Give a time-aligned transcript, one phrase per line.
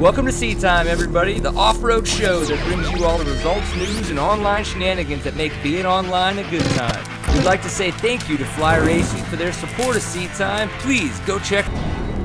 [0.00, 4.08] Welcome to Seat Time, everybody, the off-road show that brings you all the results, news,
[4.08, 7.34] and online shenanigans that make being online a good time.
[7.34, 10.70] We'd like to say thank you to Fly Racing for their support of Seat Time.
[10.78, 11.70] Please go check.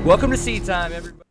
[0.05, 1.24] Welcome to Seat Time, everybody.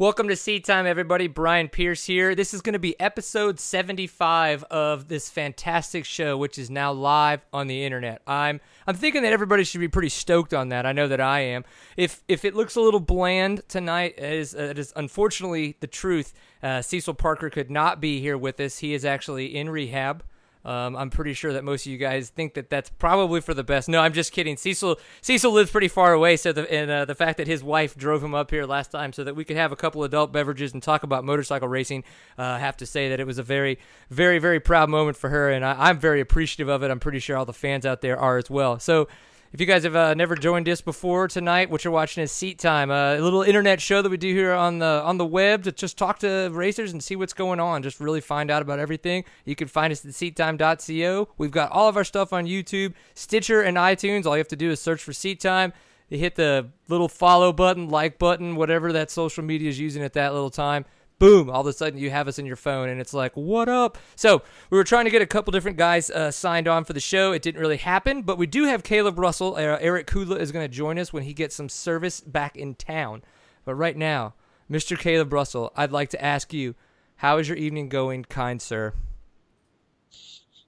[0.00, 1.26] Welcome to Seat Time, everybody.
[1.26, 2.34] Brian Pierce here.
[2.34, 7.44] This is going to be episode 75 of this fantastic show, which is now live
[7.52, 8.22] on the internet.
[8.26, 10.86] I'm I'm thinking that everybody should be pretty stoked on that.
[10.86, 11.66] I know that I am.
[11.98, 16.32] If if it looks a little bland tonight, it is, it is unfortunately the truth.
[16.62, 18.78] Uh, Cecil Parker could not be here with us.
[18.78, 20.24] He is actually in rehab.
[20.64, 23.64] Um, I'm pretty sure that most of you guys think that that's probably for the
[23.64, 23.88] best.
[23.88, 24.56] No, I'm just kidding.
[24.56, 27.96] Cecil Cecil lives pretty far away, so the, and uh, the fact that his wife
[27.96, 30.72] drove him up here last time so that we could have a couple adult beverages
[30.74, 32.04] and talk about motorcycle racing,
[32.38, 33.78] uh, I have to say that it was a very,
[34.10, 36.90] very, very proud moment for her, and I, I'm very appreciative of it.
[36.90, 38.78] I'm pretty sure all the fans out there are as well.
[38.78, 39.08] So
[39.52, 42.58] if you guys have uh, never joined us before tonight, what you're watching is Seat
[42.58, 45.64] Time, uh, a little internet show that we do here on the on the web
[45.64, 47.82] to just talk to racers and see what's going on.
[47.82, 49.24] Just really find out about everything.
[49.44, 51.28] You can find us at seattime.co.
[51.36, 54.24] We've got all of our stuff on YouTube, Stitcher, and iTunes.
[54.24, 55.72] All you have to do is search for Seat Time.
[56.08, 60.12] You hit the little follow button, like button, whatever that social media is using at
[60.12, 60.84] that little time
[61.20, 63.68] boom, all of a sudden you have us in your phone, and it's like, what
[63.68, 63.96] up?
[64.16, 67.00] So we were trying to get a couple different guys uh, signed on for the
[67.00, 67.30] show.
[67.30, 69.54] It didn't really happen, but we do have Kailub Russell.
[69.54, 72.74] Uh, Erek Kudla is going to join us when he gets some service back in
[72.74, 73.22] town.
[73.64, 74.34] But right now,
[74.68, 74.98] Mr.
[74.98, 76.74] Kailub Russell, I'd like to ask you,
[77.16, 78.94] how is your evening going, kind sir?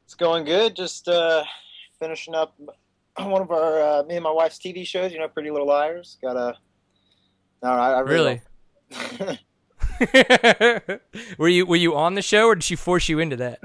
[0.04, 0.76] It's going good.
[0.76, 1.44] Just uh,
[1.98, 2.54] finishing up
[3.16, 5.12] one of our uh, me and my wife's TV shows.
[5.12, 6.18] You know, Pretty Little Liars.
[6.20, 6.58] Got a.
[7.62, 8.42] No, I, I really.
[9.18, 9.40] really?
[11.38, 13.60] were you were you on the show or did she force you into that?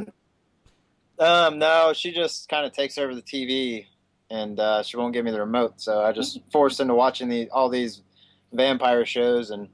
[1.19, 3.88] Um, no, she just kind of takes over the TV
[4.30, 7.49] and uh, she won't give me the remote, so I just forced into watching the
[7.49, 8.02] all these
[8.52, 9.69] vampire shows and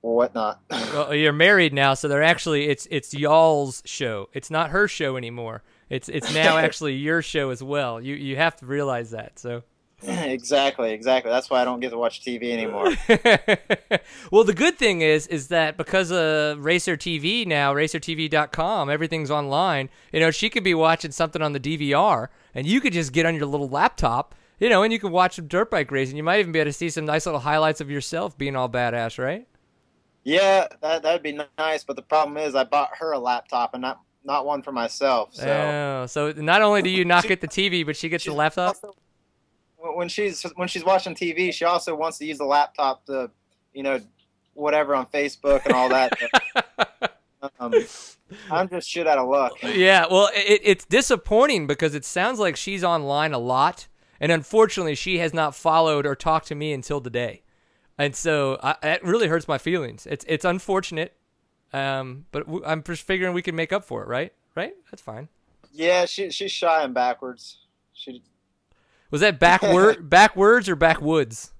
[0.00, 0.60] whatnot.
[0.70, 4.28] well, you're married now, so they're actually it's it's y'all's show.
[4.32, 5.62] It's not her show anymore.
[5.90, 8.00] It's it's now actually your show as well.
[8.00, 9.38] You you have to realize that.
[9.38, 9.62] So
[10.02, 11.30] exactly, exactly.
[11.30, 12.92] That's why I don't get to watch TV anymore.
[14.30, 19.88] well, the good thing is, is that because of Racer TV now, RacerTV.com, everything's online.
[20.12, 23.24] You know, she could be watching something on the DVR, and you could just get
[23.24, 26.16] on your little laptop, you know, and you could watch some dirt bike racing.
[26.18, 28.68] You might even be able to see some nice little highlights of yourself being all
[28.68, 29.48] badass, right?
[30.24, 31.84] Yeah, that that'd be nice.
[31.84, 35.34] But the problem is, I bought her a laptop and not not one for myself.
[35.34, 38.32] So, oh, so not only do you not get the TV, but she gets the
[38.32, 38.76] laptop.
[38.82, 38.94] Also,
[39.94, 43.30] when she's when she's watching TV, she also wants to use the laptop to,
[43.72, 44.00] you know,
[44.54, 46.12] whatever on Facebook and all that.
[47.60, 47.74] um,
[48.50, 49.52] I'm just shit out of luck.
[49.62, 53.86] Yeah, well, it, it's disappointing because it sounds like she's online a lot,
[54.20, 57.42] and unfortunately, she has not followed or talked to me until today,
[57.96, 60.06] and so I, it really hurts my feelings.
[60.06, 61.16] It's it's unfortunate,
[61.72, 64.32] um, but w- I'm just figuring we can make up for it, right?
[64.54, 64.72] Right?
[64.90, 65.28] That's fine.
[65.72, 67.58] Yeah, she she's shy and backwards.
[67.92, 68.22] She
[69.10, 71.52] was that backward backwards or backwoods?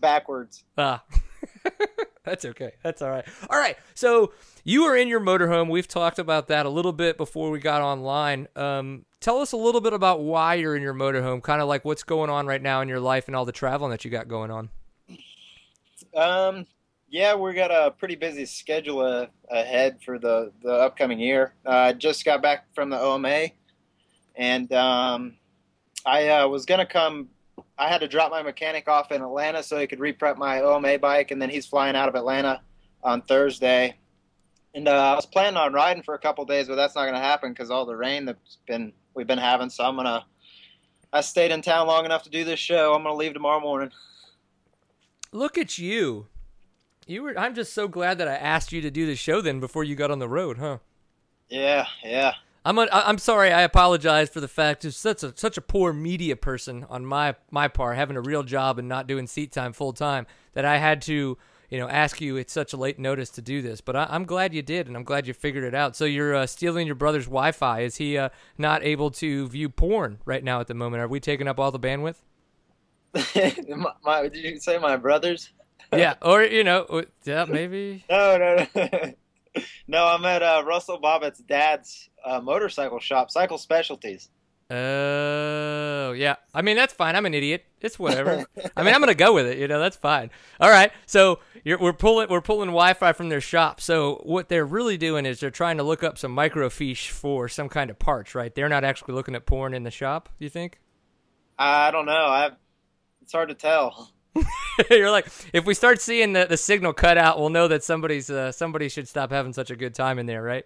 [0.00, 0.64] Backwards.
[0.76, 1.04] Ah.
[2.24, 2.72] That's okay.
[2.82, 3.24] That's all right.
[3.50, 3.76] All right.
[3.94, 4.32] So
[4.64, 5.68] you are in your motorhome.
[5.68, 8.48] We've talked about that a little bit before we got online.
[8.56, 11.84] Um, tell us a little bit about why you're in your motorhome, kind of like
[11.84, 14.26] what's going on right now in your life and all the traveling that you got
[14.26, 14.70] going on.
[16.16, 16.66] Um,
[17.10, 21.52] yeah, we got a pretty busy schedule uh, ahead for the the upcoming year.
[21.66, 23.48] I uh, just got back from the OMA,
[24.34, 25.36] and um,
[26.04, 27.28] I uh, was gonna come.
[27.78, 30.98] I had to drop my mechanic off in Atlanta so he could reprep my OMA
[30.98, 32.60] bike, and then he's flying out of Atlanta
[33.02, 33.96] on Thursday.
[34.74, 37.20] And uh, I was planning on riding for a couple days, but that's not gonna
[37.20, 39.70] happen because all the rain that's been we've been having.
[39.70, 40.24] So I'm gonna.
[41.12, 42.92] I stayed in town long enough to do this show.
[42.92, 43.92] I'm gonna leave tomorrow morning.
[45.32, 46.26] Look at you.
[47.06, 47.38] You were.
[47.38, 49.94] I'm just so glad that I asked you to do the show then before you
[49.94, 50.78] got on the road, huh?
[51.48, 52.34] Yeah, yeah.
[52.64, 53.52] I'm a, I'm sorry.
[53.52, 57.34] I apologize for the fact of such a such a poor media person on my
[57.50, 60.26] my part, having a real job and not doing seat time full time.
[60.54, 61.36] That I had to
[61.68, 63.82] you know ask you at such a late notice to do this.
[63.82, 65.94] But I, am glad you did, and I'm glad you figured it out.
[65.94, 67.80] So you're uh, stealing your brother's Wi-Fi.
[67.80, 71.02] Is he uh, not able to view porn right now at the moment?
[71.02, 72.16] Are we taking up all the bandwidth?
[73.76, 75.50] my, my, did you say my brother's?
[75.92, 78.04] yeah, or you know, yeah, maybe.
[78.10, 79.12] No, no, no.
[79.86, 84.30] no, I'm at uh, Russell Bobbitt's dad's uh, motorcycle shop, Cycle Specialties.
[84.70, 86.36] Oh, yeah.
[86.54, 87.16] I mean, that's fine.
[87.16, 87.66] I'm an idiot.
[87.80, 88.46] It's whatever.
[88.76, 89.58] I mean, I'm gonna go with it.
[89.58, 90.30] You know, that's fine.
[90.58, 90.90] All right.
[91.04, 93.80] So we're pulling we're pulling Wi-Fi from their shop.
[93.80, 97.68] So what they're really doing is they're trying to look up some microfiche for some
[97.68, 98.54] kind of parts, right?
[98.54, 100.30] They're not actually looking at porn in the shop.
[100.38, 100.80] Do you think?
[101.58, 102.12] I don't know.
[102.12, 102.50] I
[103.20, 104.12] it's hard to tell.
[104.90, 108.30] You're like, if we start seeing the, the signal cut out, we'll know that somebody's
[108.30, 110.64] uh, somebody should stop having such a good time in there, right?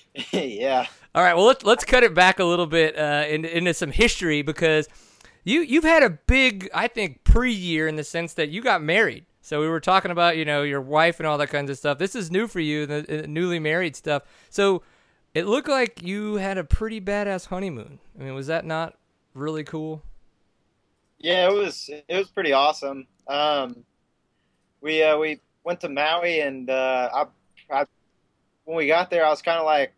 [0.32, 0.86] yeah.
[1.14, 1.34] All right.
[1.34, 4.88] Well, let's let's cut it back a little bit uh, into, into some history because
[5.44, 9.26] you you've had a big, I think, pre-year in the sense that you got married.
[9.40, 11.98] So we were talking about you know your wife and all that kinds of stuff.
[11.98, 14.22] This is new for you, the, the newly married stuff.
[14.50, 14.82] So
[15.34, 17.98] it looked like you had a pretty badass honeymoon.
[18.18, 18.96] I mean, was that not
[19.34, 20.02] really cool?
[21.18, 21.88] Yeah, it was.
[21.88, 23.06] It was pretty awesome.
[23.28, 23.84] Um,
[24.80, 27.08] we uh, we went to Maui, and uh,
[27.70, 27.86] I, I,
[28.64, 29.92] when we got there, I was kind of like,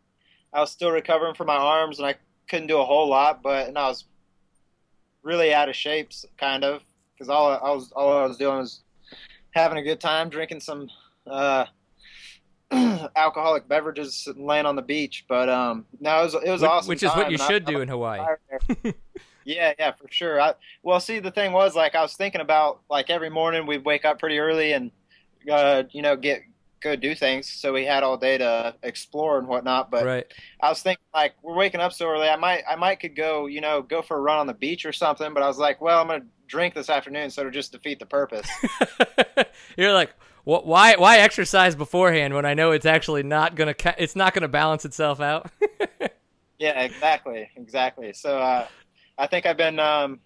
[0.53, 2.15] I was still recovering from my arms, and I
[2.49, 4.05] couldn't do a whole lot, but and I was
[5.23, 6.83] really out of shape, kind of,
[7.13, 8.81] because all I was all I was doing was
[9.51, 10.89] having a good time, drinking some
[11.27, 11.67] uh,
[12.71, 15.25] alcoholic beverages, and laying on the beach.
[15.29, 16.89] But um, no, it was it was which, awesome.
[16.89, 18.27] Which is what you should I, do I, in Hawaii.
[19.45, 20.41] Yeah, yeah, for sure.
[20.41, 23.85] I, well, see, the thing was, like, I was thinking about, like, every morning we'd
[23.85, 24.91] wake up pretty early and,
[25.51, 26.43] uh, you know, get
[26.85, 27.51] go do things.
[27.51, 29.91] So we had all day to explore and whatnot.
[29.91, 30.27] But right.
[30.61, 32.29] I was thinking, like, we're waking up so early.
[32.29, 34.87] I might, I might could go, you know, go for a run on the beach
[34.87, 35.35] or something.
[35.35, 38.07] But I was like, well, I'm gonna drink this afternoon, so to just defeat the
[38.07, 38.49] purpose.
[39.77, 40.15] You're like.
[40.47, 40.97] Why?
[40.97, 43.75] Why exercise beforehand when I know it's actually not gonna?
[43.97, 45.51] It's not gonna balance itself out.
[46.59, 48.13] yeah, exactly, exactly.
[48.13, 48.37] So.
[48.39, 48.67] uh
[49.17, 50.21] I think I've been um,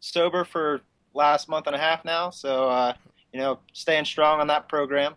[0.00, 0.80] sober for
[1.14, 2.94] last month and a half now, so uh,
[3.32, 5.14] you know, staying strong on that program.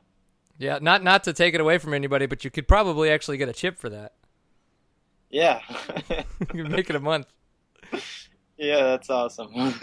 [0.58, 3.50] Yeah, not not to take it away from anybody, but you could probably actually get
[3.50, 4.14] a chip for that.
[5.30, 5.60] Yeah,
[6.54, 7.28] you can make it a month.
[8.58, 9.54] Yeah, that's awesome.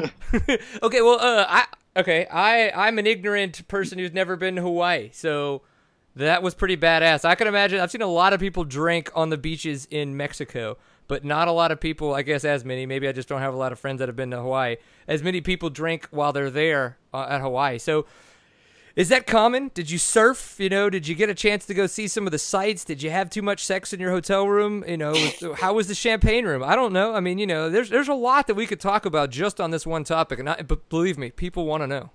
[0.83, 1.67] okay, well, uh, I
[1.97, 5.63] okay, I I'm an ignorant person who's never been to Hawaii, so
[6.17, 7.25] that was pretty badass.
[7.25, 7.81] I can imagine.
[7.81, 10.79] I've seen a lot of people drink on the beaches in Mexico
[11.13, 12.87] but not a lot of people, I guess, as many.
[12.87, 14.77] Maybe I just don't have a lot of friends that have been to Hawaii.
[15.07, 17.79] As many people drink while they're there uh, at Hawaii.
[17.79, 18.07] So,
[18.95, 19.71] is that common?
[19.75, 20.57] Did you surf?
[20.59, 22.85] You know, did you get a chance to go see some of the sights?
[22.85, 24.85] Did you have too much sex in your hotel room?
[24.87, 25.15] You know,
[25.57, 26.63] how was the champagne room?
[26.63, 27.15] I don't know.
[27.15, 29.71] I mean, you know, there's there's a lot that we could talk about just on
[29.71, 32.11] this one topic, and I, but believe me, people want to know.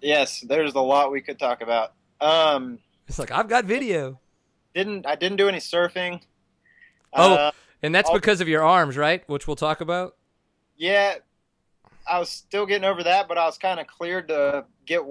[0.00, 1.92] Yes, there's a lot we could talk about.
[2.20, 4.18] Um, it's like I've got video.
[4.74, 6.20] Didn't I didn't do any surfing.
[7.12, 7.50] Oh, uh,
[7.82, 9.22] and that's because of your arms, right?
[9.28, 10.16] Which we'll talk about.
[10.76, 11.16] Yeah,
[12.10, 15.02] I was still getting over that, but I was kind of cleared to get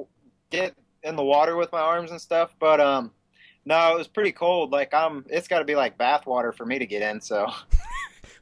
[0.49, 2.55] get in the water with my arms and stuff.
[2.59, 3.11] But um,
[3.65, 4.71] no, it was pretty cold.
[4.71, 7.21] Like I'm, it's got to be like bath water for me to get in.
[7.21, 7.47] So,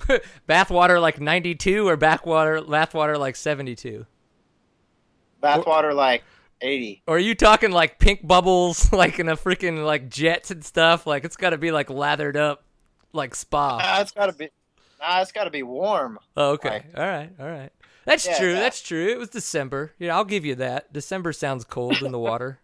[0.47, 4.05] bath water like 92 or backwater bathwater bath water like 72.
[5.41, 6.23] Bath water like
[6.61, 7.03] 80.
[7.07, 11.07] Or are you talking like pink bubbles, like in a freaking like jets and stuff?
[11.07, 12.63] Like it's got to be like lathered up
[13.13, 13.77] like spa.
[13.77, 14.49] Nah, it's gotta be.
[14.99, 16.19] Nah, it's gotta be warm.
[16.35, 16.69] Oh, okay.
[16.69, 17.29] Like, all right.
[17.39, 17.71] All right.
[18.09, 18.53] That's yeah, true.
[18.53, 19.07] That's true.
[19.07, 19.93] It was December.
[19.99, 20.91] Yeah, I'll give you that.
[20.91, 22.59] December sounds cold in the water.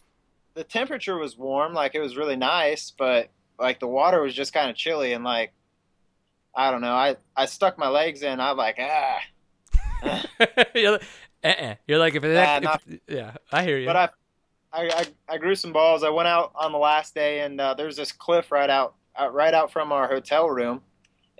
[0.54, 3.30] the temperature was warm, like it was really nice, but
[3.60, 5.52] like the water was just kind of chilly and like
[6.52, 6.94] I don't know.
[6.94, 8.40] I I stuck my legs in.
[8.40, 9.20] I'm like ah.
[10.74, 11.04] You're like,
[11.44, 11.74] uh-uh.
[11.86, 13.86] You're like if, it, nah, if not, yeah, I hear you.
[13.86, 14.08] But I,
[14.72, 16.02] I, I I grew some balls.
[16.02, 19.30] I went out on the last day, and uh, there's this cliff right out uh,
[19.30, 20.80] right out from our hotel room,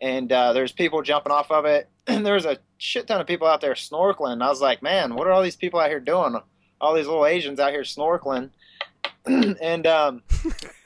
[0.00, 1.88] and uh, there's people jumping off of it.
[2.06, 4.42] And there's a shit ton of people out there snorkeling.
[4.42, 6.40] I was like, man, what are all these people out here doing?
[6.80, 8.50] All these little Asians out here snorkeling.
[9.26, 10.22] and um,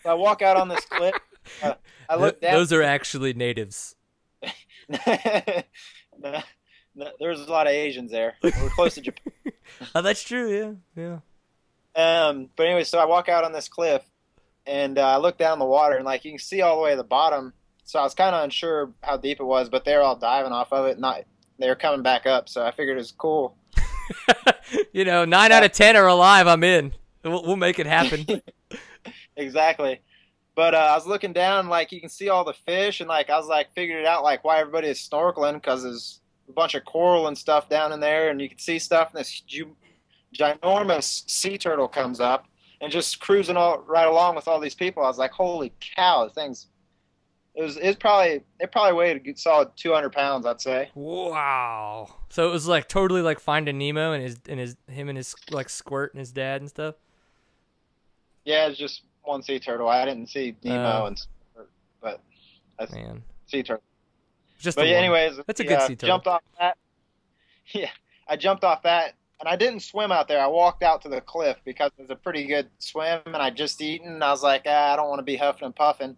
[0.05, 1.15] I walk out on this cliff.
[1.63, 1.75] Uh,
[2.09, 2.55] I look down.
[2.55, 3.95] Those are actually natives.
[4.89, 6.43] no,
[6.95, 8.35] no, there's a lot of Asians there.
[8.43, 9.33] We're close to Japan.
[9.95, 10.79] oh, that's true.
[10.97, 11.19] Yeah,
[11.95, 12.29] yeah.
[12.29, 14.03] Um, but anyway, so I walk out on this cliff,
[14.67, 16.91] and uh, I look down the water, and like you can see all the way
[16.91, 17.53] to the bottom.
[17.85, 20.73] So I was kind of unsure how deep it was, but they're all diving off
[20.73, 20.99] of it.
[20.99, 21.25] Not
[21.59, 23.57] they were coming back up, so I figured it was cool.
[24.93, 26.47] you know, nine out of ten are alive.
[26.47, 26.93] I'm in.
[27.25, 28.43] We'll, we'll make it happen.
[29.37, 30.01] exactly.
[30.55, 33.31] But uh, I was looking down, like you can see all the fish, and like
[33.31, 36.75] I was like figured it out, like why everybody is snorkeling because there's a bunch
[36.75, 39.13] of coral and stuff down in there, and you can see stuff.
[39.15, 39.43] And this
[40.37, 42.47] ginormous sea turtle comes up,
[42.81, 45.03] and just cruising all right along with all these people.
[45.03, 46.67] I was like, holy cow, the thing's
[47.55, 50.91] it was it's probably it probably weighed a good solid 200 pounds i'd say.
[50.95, 52.09] Wow.
[52.31, 55.35] So it was like totally like finding nemo and his and his him and his
[55.51, 56.95] like squirt and his dad and stuff?
[58.45, 59.89] Yeah it's just one sea turtle.
[59.89, 62.21] I didn't see nemo uh, and squirt, but
[62.79, 63.23] that's man.
[63.47, 63.83] sea turtle.
[64.59, 66.09] Just but yeah, anyways that's a good yeah, sea turtle.
[66.09, 66.77] jumped off that.
[67.73, 67.91] Yeah
[68.29, 70.41] i jumped off that and I didn't swim out there.
[70.41, 73.51] I walked out to the cliff because it was a pretty good swim, and I
[73.51, 74.13] just eaten.
[74.13, 76.17] And I was like, ah, I don't want to be huffing and puffing.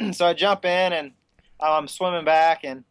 [0.12, 1.12] so I jump in and
[1.60, 2.84] I'm swimming back, and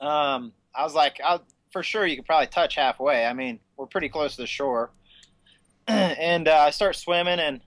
[0.00, 1.40] um, I was like, I,
[1.70, 3.26] for sure you could probably touch halfway.
[3.26, 4.90] I mean, we're pretty close to the shore.
[5.88, 7.60] and uh, I start swimming, and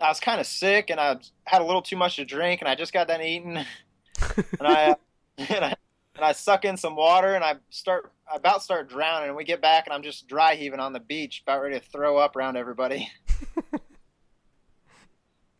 [0.00, 2.68] I was kind of sick, and I had a little too much to drink, and
[2.68, 3.56] I just got done eating,
[4.36, 4.96] and I
[5.38, 5.74] and I
[6.14, 9.44] and I suck in some water, and I start I about start drowning, and we
[9.44, 12.36] get back, and I'm just dry heaving on the beach, about ready to throw up
[12.36, 13.10] around everybody.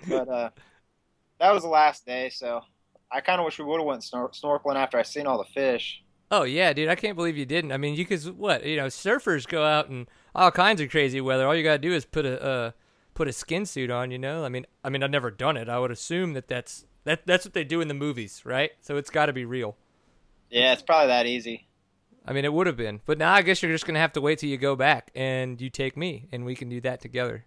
[0.09, 0.51] but uh,
[1.41, 2.61] that was the last day, so
[3.11, 5.45] I kind of wish we would have went snor- snorkeling after I seen all the
[5.45, 6.03] fish.
[6.31, 6.89] Oh yeah, dude!
[6.89, 7.71] I can't believe you didn't.
[7.73, 8.65] I mean, you could what?
[8.65, 11.47] You know, surfers go out in all kinds of crazy weather.
[11.47, 12.71] All you gotta do is put a uh,
[13.15, 14.11] put a skin suit on.
[14.11, 15.69] You know, I mean, I mean, I've never done it.
[15.69, 18.73] I would assume that that's that that's what they do in the movies, right?
[18.81, 19.77] So it's got to be real.
[20.51, 21.69] Yeah, it's probably that easy.
[22.27, 24.21] I mean, it would have been, but now I guess you're just gonna have to
[24.21, 27.45] wait till you go back and you take me, and we can do that together.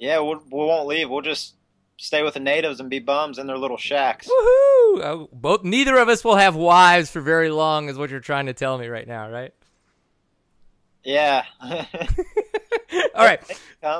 [0.00, 1.08] Yeah, we'll, we won't leave.
[1.08, 1.54] We'll just
[2.00, 4.28] stay with the natives and be bums in their little shacks.
[4.28, 5.02] Woohoo!
[5.02, 8.46] Uh, both neither of us will have wives for very long, is what you're trying
[8.46, 9.52] to tell me right now, right?
[11.04, 11.44] Yeah.
[11.62, 11.86] All
[13.24, 13.40] right.
[13.82, 13.98] All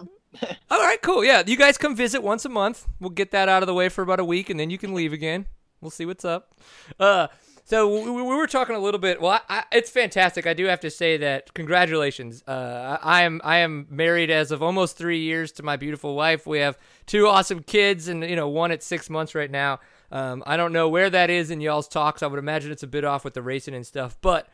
[0.71, 1.25] right, cool.
[1.25, 2.87] Yeah, you guys come visit once a month.
[3.00, 4.95] We'll get that out of the way for about a week, and then you can
[4.95, 5.47] leave again.
[5.80, 6.54] We'll see what's up.
[6.99, 7.28] Uh,
[7.70, 9.20] so we, we were talking a little bit.
[9.20, 10.44] Well, I, I, it's fantastic.
[10.44, 12.42] I do have to say that congratulations.
[12.44, 16.16] Uh, I, I am I am married as of almost three years to my beautiful
[16.16, 16.48] wife.
[16.48, 19.78] We have two awesome kids, and you know one at six months right now.
[20.10, 22.24] Um, I don't know where that is in y'all's talks.
[22.24, 24.48] I would imagine it's a bit off with the racing and stuff, but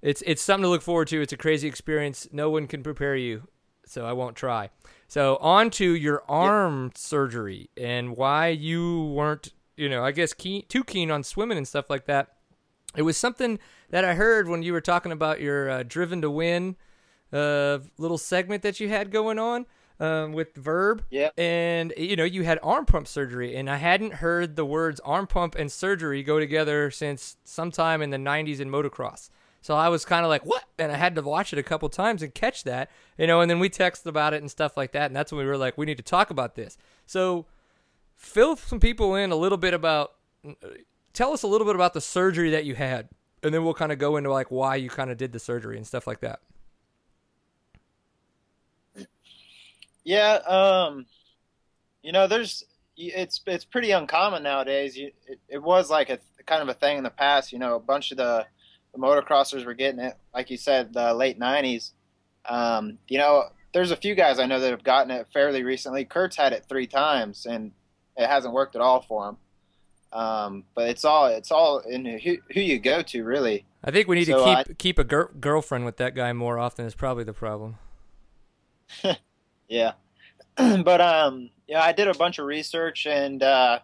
[0.00, 1.20] it's it's something to look forward to.
[1.20, 2.26] It's a crazy experience.
[2.32, 3.48] No one can prepare you,
[3.84, 4.70] so I won't try.
[5.08, 6.96] So on to your arm yep.
[6.96, 11.68] surgery and why you weren't, you know, I guess keen, too keen on swimming and
[11.68, 12.30] stuff like that.
[12.96, 13.58] It was something
[13.90, 16.76] that I heard when you were talking about your uh, driven to win
[17.32, 19.66] uh, little segment that you had going on
[20.00, 21.04] um, with Verb.
[21.10, 21.30] Yeah.
[21.38, 25.26] And you know, you had arm pump surgery, and I hadn't heard the words arm
[25.26, 29.30] pump and surgery go together since sometime in the '90s in motocross.
[29.62, 30.64] So I was kind of like, what?
[30.76, 33.48] And I had to watch it a couple times and catch that, you know, and
[33.48, 35.06] then we texted about it and stuff like that.
[35.06, 36.76] And that's when we were like, we need to talk about this.
[37.06, 37.46] So
[38.16, 40.14] fill some people in a little bit about,
[41.12, 43.08] tell us a little bit about the surgery that you had.
[43.42, 45.76] And then we'll kind of go into like why you kind of did the surgery
[45.76, 46.40] and stuff like that.
[50.04, 50.34] Yeah.
[50.34, 51.06] Um,
[52.02, 52.64] you know, there's,
[52.96, 54.96] it's, it's pretty uncommon nowadays.
[54.96, 57.76] You, it, it was like a kind of a thing in the past, you know,
[57.76, 58.46] a bunch of the,
[58.92, 61.92] the motocrossers were getting it, like you said, the late '90s.
[62.44, 66.04] Um, you know, there's a few guys I know that have gotten it fairly recently.
[66.04, 67.72] Kurt's had it three times, and
[68.16, 69.36] it hasn't worked at all for him.
[70.12, 73.64] Um, but it's all it's all in who, who you go to, really.
[73.82, 76.32] I think we need so to keep I, keep a gir- girlfriend with that guy
[76.32, 76.84] more often.
[76.84, 77.76] Is probably the problem.
[79.68, 79.92] yeah,
[80.56, 83.78] but um, yeah, I did a bunch of research and uh,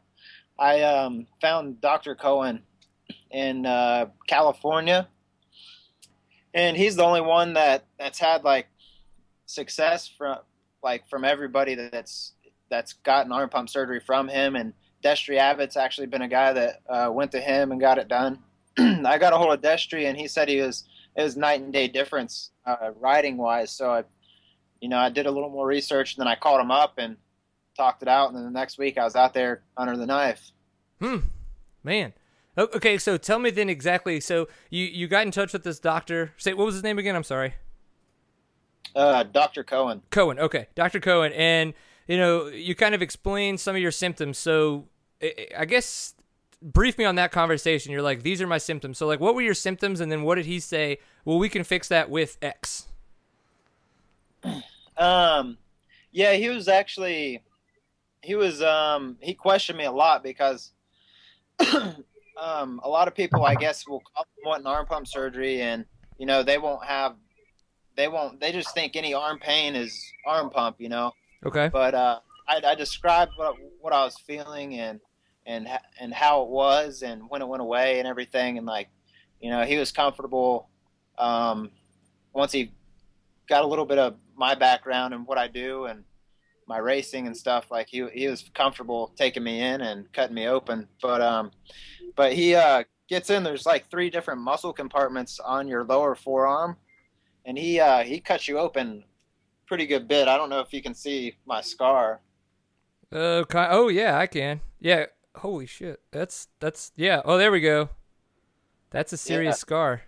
[0.58, 2.14] I um, found Dr.
[2.14, 2.62] Cohen
[3.30, 5.08] in uh, California,
[6.52, 8.66] and he's the only one that that's had like
[9.46, 10.38] success from
[10.82, 12.32] like from everybody that's
[12.70, 14.56] that's gotten arm pump surgery from him.
[14.56, 18.08] And Destry Abbott's actually been a guy that uh, went to him and got it
[18.08, 18.38] done.
[18.78, 20.84] I got a hold of Destry, and he said he was
[21.16, 23.70] it was night and day difference uh, riding wise.
[23.70, 24.04] So I,
[24.80, 27.16] you know, I did a little more research, and then I called him up and
[27.76, 28.28] talked it out.
[28.28, 30.52] And then the next week, I was out there under the knife.
[31.00, 31.18] Hmm,
[31.82, 32.12] man.
[32.56, 34.18] Okay, so tell me then exactly.
[34.18, 36.32] So you you got in touch with this doctor.
[36.36, 37.14] Say what was his name again?
[37.14, 37.54] I'm sorry.
[38.96, 40.02] Uh, Doctor Cohen.
[40.10, 40.38] Cohen.
[40.38, 41.74] Okay, Doctor Cohen, and
[42.08, 44.38] you know you kind of explain some of your symptoms.
[44.38, 44.86] So
[45.56, 46.14] I guess
[46.60, 47.92] brief me on that conversation.
[47.92, 48.98] You're like, these are my symptoms.
[48.98, 50.98] So like, what were your symptoms, and then what did he say?
[51.24, 52.88] Well, we can fix that with X.
[54.96, 55.58] Um,
[56.10, 57.44] yeah, he was actually
[58.20, 60.72] he was um he questioned me a lot because
[62.40, 64.02] um, a lot of people, I guess, will
[64.44, 65.84] want an arm pump surgery, and
[66.18, 67.16] you know they won't have,
[67.96, 71.12] they won't, they just think any arm pain is arm pump, you know.
[71.44, 71.68] Okay.
[71.72, 75.00] But uh, I, I described what what I was feeling and
[75.46, 75.68] and
[76.00, 78.88] and how it was and when it went away and everything, and like,
[79.40, 80.68] you know, he was comfortable.
[81.16, 81.70] Um,
[82.32, 82.72] once he
[83.48, 86.04] got a little bit of my background and what I do and
[86.66, 90.46] my racing and stuff, like he he was comfortable taking me in and cutting me
[90.48, 90.88] open.
[91.00, 91.50] But um,
[92.16, 93.42] but he uh, gets in.
[93.42, 96.76] There's like three different muscle compartments on your lower forearm,
[97.44, 99.04] and he uh, he cuts you open
[99.68, 100.26] pretty good bit.
[100.26, 102.20] I don't know if you can see my scar.
[103.12, 104.60] Uh, oh yeah, I can.
[104.80, 105.06] Yeah.
[105.36, 106.00] Holy shit.
[106.10, 107.22] That's that's yeah.
[107.24, 107.90] Oh, there we go.
[108.90, 109.58] That's a serious yeah.
[109.58, 110.02] scar.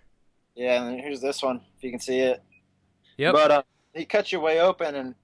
[0.55, 1.61] Yeah, and here's this one.
[1.77, 2.43] If you can see it.
[3.17, 3.33] Yep.
[3.33, 3.63] But uh,
[3.93, 5.15] he cuts your way open, and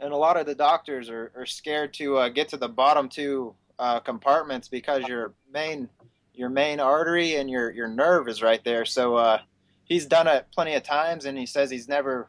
[0.00, 3.08] and a lot of the doctors are, are scared to uh, get to the bottom
[3.08, 5.88] two uh, compartments because your main
[6.34, 8.84] your main artery and your your nerve is right there.
[8.84, 9.38] So uh,
[9.84, 12.28] he's done it plenty of times, and he says he's never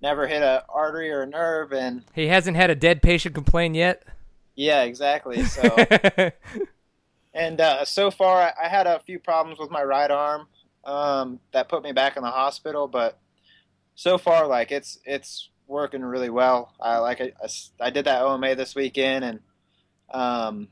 [0.00, 3.74] never hit a artery or a nerve, and he hasn't had a dead patient complain
[3.74, 4.04] yet.
[4.54, 5.44] Yeah, exactly.
[5.44, 5.76] So,
[7.34, 10.48] and uh, so far, I, I, had a few problems with my right arm
[10.84, 13.18] um, that put me back in the hospital, but
[13.94, 16.72] so far, like it's it's working really well.
[16.80, 17.32] I like I,
[17.80, 19.40] I, did that OMA this weekend, and
[20.10, 20.68] um,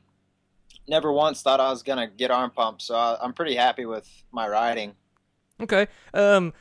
[0.87, 2.85] never once thought I was gonna get arm pumps.
[2.85, 4.93] So I, I'm pretty happy with my riding.
[5.61, 5.87] Okay.
[6.13, 6.53] Um,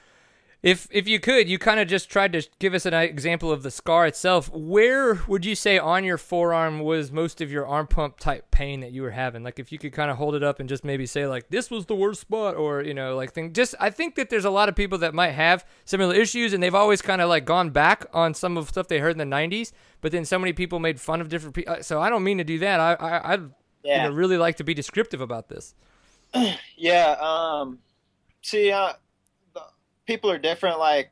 [0.65, 3.63] if if you could, you kind of just tried to give us an example of
[3.63, 4.51] the scar itself.
[4.51, 8.81] Where would you say on your forearm was most of your arm pump type pain
[8.81, 9.43] that you were having?
[9.43, 11.71] Like if you could kind of hold it up and just maybe say like this
[11.71, 13.53] was the worst spot, or you know like thing.
[13.53, 16.63] Just I think that there's a lot of people that might have similar issues, and
[16.63, 19.37] they've always kind of like gone back on some of stuff they heard in the
[19.37, 19.73] '90s.
[20.01, 21.77] But then so many people made fun of different people.
[21.83, 22.81] So I don't mean to do that.
[22.81, 23.51] I I I'd
[23.83, 24.05] yeah.
[24.05, 25.75] you know, really like to be descriptive about this.
[26.79, 27.17] yeah.
[27.21, 27.81] Um.
[28.41, 28.73] See.
[28.73, 28.95] Uh
[30.07, 30.79] people are different.
[30.79, 31.11] Like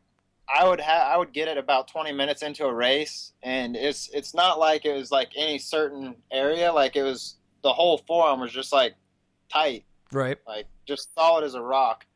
[0.49, 4.11] I would have, I would get it about 20 minutes into a race, and it's
[4.13, 6.73] it's not like it was like any certain area.
[6.73, 8.95] Like it was the whole forearm was just like
[9.51, 10.39] tight, right?
[10.47, 12.07] Like just solid as a rock,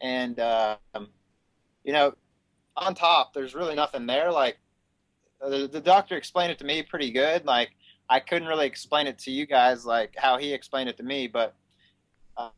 [0.00, 1.08] and um,
[1.84, 2.14] you know,
[2.76, 4.30] on top there's really nothing there.
[4.30, 4.58] Like
[5.40, 7.44] the, the doctor explained it to me pretty good.
[7.44, 7.70] Like
[8.08, 11.26] I couldn't really explain it to you guys like how he explained it to me,
[11.26, 11.54] but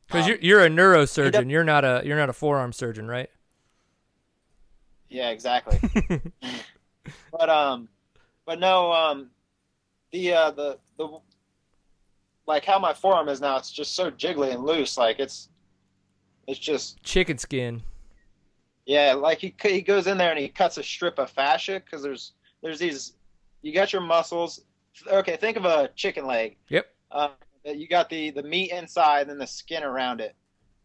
[0.07, 3.31] because uh, you're you're a neurosurgeon, you're not a you're not a forearm surgeon, right?
[5.15, 5.79] Yeah, exactly.
[7.31, 7.89] but um,
[8.45, 9.31] but no, um,
[10.11, 11.21] the uh, the the
[12.49, 14.99] like how my forearm is now, it's just so jiggly and loose.
[14.99, 15.51] Like it's
[16.49, 17.81] it's just chicken skin.
[18.87, 22.03] Yeah, like he he goes in there and he cuts a strip of fascia because
[22.03, 23.13] there's there's these
[23.63, 24.63] you got your muscles.
[25.07, 26.57] Okay, think of a chicken leg.
[26.71, 26.87] Yep.
[27.13, 27.29] Uh,
[27.65, 30.35] you got the the meat inside and the skin around it.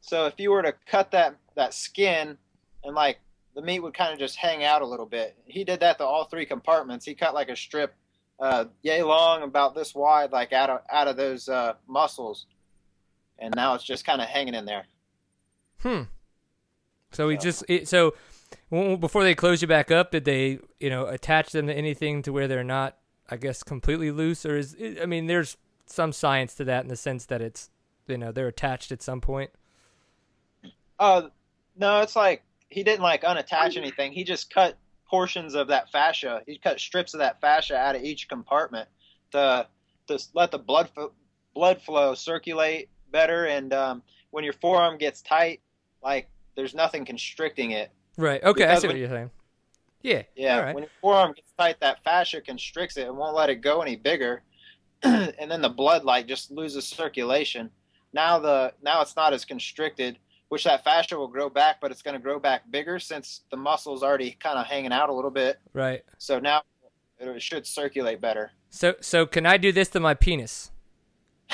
[0.01, 2.37] So if you were to cut that that skin
[2.83, 3.17] and like
[3.59, 5.35] the meat would kind of just hang out a little bit.
[5.45, 7.05] He did that to all three compartments.
[7.05, 7.93] He cut like a strip,
[8.39, 12.45] uh, yay long, about this wide, like out of out of those uh, muscles,
[13.37, 14.85] and now it's just kind of hanging in there.
[15.81, 16.03] Hmm.
[17.11, 18.13] So he just it, so
[18.69, 22.31] before they close you back up, did they you know attach them to anything to
[22.31, 22.97] where they're not,
[23.29, 26.95] I guess, completely loose, or is I mean, there's some science to that in the
[26.95, 27.69] sense that it's
[28.07, 29.51] you know they're attached at some point.
[30.97, 31.23] Uh,
[31.75, 34.11] no, it's like he didn't like unattach anything.
[34.11, 34.77] He just cut
[35.09, 36.41] portions of that fascia.
[36.45, 38.87] He cut strips of that fascia out of each compartment
[39.31, 39.67] to
[40.07, 40.89] to let the blood
[41.53, 43.45] blood flow circulate better.
[43.45, 45.61] And um, when your forearm gets tight,
[46.03, 47.91] like there's nothing constricting it.
[48.17, 48.43] Right.
[48.43, 48.63] Okay.
[48.63, 49.31] Because I see what you're saying.
[50.01, 50.23] Yeah.
[50.35, 50.59] Yeah.
[50.59, 50.75] Right.
[50.75, 53.95] When your forearm gets tight, that fascia constricts it and won't let it go any
[53.95, 54.43] bigger.
[55.03, 57.71] and then the blood like just loses circulation.
[58.13, 60.17] Now the now it's not as constricted
[60.49, 63.57] which that fascia will grow back, but it's going to grow back bigger since the
[63.57, 65.59] muscle's already kind of hanging out a little bit.
[65.73, 66.03] Right.
[66.17, 66.63] So now
[67.19, 68.51] it should circulate better.
[68.69, 70.71] So, so can I do this to my penis?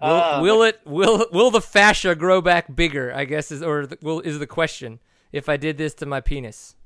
[0.00, 3.12] Will, uh, will, it will will the fascia grow back bigger?
[3.12, 5.00] I guess is or the, will is the question.
[5.32, 6.76] If I did this to my penis,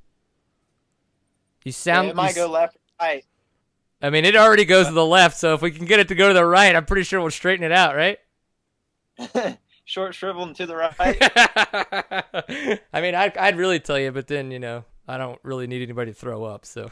[1.63, 2.09] you sound.
[2.09, 3.23] It might go left, right.
[4.01, 6.15] I mean, it already goes to the left, so if we can get it to
[6.15, 8.19] go to the right, I'm pretty sure we'll straighten it out, right?
[9.93, 11.19] short shriveled and to the right.
[12.95, 15.83] I mean, I'd, I'd really tell you, but then, you know, I don't really need
[15.83, 16.91] anybody to throw up, so.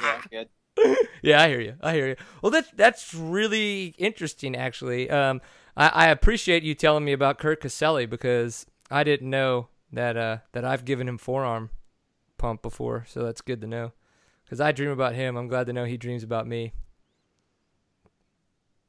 [0.00, 0.48] yeah, good.
[1.22, 1.74] yeah, I hear you.
[1.82, 2.16] I hear you.
[2.40, 5.10] Well, that's that's really interesting, actually.
[5.10, 5.42] Um,
[5.76, 10.38] I, I appreciate you telling me about Kurt Caselli because I didn't know that uh,
[10.52, 11.70] that I've given him forearm
[12.38, 13.92] pump before, so that's good to know.
[14.44, 16.72] Because I dream about him, I'm glad to know he dreams about me.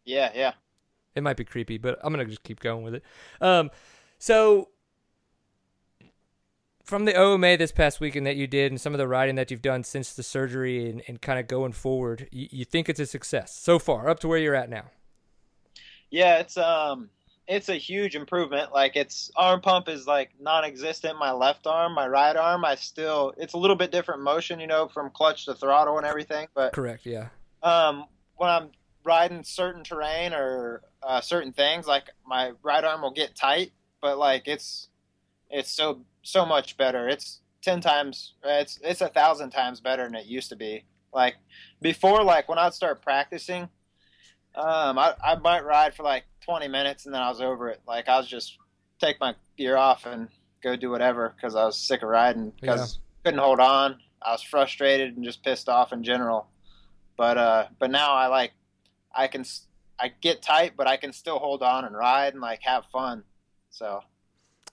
[0.05, 0.53] Yeah, yeah.
[1.19, 3.03] It might be creepy, but I'm gonna just keep going with it.
[3.39, 3.69] Um,
[4.17, 4.69] so
[6.89, 9.51] from the OMA this past weekend that you did, and some of the riding that
[9.51, 12.99] you've done since the surgery, and, and kind of going forward, you, you think it's
[12.99, 14.85] a success so far, up to where you're at now?
[16.09, 17.09] Yeah, it's um,
[17.47, 18.73] it's a huge improvement.
[18.73, 21.19] Like it's arm pump is like non-existent.
[21.19, 24.67] My left arm, my right arm, I still it's a little bit different motion, you
[24.67, 26.47] know, from clutch to throttle and everything.
[26.55, 27.27] But correct, yeah.
[27.61, 28.05] Um,
[28.37, 28.69] when I'm
[29.09, 34.19] riding certain terrain or uh, certain things, like my right arm will get tight, but
[34.19, 34.89] like it's
[35.49, 37.09] it's so so much better.
[37.09, 40.85] It's ten times, it's it's a thousand times better than it used to be.
[41.11, 41.35] Like
[41.81, 43.63] before, like when I'd start practicing,
[44.53, 47.81] um, I I might ride for like twenty minutes and then I was over it.
[47.87, 48.57] Like I was just
[48.99, 50.27] take my gear off and
[50.61, 53.31] go do whatever because I was sick of riding because yeah.
[53.31, 53.97] couldn't hold on.
[54.21, 56.47] I was frustrated and just pissed off in general.
[57.17, 58.51] But uh, but now I like
[59.13, 59.45] I can
[59.99, 63.23] I get tight, but I can still hold on and ride and like have fun.
[63.69, 64.01] So,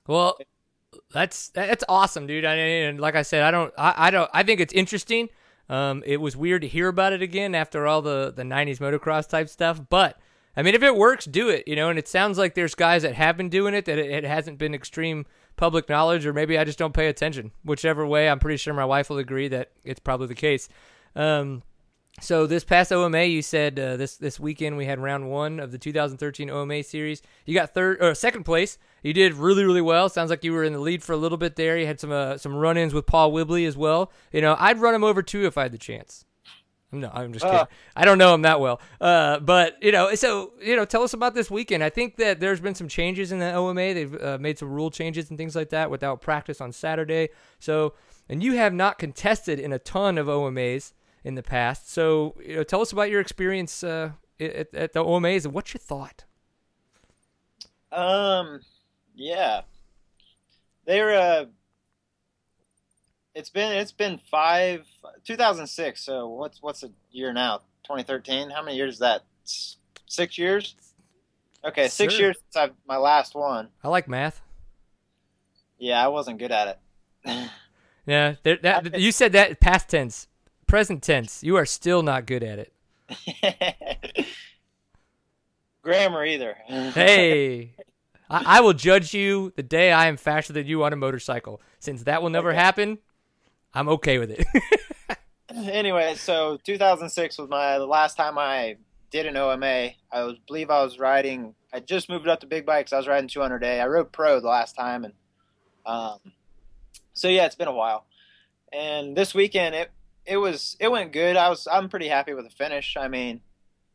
[0.06, 0.38] well,
[1.12, 2.44] that's that's awesome, dude.
[2.44, 5.28] I, and like I said, I don't, I, I don't, I think it's interesting.
[5.68, 9.28] Um, it was weird to hear about it again after all the the '90s motocross
[9.28, 10.18] type stuff, but
[10.56, 11.66] I mean, if it works, do it.
[11.66, 14.10] You know, and it sounds like there's guys that have been doing it that it,
[14.10, 17.50] it hasn't been extreme public knowledge, or maybe I just don't pay attention.
[17.64, 20.68] Whichever way, I'm pretty sure my wife will agree that it's probably the case.
[21.14, 21.62] Um,
[22.20, 25.70] so this past OMA, you said uh, this this weekend we had round one of
[25.70, 27.20] the 2013 OMA series.
[27.44, 28.78] You got third or second place.
[29.02, 30.08] You did really really well.
[30.08, 31.76] Sounds like you were in the lead for a little bit there.
[31.76, 34.10] You had some uh, some run-ins with Paul Whibley as well.
[34.32, 36.24] You know, I'd run him over too if I had the chance.
[36.92, 37.60] No, I'm just kidding.
[37.60, 38.80] Uh, I don't know him that well.
[39.00, 41.84] Uh, but you know, so you know, tell us about this weekend.
[41.84, 43.92] I think that there's been some changes in the OMA.
[43.92, 47.28] They've uh, made some rule changes and things like that without practice on Saturday.
[47.58, 47.94] So,
[48.28, 50.92] and you have not contested in a ton of OMAs
[51.26, 51.90] in the past.
[51.90, 55.74] So, you know, tell us about your experience uh, at, at the OMAs and what's
[55.74, 56.24] your thought?
[57.90, 58.60] Um,
[59.16, 59.62] yeah,
[60.86, 61.44] they're uh,
[63.34, 64.86] it's been it's been five
[65.24, 66.00] 2006.
[66.00, 67.58] So what's what's a year now?
[67.84, 68.50] 2013.
[68.50, 69.22] How many years is that?
[70.08, 70.76] Six years.
[71.64, 72.26] Okay, six sure.
[72.26, 73.68] years since I've my last one.
[73.82, 74.42] I like math.
[75.78, 76.78] Yeah, I wasn't good at
[77.24, 77.50] it.
[78.06, 80.28] yeah, there, that, you said that past tense
[80.66, 81.42] present tense.
[81.42, 84.26] You are still not good at it.
[85.82, 86.56] Grammar either.
[86.66, 87.74] hey,
[88.30, 91.60] I, I, will judge you the day I am faster than you on a motorcycle.
[91.78, 92.58] Since that will never okay.
[92.58, 92.98] happen,
[93.72, 94.44] I'm okay with it.
[95.54, 98.78] anyway, so 2006 was my the last time I
[99.12, 99.90] did an OMA.
[100.10, 101.54] I was, believe I was riding.
[101.72, 102.92] I just moved up to big bikes.
[102.92, 103.80] I was riding 200 a.
[103.80, 105.14] I rode pro the last time, and
[105.84, 106.18] um,
[107.14, 108.06] so yeah, it's been a while.
[108.72, 109.92] And this weekend, it
[110.26, 111.36] it was it went good.
[111.36, 112.96] I was I'm pretty happy with the finish.
[112.98, 113.40] I mean,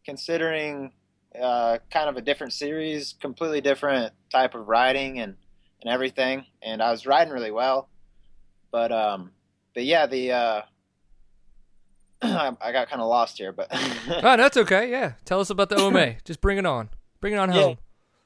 [0.05, 0.93] considering
[1.39, 5.35] uh, kind of a different series, completely different type of riding and
[5.81, 7.89] and everything, and I was riding really well.
[8.71, 9.31] But um,
[9.73, 10.61] but yeah, the uh,
[12.21, 14.89] I got kind of lost here, but oh, that's okay.
[14.89, 16.15] Yeah, tell us about the OMA.
[16.25, 16.89] Just bring it on.
[17.19, 17.77] Bring it on home.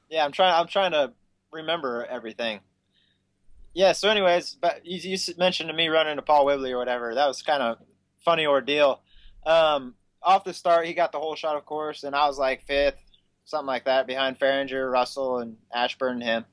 [0.08, 0.54] Yeah, yeah I'm trying.
[0.54, 1.12] I'm trying to
[1.52, 2.60] remember everything.
[3.74, 3.92] Yeah.
[3.92, 7.14] So, anyways, but you, you mentioned to me running to Paul Whibley or whatever.
[7.14, 7.78] That was kind of
[8.26, 9.00] funny ordeal.
[9.46, 12.66] Um, off the start, he got the whole shot, of course, and I was like
[12.66, 12.98] fifth,
[13.44, 16.44] something like that, behind Fahringer, Russell, and Ashburn and him.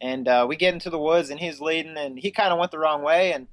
[0.00, 2.72] And uh, we get into the woods, and he's leading, and he kind of went
[2.72, 3.46] the wrong way and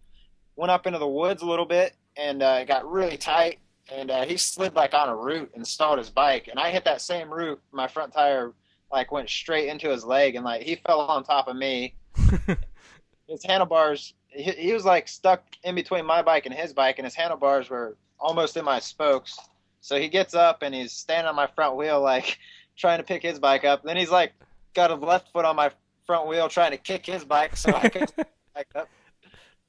[0.56, 3.60] went up into the woods a little bit, and uh, it got really tight.
[3.92, 6.86] And uh, he slid like on a root and stalled his bike, and I hit
[6.86, 7.60] that same root.
[7.72, 8.54] My front tire
[8.92, 11.94] like went straight into his leg, and like he fell on top of me.
[13.28, 17.06] his handlebars he, he was like stuck in between my bike and his bike, and
[17.06, 19.38] his handlebars were almost in my spokes.
[19.82, 22.38] So he gets up and he's standing on my front wheel, like
[22.78, 23.84] trying to pick his bike up.
[23.84, 24.34] Then he's like
[24.74, 25.72] got his left foot on my
[26.06, 28.12] front wheel, trying to kick his bike, so I could
[28.54, 28.90] back up.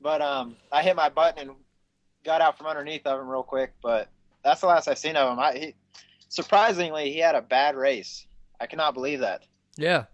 [0.00, 1.56] But um, I hit my button and
[2.24, 3.72] got out from underneath of him real quick.
[3.82, 4.08] But
[4.44, 5.38] that's the last I've seen of him.
[5.38, 5.74] I, he,
[6.28, 8.26] surprisingly, he had a bad race.
[8.60, 9.42] I cannot believe that.
[9.76, 10.04] Yeah,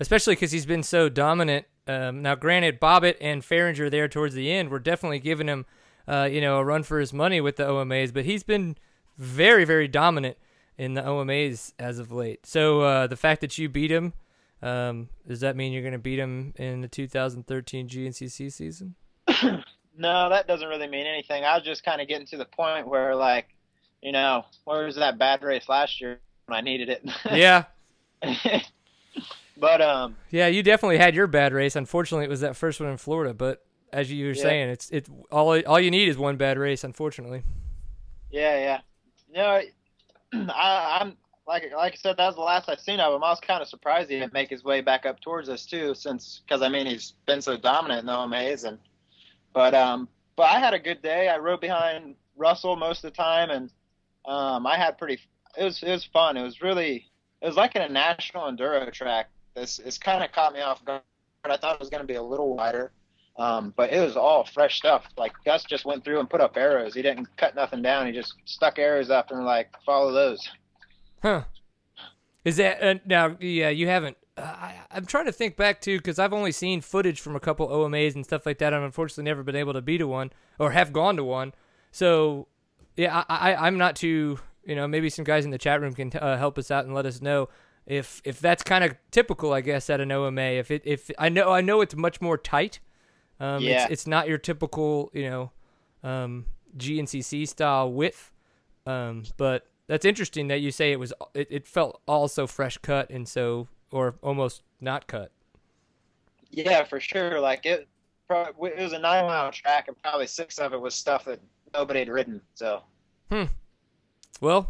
[0.00, 4.50] especially because he's been so dominant um, now, granted, Bobbitt and Fahringer there towards the
[4.50, 5.66] end were definitely giving him,
[6.08, 8.76] uh, you know, a run for his money with the OMAs, but he's been
[9.16, 10.36] very, very dominant
[10.76, 12.44] in the OMAs as of late.
[12.44, 14.12] So uh, the fact that you beat him,
[14.62, 18.94] um, does that mean you're going to beat him in the 2013 GNCC season?
[19.96, 21.44] no, that doesn't really mean anything.
[21.44, 23.48] I was just kind of getting to the point where, like,
[24.02, 27.08] you know, where was that bad race last year when I needed it?
[27.32, 27.64] yeah.
[29.56, 31.76] But um, yeah, you definitely had your bad race.
[31.76, 33.32] Unfortunately, it was that first one in Florida.
[33.32, 34.42] But as you were yeah.
[34.42, 36.84] saying, it's it all all you need is one bad race.
[36.84, 37.42] Unfortunately.
[38.30, 38.80] Yeah, yeah.
[39.28, 41.16] You know, I, I'm
[41.46, 43.24] like like I said, that was the last I've seen of him.
[43.24, 45.94] I was kind of surprised he didn't make his way back up towards us too,
[45.94, 48.78] since because I mean he's been so dominant in the OMAs and.
[49.54, 51.30] But um, but I had a good day.
[51.30, 53.70] I rode behind Russell most of the time, and
[54.26, 55.18] um, I had pretty.
[55.56, 56.36] It was it was fun.
[56.36, 57.06] It was really
[57.40, 60.84] it was like in a national enduro track this it's kind of caught me off
[60.84, 61.02] guard.
[61.44, 62.92] I thought it was going to be a little wider,
[63.36, 65.04] um, but it was all fresh stuff.
[65.16, 66.94] Like Gus just went through and put up arrows.
[66.94, 68.06] He didn't cut nothing down.
[68.06, 70.48] He just stuck arrows up and like follow those.
[71.22, 71.44] Huh?
[72.44, 73.36] Is that uh, now?
[73.40, 74.16] Yeah, you haven't.
[74.36, 77.40] Uh, I, am trying to think back to because I've only seen footage from a
[77.40, 78.74] couple OMAs and stuff like that.
[78.74, 81.54] I've unfortunately never been able to be to one or have gone to one.
[81.92, 82.48] So
[82.96, 84.38] yeah, I, I I'm not too.
[84.64, 86.92] You know, maybe some guys in the chat room can uh, help us out and
[86.92, 87.48] let us know
[87.86, 90.40] if if that's kind of typical, I guess at an OMA.
[90.40, 92.80] If it if I know I know it's much more tight.
[93.38, 93.84] Um, yeah.
[93.84, 95.52] It's, it's not your typical you know
[96.02, 96.46] um,
[96.76, 98.32] GNCC style width.
[98.86, 102.78] Um, but that's interesting that you say it was it, it felt all so fresh
[102.78, 105.30] cut and so or almost not cut.
[106.50, 107.40] Yeah, for sure.
[107.40, 107.88] Like it,
[108.26, 111.40] probably, it was a nine mile track, and probably six of it was stuff that
[111.74, 112.40] nobody had ridden.
[112.54, 112.82] So,
[113.30, 113.44] hmm.
[114.40, 114.66] Well,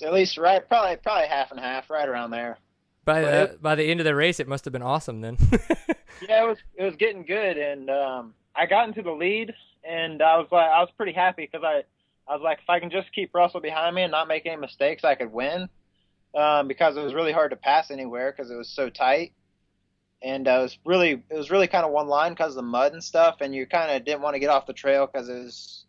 [0.00, 2.58] at, at least right, probably probably half and half, right around there.
[3.04, 5.36] by the, by the end of the race, it must have been awesome then.
[6.28, 10.22] Yeah, it was it was getting good, and um, I got into the lead, and
[10.22, 11.82] I was like, I was pretty happy because I
[12.30, 14.56] I was like, if I can just keep Russell behind me and not make any
[14.56, 15.68] mistakes, I could win.
[16.34, 19.32] Um, because it was really hard to pass anywhere because it was so tight,
[20.22, 22.62] and uh, it was really it was really kind of one line because of the
[22.62, 25.28] mud and stuff, and you kind of didn't want to get off the trail because
[25.28, 25.84] it was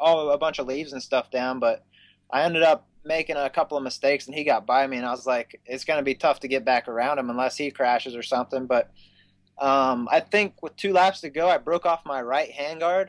[0.00, 1.60] all a bunch of leaves and stuff down.
[1.60, 1.84] But
[2.30, 5.10] I ended up making a couple of mistakes, and he got by me, and I
[5.10, 8.14] was like, it's going to be tough to get back around him unless he crashes
[8.14, 8.66] or something.
[8.66, 8.90] But
[9.58, 13.08] um, I think with two laps to go, I broke off my right handguard,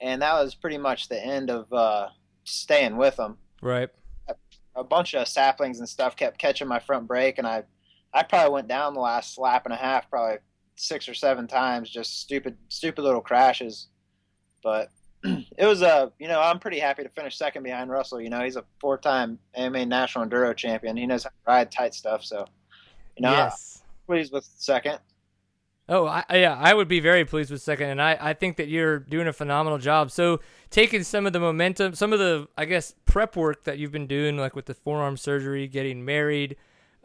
[0.00, 2.08] and that was pretty much the end of uh,
[2.44, 3.36] staying with him.
[3.60, 3.90] right.
[4.74, 7.64] A bunch of saplings and stuff kept catching my front brake, and I,
[8.12, 10.36] I probably went down the last lap and a half, probably
[10.76, 13.88] six or seven times, just stupid, stupid little crashes.
[14.62, 14.90] But
[15.56, 18.20] it was a, you know, I'm pretty happy to finish second behind Russell.
[18.20, 20.96] You know, he's a four-time AMA National Enduro Champion.
[20.96, 22.46] He knows how to ride tight stuff, so
[23.16, 23.82] you know, yes.
[23.82, 24.98] I'm pleased with second.
[25.88, 28.56] Oh, I, I- yeah, I would be very pleased with second, and I, I think
[28.56, 30.10] that you're doing a phenomenal job.
[30.10, 33.92] So, taking some of the momentum, some of the, I guess, prep work that you've
[33.92, 36.56] been doing, like with the forearm surgery, getting married,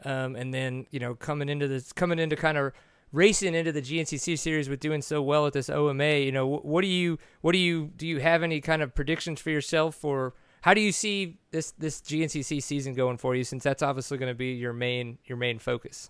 [0.04, 2.74] um, and then you know coming into this, coming into kind of
[3.12, 6.16] racing into the GNCC series with doing so well at this OMA.
[6.16, 9.40] You know, what do you, what do you, do you have any kind of predictions
[9.42, 13.44] for yourself, or how do you see this this GNCC season going for you?
[13.44, 16.10] Since that's obviously going to be your main your main focus.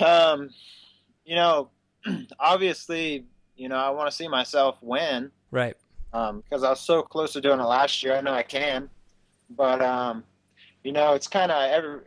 [0.00, 0.50] Um,
[1.24, 1.70] you know,
[2.40, 3.24] obviously,
[3.56, 5.76] you know, I want to see myself win Right.
[6.12, 8.14] um, because I was so close to doing it last year.
[8.16, 8.88] I know I can,
[9.50, 10.24] but um,
[10.84, 12.00] you know, it's kind of every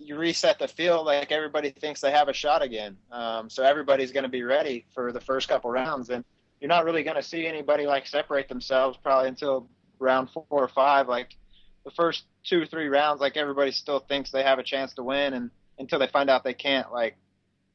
[0.00, 2.96] you reset the field like everybody thinks they have a shot again.
[3.12, 6.24] Um, so everybody's going to be ready for the first couple rounds, and
[6.60, 10.68] you're not really going to see anybody like separate themselves probably until round four or
[10.68, 11.08] five.
[11.08, 11.36] Like
[11.84, 15.02] the first two or three rounds, like everybody still thinks they have a chance to
[15.02, 17.16] win, and until they find out they can't, like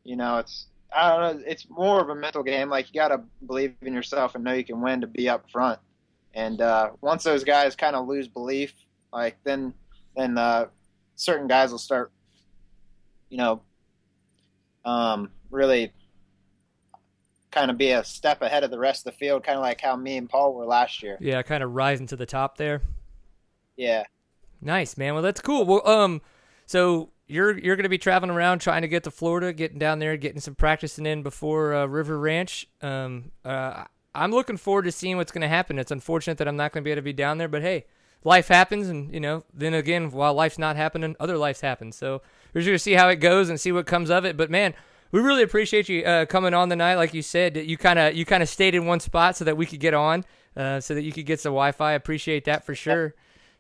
[0.04, 1.44] you know, it's I don't know.
[1.46, 2.70] It's more of a mental game.
[2.70, 5.50] Like you got to believe in yourself and know you can win to be up
[5.52, 5.80] front.
[6.34, 8.74] And uh, once those guys kind of lose belief,
[9.14, 9.74] like then
[10.16, 10.68] then uh,
[11.16, 12.12] certain guys will start,
[13.30, 13.62] you know,
[14.84, 15.92] um, really
[17.52, 19.82] kind of be a step ahead of the rest of the field, kind of like
[19.82, 21.18] how me and Paul were last year.
[21.20, 22.82] Yeah, kind of rising to the top there.
[23.78, 24.04] Yeah.
[24.62, 25.14] Nice, man.
[25.14, 25.66] Well, that's cool.
[25.66, 26.22] Well, um,
[26.66, 30.18] so you're you're gonna be traveling around trying to get to Florida, getting down there,
[30.18, 32.68] getting some practicing in before uh, River Ranch.
[32.82, 35.80] Um, uh, I'm looking forward to seeing what's gonna happen.
[35.80, 37.86] It's unfortunate that I'm not gonna be able to be down there, but hey,
[38.24, 41.92] life happens, and you know, then again, while life's not happening, other lives happen.
[41.92, 42.22] So
[42.56, 44.36] we're just gonna see how it goes and see what comes of it.
[44.36, 44.74] But man.
[45.12, 47.56] We really appreciate you uh, coming on the night, like you said.
[47.56, 49.94] You kind of you kind of stayed in one spot so that we could get
[49.94, 50.26] on,
[50.58, 51.94] uh, so that you could get some Wi-Fi.
[51.94, 53.14] Appreciate that for sure.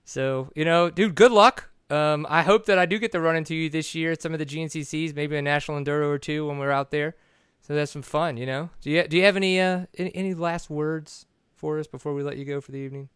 [0.03, 1.69] So, you know, dude, good luck.
[1.89, 4.33] Um, I hope that I do get to run into you this year at some
[4.33, 7.15] of the GNCCs, maybe a national enduro or two when we're out there.
[7.61, 8.69] So that's some fun, you know.
[8.81, 12.21] Do you do you have any uh any, any last words for us before we
[12.21, 13.09] let you go for the evening?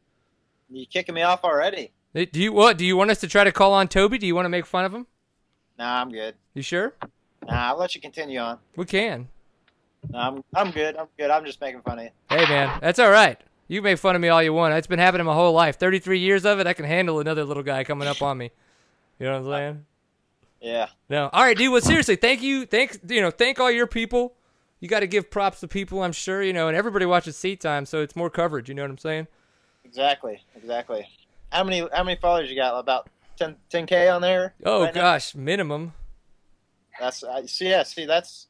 [0.70, 1.92] You kicking me off already?
[2.14, 2.78] Do you what?
[2.78, 4.18] Do you want us to try to call on Toby?
[4.18, 5.06] Do you want to make fun of him?
[5.80, 6.36] Nah, I'm good.
[6.54, 6.94] You sure?
[7.48, 8.60] Nah, I'll let you continue on.
[8.76, 9.30] We can.
[10.10, 10.98] Nah, I'm I'm good.
[10.98, 11.32] I'm good.
[11.32, 12.12] I'm just making fun of you.
[12.30, 13.40] Hey man, that's all right.
[13.70, 14.74] You make fun of me all you want.
[14.74, 15.80] It's been happening my whole life.
[15.80, 16.68] Thirty-three years of it.
[16.68, 18.52] I can handle another little guy coming up on me.
[19.20, 19.86] You know what I'm saying?
[20.62, 20.88] Yeah.
[21.10, 21.30] No.
[21.32, 21.72] All right, dude.
[21.72, 22.66] Well, seriously, thank you.
[22.66, 24.34] Thank you know, thank all your people.
[24.82, 27.60] You got to give props to people, I'm sure, you know, and everybody watches Seat
[27.60, 28.70] Time, so it's more coverage.
[28.70, 29.28] You know what I'm saying?
[29.84, 31.08] Exactly, exactly.
[31.52, 32.78] How many how many followers you got?
[32.78, 33.10] About
[33.70, 34.54] 10 k on there.
[34.66, 35.02] Oh right now?
[35.02, 35.94] gosh, minimum.
[37.00, 37.70] That's I see.
[37.70, 38.48] Yeah, see, that's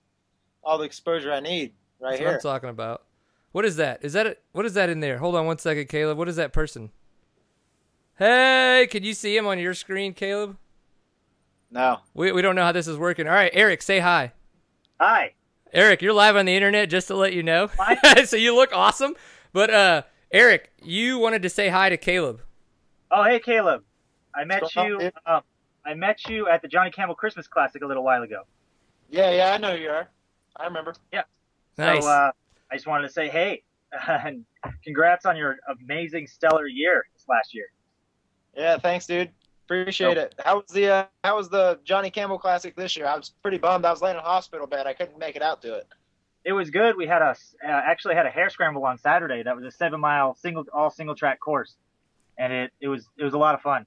[0.64, 2.34] all the exposure I need right That's what here.
[2.36, 3.04] I'm talking about.
[3.52, 4.04] What is that?
[4.04, 5.18] Is that a, what is that in there?
[5.20, 6.18] Hold on one second, Kailub.
[6.18, 6.92] What is that person?
[8.18, 10.58] Hey, can you see him on your screen, Kailub?
[11.72, 13.28] No, We we don't know how this is working.
[13.28, 14.34] All right, Erek, say hi.
[15.00, 15.34] Hi.
[15.72, 17.70] Erek, you're live on the internet just to let you know.
[17.78, 18.24] Hi.
[18.26, 19.14] So you look awesome.
[19.54, 22.40] But uh Erek, you wanted to say hi to Kailub.
[23.12, 23.84] Oh, hey, Caleb.
[24.36, 25.00] I met What's you.
[25.00, 25.14] dude?
[25.26, 25.42] Um,
[25.86, 28.44] I met you at the Johnny Campbell Christmas Classic a little while ago.
[29.10, 30.10] yeah, yeah, I know who you are.
[30.56, 30.94] I remember.
[31.12, 31.24] Yeah.
[31.78, 32.04] Nice.
[32.04, 32.32] So uh,
[32.72, 33.64] I just wanted to say, hey,
[34.08, 34.46] and
[34.84, 37.66] congrats on your amazing, stellar year this last year.
[38.56, 39.32] Yeah, thanks, dude.
[39.66, 40.34] Appreciate it.
[40.44, 43.06] How was the uh, How was the Johnny Campbell Classic this year?
[43.06, 43.86] I was pretty bummed.
[43.86, 44.88] I was laying in a hospital bed.
[44.88, 45.88] I couldn't make it out to it.
[46.44, 46.98] It was good.
[46.98, 49.44] We had a uh, actually had a hair scramble on Saturday.
[49.44, 51.76] That was a seven mile single all single track course,
[52.40, 53.86] and it, it was it was a lot of fun.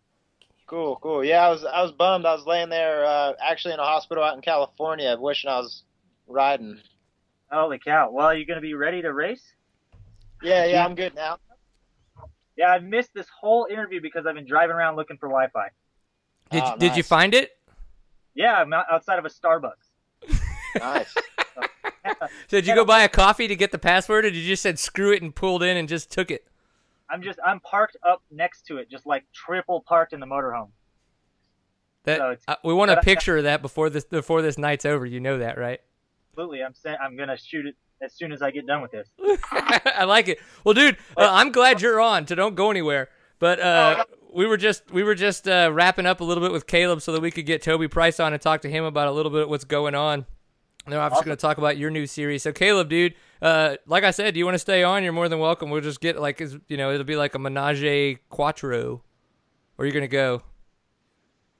[0.67, 1.25] Cool, cool.
[1.25, 2.25] Yeah, I was I was bummed.
[2.25, 5.83] I was laying there uh, actually in a hospital out in California, wishing I was
[6.27, 6.81] riding.
[7.51, 8.11] Holy cow!
[8.11, 9.43] Well, are you going to be ready to race?
[10.43, 11.39] Yeah, yeah, I'm good now.
[12.57, 15.69] Yeah, I missed this whole interview because I've been driving around looking for Wi-Fi.
[16.51, 17.51] Did Oh, Did you find it?
[18.35, 19.73] Yeah, I'm outside of a Starbucks.
[20.79, 21.15] Nice.
[21.15, 24.63] So did you go buy a coffee to get the password, or did you just
[24.63, 26.47] said screw it and pulled in and just took it?
[27.13, 30.71] I'm just I'm parked up next to it, just like triple parked in the motorhome.
[32.05, 34.43] That So it's- uh, we want a but I- picture of that before this before
[34.43, 35.07] this night's over.
[35.07, 35.81] You know that, right?
[36.33, 39.09] Absolutely, I'm saying I'm gonna shoot it as soon as I get done with this.
[39.53, 40.41] I like it.
[40.65, 42.27] Well, dude, uh, I'm glad you're on.
[42.27, 43.09] So don't go anywhere.
[43.39, 46.67] But uh, we were just we were just uh, wrapping up a little bit with
[46.67, 49.13] Kailub so that we could get Toby Price on and talk to him about a
[49.13, 50.27] little bit of what's going on.
[50.87, 52.43] Then I'm just going to talk about your new series.
[52.43, 55.05] So Kailub, dude, uh, like I said, do you want to stay on?
[55.05, 55.71] You're more than welcome.
[55.71, 59.03] We'll just get like is- you know it'll be like a menage a quattro.
[59.77, 60.43] Where you going to go?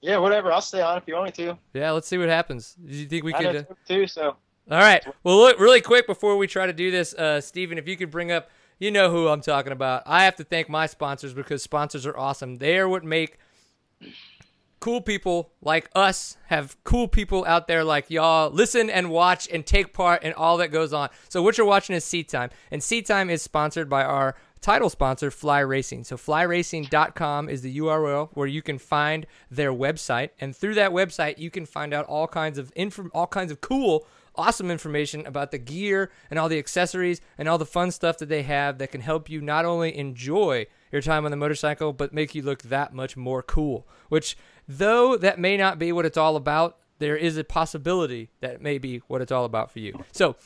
[0.01, 0.53] yeah, whatever.
[0.53, 1.57] I'll stay on if you want me to.
[1.73, 2.75] Yeah, let's see what happens.
[2.75, 3.57] Do you think we I could?
[3.57, 4.07] Uh, too.
[4.07, 4.37] So
[4.71, 5.05] All right.
[5.23, 8.11] Well, look, really quick before we try to do this, uh, Steven, if you could
[8.11, 10.03] bring up, you know who I'm talking about.
[10.07, 12.57] I have to thank my sponsors because sponsors are awesome.
[12.57, 13.39] They are what make
[14.83, 19.65] cool people like us have cool people out there like y'all listen and watch and
[19.65, 21.09] take part in all that goes on.
[21.29, 24.91] So what you're watching is Seat Time, and Seat Time is sponsored by our title
[24.91, 26.03] sponsor, Fly Racing.
[26.03, 31.39] So flyracing.com is the URL where you can find their website, and through that website
[31.39, 35.51] you can find out all kinds of inf- all kinds of cool awesome information about
[35.51, 38.91] the gear and all the accessories and all the fun stuff that they have that
[38.91, 42.63] can help you not only enjoy your time on the motorcycle but make you look
[42.63, 44.37] that much more cool which
[44.69, 48.63] though that may not be what it's all about there is a possibility that it
[48.63, 50.37] may be what it's all about for you so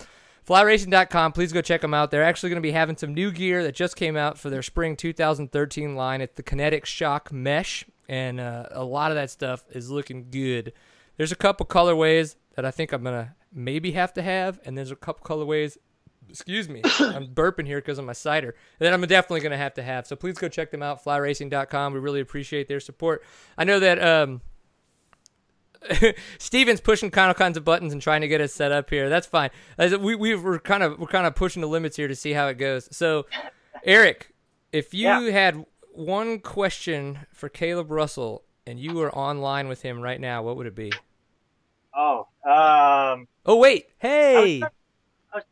[0.46, 3.62] flyracing.com please go check them out they're actually going to be having some new gear
[3.62, 8.40] that just came out for their spring 2013 line it's the kinetic shock mesh and
[8.40, 10.72] uh, a lot of that stuff is looking good
[11.16, 14.90] there's a couple colorways that I think I'm gonna maybe have to have, and there's
[14.90, 15.76] a couple colorways.
[16.28, 18.54] Excuse me, I'm burping here because of my cider.
[18.78, 20.06] That I'm definitely gonna have to have.
[20.06, 21.92] So please go check them out, flyracing.com.
[21.94, 23.22] We really appreciate their support.
[23.56, 24.40] I know that um,
[26.38, 29.08] Steven's pushing kind of kinds of buttons and trying to get us set up here.
[29.08, 29.50] That's fine.
[29.78, 32.32] As we we we're kind of we're kind of pushing the limits here to see
[32.32, 32.88] how it goes.
[32.96, 33.26] So,
[33.84, 34.32] Erek,
[34.72, 35.30] if you Yeah.
[35.30, 40.56] had one question for Kailub Russell and you were online with him right now, what
[40.56, 40.92] would it be?
[41.94, 44.60] Oh, um, Oh wait, hey.
[44.60, 44.72] I was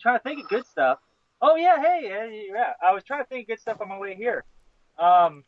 [0.01, 0.99] trying to think of good stuff.
[1.41, 2.73] Oh yeah, hey, hey, yeah.
[2.83, 4.45] I was trying to think of good stuff on my way here.
[4.99, 5.45] Um,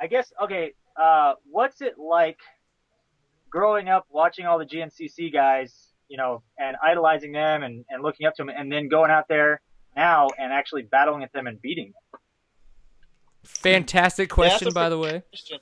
[0.00, 0.72] I guess okay.
[0.96, 2.38] Uh, what's it like
[3.48, 8.26] growing up watching all the GNCC guys, you know, and idolizing them and, and looking
[8.26, 9.60] up to them, and then going out there
[9.96, 12.20] now and actually battling at them and beating them?
[13.44, 15.22] Fantastic question, that's a by the way.
[15.30, 15.58] question.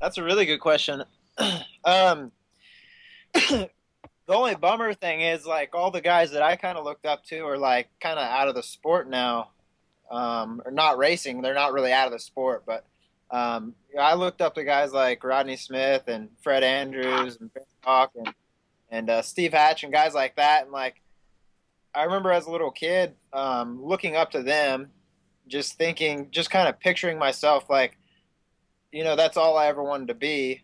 [0.00, 1.04] That's a really good question.
[1.84, 2.32] um,
[4.26, 7.24] the only bummer thing is like all the guys that I kind of looked up
[7.24, 9.50] to are like kind of out of the sport now,
[10.10, 11.42] um, or not racing.
[11.42, 12.86] They're not really out of the sport, but
[13.30, 18.12] um, I looked up to guys like Rodney Smith and Fred Andrews and Ben Hawk
[18.14, 18.32] and
[18.90, 20.64] and uh, Steve Hatch and guys like that.
[20.64, 21.00] And like,
[21.94, 24.90] I remember as a little kid um, looking up to them,
[25.48, 27.96] just thinking, just kind of picturing myself like,
[28.92, 30.60] you know, that's all I ever wanted to be,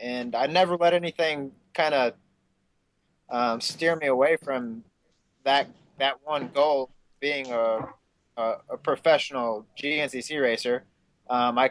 [0.00, 2.14] and I never let anything kind of
[3.32, 4.84] um, steer me away from
[5.44, 5.66] that
[5.98, 6.90] that one goal,
[7.20, 7.88] being a
[8.36, 10.84] a, a professional GNCC racer.
[11.28, 11.70] Um, I,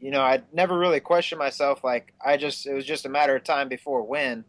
[0.00, 1.84] you know, I never really questioned myself.
[1.84, 4.44] Like I just, it was just a matter of time before when,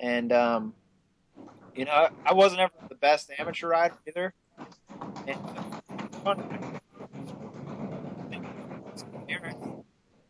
[0.00, 0.74] and um,
[1.74, 4.34] you know, I, wasn't ever the best amateur rider either.
[5.26, 5.38] And,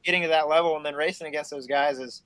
[0.04, 2.22] getting to that level and then racing against those guys is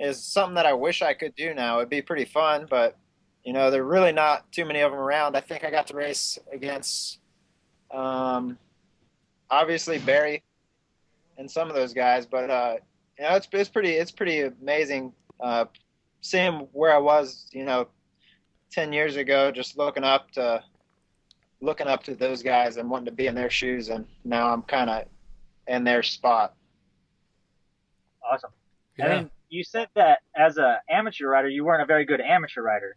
[0.00, 1.78] is something that I wish I could do now.
[1.78, 2.96] It'd be pretty fun, but
[3.44, 5.36] you know, there are really not too many of them around.
[5.36, 7.18] I think I got to race against
[7.90, 8.58] um,
[9.50, 10.42] obviously Barry
[11.38, 12.76] and some of those guys, but uh,
[13.18, 15.66] you know, it's it's pretty it's pretty amazing uh,
[16.22, 17.88] seeing where I was, you know,
[18.70, 20.62] ten years ago, just looking up to
[21.60, 24.62] looking up to those guys and wanting to be in their shoes, and now I'm
[24.62, 25.04] kind of
[25.66, 26.54] in their spot.
[28.30, 28.50] Awesome.
[28.98, 29.04] Yeah.
[29.04, 32.62] And then you said that as a amateur rider, you weren't a very good amateur
[32.62, 32.96] rider.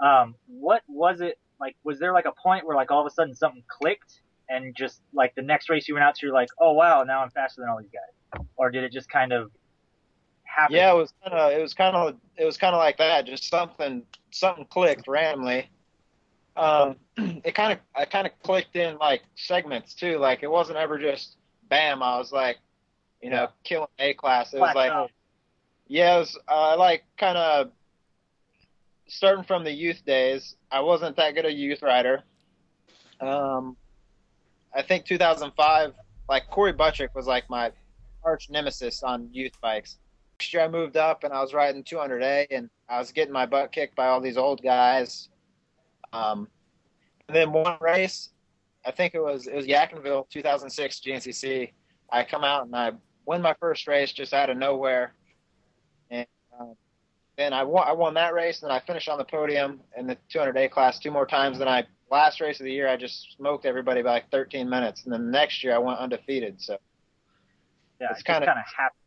[0.00, 1.76] Um, what was it like?
[1.84, 5.00] Was there like a point where like all of a sudden something clicked and just
[5.14, 7.60] like the next race you went out to, you're like, oh wow, now I'm faster
[7.60, 9.52] than all these guys, or did it just kind of
[10.42, 10.76] happen?
[10.76, 13.24] Yeah, it was kind of it was kind of it was kind of like that.
[13.24, 15.70] Just something something clicked randomly.
[16.56, 20.18] Um, it kind of I kind of clicked in like segments too.
[20.18, 21.36] Like it wasn't ever just
[21.68, 22.02] bam.
[22.02, 22.58] I was like,
[23.22, 24.52] you know, killing A class.
[24.52, 25.10] It was like.
[26.00, 27.70] It was uh, like kind of
[29.08, 32.22] starting from the youth days, I wasn't that good a youth rider.
[33.20, 33.76] Um,
[34.74, 35.92] I think 2005,
[36.28, 37.72] like Corey Buttrick was like my
[38.24, 39.98] arch nemesis on youth bikes.
[40.38, 43.46] Next year I moved up and I was riding 200A and I was getting my
[43.46, 45.28] butt kicked by all these old guys.
[46.12, 46.48] Um,
[47.28, 48.30] and then one race,
[48.84, 51.72] I think it was it was Yadkinville 2006 GNCC.
[52.10, 52.92] I come out and I
[53.26, 55.14] win my first race just out of nowhere,
[57.42, 60.06] then I won I won that race and then I finished on the podium in
[60.06, 61.58] the 200A class two more times.
[61.58, 65.04] Then I last race of the year I just smoked everybody by like 13 minutes,
[65.04, 66.60] and then the next year I went undefeated.
[66.62, 66.78] So
[68.00, 68.98] Yeah, It's it's kinda- kind of happened.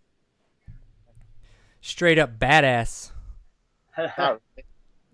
[1.81, 3.11] Straight up badass.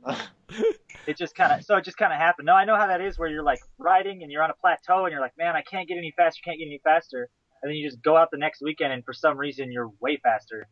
[1.08, 2.48] it just kind of so it just kind of happened.
[2.48, 5.06] No, I know how that is where you're like riding and you're on a plateau
[5.06, 7.30] and you're like, man, I can't get any faster, can't get any faster,
[7.62, 10.18] and then you just go out the next weekend and for some reason you're way
[10.24, 10.68] faster.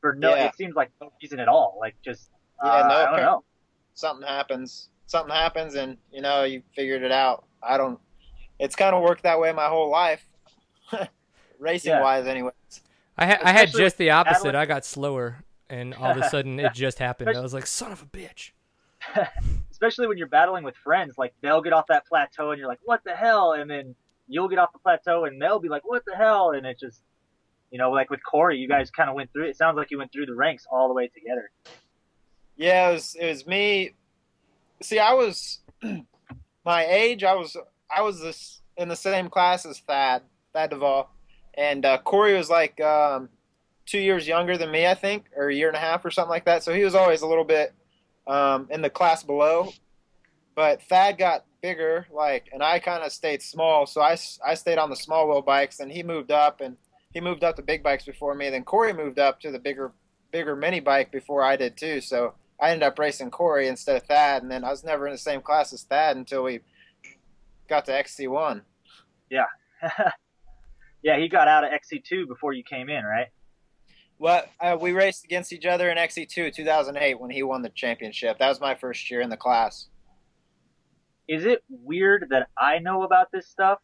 [0.00, 0.46] For no, Yeah.
[0.46, 1.76] it seems like no reason at all.
[1.80, 2.30] Like just
[2.64, 3.44] Yeah, uh, no, I don't know.
[3.94, 4.88] something happens.
[5.06, 7.44] Something happens, and you know you figured it out.
[7.62, 7.98] I don't.
[8.58, 10.24] It's kind of worked that way my whole life,
[11.58, 12.02] racing Yeah.
[12.02, 12.52] wise, anyways.
[13.18, 14.44] I, ha- I had just the opposite.
[14.44, 17.36] battling- I got slower, and all of a sudden it just happened.
[17.36, 18.52] I was like, son of a bitch.
[19.70, 22.80] Especially when you're battling with friends, like they'll get off that plateau and you're like,
[22.84, 23.52] what the hell?
[23.52, 23.94] And then
[24.28, 26.50] you'll get off the plateau and they'll be like, what the hell?
[26.50, 27.00] And it just,
[27.70, 29.48] you know, like with Corey, you guys kind of went through.
[29.48, 31.50] It sounds like you went through the ranks all the way together.
[32.56, 33.16] Yeah, it was.
[33.18, 33.94] It was me.
[34.82, 35.60] See, I was
[36.64, 37.24] my age.
[37.24, 37.56] I was.
[37.94, 41.10] I was this in the same class as Thad, Thad Duvall,
[41.54, 43.28] and uh, Corey was like um,
[43.86, 46.30] two years younger than me, I think, or a year and a half or something
[46.30, 46.62] like that.
[46.62, 47.74] So he was always a little bit
[48.26, 49.72] um, in the class below.
[50.54, 53.86] But Thad got bigger, like, and I kind of stayed small.
[53.86, 56.76] So I I stayed on the small wheel bikes, and he moved up, and
[57.12, 58.50] he moved up to big bikes before me.
[58.50, 59.92] Then Corey moved up to the bigger
[60.30, 62.00] bigger mini bike before I did too.
[62.00, 65.12] So I ended up racing Corey instead of Thad, and then I was never in
[65.12, 66.60] the same class as Thad until we
[67.68, 68.62] got to XC1.
[69.30, 69.46] yeah,
[71.02, 73.28] yeah, he got out of XC2 before you came in, right?
[74.18, 78.38] Well, uh, we raced against each other in XC2 2008 when he won the championship.
[78.38, 79.86] That was my first year in the class.
[81.26, 83.78] Is it weird that I know about this stuff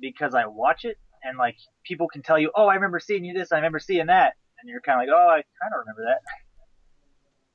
[0.00, 3.34] because I watch it and like people can tell you, oh, I remember seeing you
[3.34, 6.02] this, I remember seeing that, and you're kind of like, oh, I kind of remember
[6.06, 6.20] that.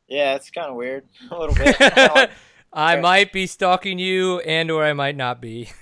[0.07, 1.76] Yeah, it's kind of weird a little bit.
[2.16, 2.32] Like-
[2.74, 5.70] I might be stalking you, and or I might not be.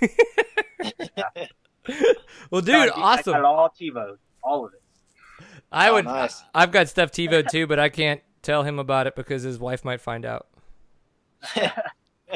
[2.50, 3.44] well, dude, I got awesome.
[3.44, 4.82] all TiVoed, all of it.
[5.70, 6.04] I Oh, would.
[6.04, 6.42] nice.
[6.52, 9.84] I've got stuff TiVo too, but I can't tell him about it because his wife
[9.84, 10.48] might find out,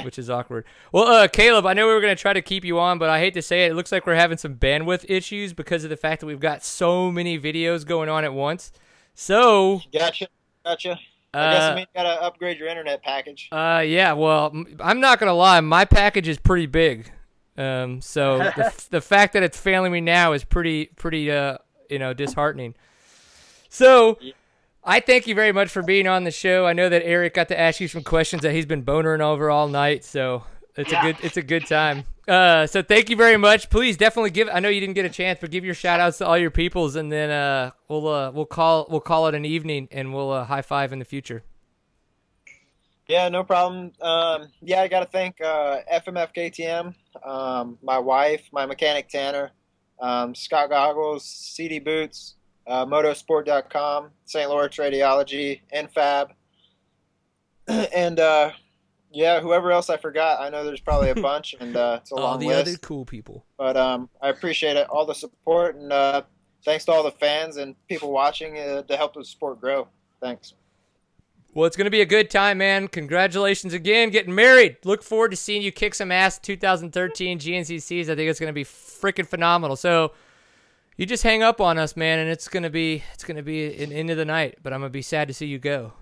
[0.03, 0.65] which is awkward.
[0.93, 3.19] Well, uh, Kailub, I know we were gonna try to keep you on, but I
[3.19, 5.97] hate to say it, it looks like we're having some bandwidth issues because of the
[5.97, 8.73] fact that we've got so many videos going on at once.
[9.15, 10.29] So, gotcha,
[10.65, 10.99] gotcha.
[11.33, 13.49] I guess uh, you mean you gotta upgrade your internet package.
[13.51, 14.13] Uh, yeah.
[14.13, 15.61] Well, I'm not gonna lie.
[15.61, 17.11] My package is pretty big.
[17.57, 21.59] Um, so the, f- the fact that it's failing me now is pretty, pretty, uh,
[21.89, 22.75] you know, disheartening.
[23.69, 24.19] So,
[24.85, 26.67] I thank you very much for being on the show.
[26.67, 29.51] I know that Erek got to ask you some questions that he's been bonering over
[29.51, 30.05] all night.
[30.05, 30.45] So
[30.77, 31.01] it's Yeah.
[31.01, 32.05] a good, it's a good time.
[32.29, 33.71] Uh, so thank you very much.
[33.71, 34.49] Please definitely give.
[34.53, 36.51] I know you didn't get a chance, but give your shout outs to all your
[36.51, 40.31] peoples, and then uh, we'll uh, we'll call we'll call it an evening, and we'll
[40.33, 41.43] uh, high five in the future.
[43.09, 43.93] Yeah, no problem.
[44.01, 49.51] Um, yeah, I got to thank uh, FMF KTM, um, my wife, my mechanic Tanner,
[50.01, 52.37] um, Scott Goggles, Sidi Boots,
[52.67, 54.49] uh, Motorsport.com, St.
[54.49, 56.31] Lawrence Radiology, NFAB,
[57.69, 58.51] and uh,
[59.13, 60.41] yeah, whoever else I forgot.
[60.41, 62.61] I know there's probably a bunch, and uh, it's a All long the list.
[62.69, 63.45] other cool people.
[63.57, 66.23] But um, I appreciate it, all the support, and uh,
[66.65, 69.89] thanks to all the fans and people watching uh, to help the sport grow.
[70.21, 70.55] Thanks.
[71.55, 72.89] Well, it's going to be a good time, man.
[72.89, 74.77] Congratulations again, getting married.
[74.85, 78.09] Look forward to seeing you kick some ass 2013 GNCCs.
[78.09, 79.77] I think it's going to be freaking phenomenal.
[79.77, 80.13] So
[80.97, 83.43] you just hang up on us, man, and it's going to be it's going to
[83.43, 84.59] be an end of the night.
[84.63, 85.93] But I'm going to be sad to see you go.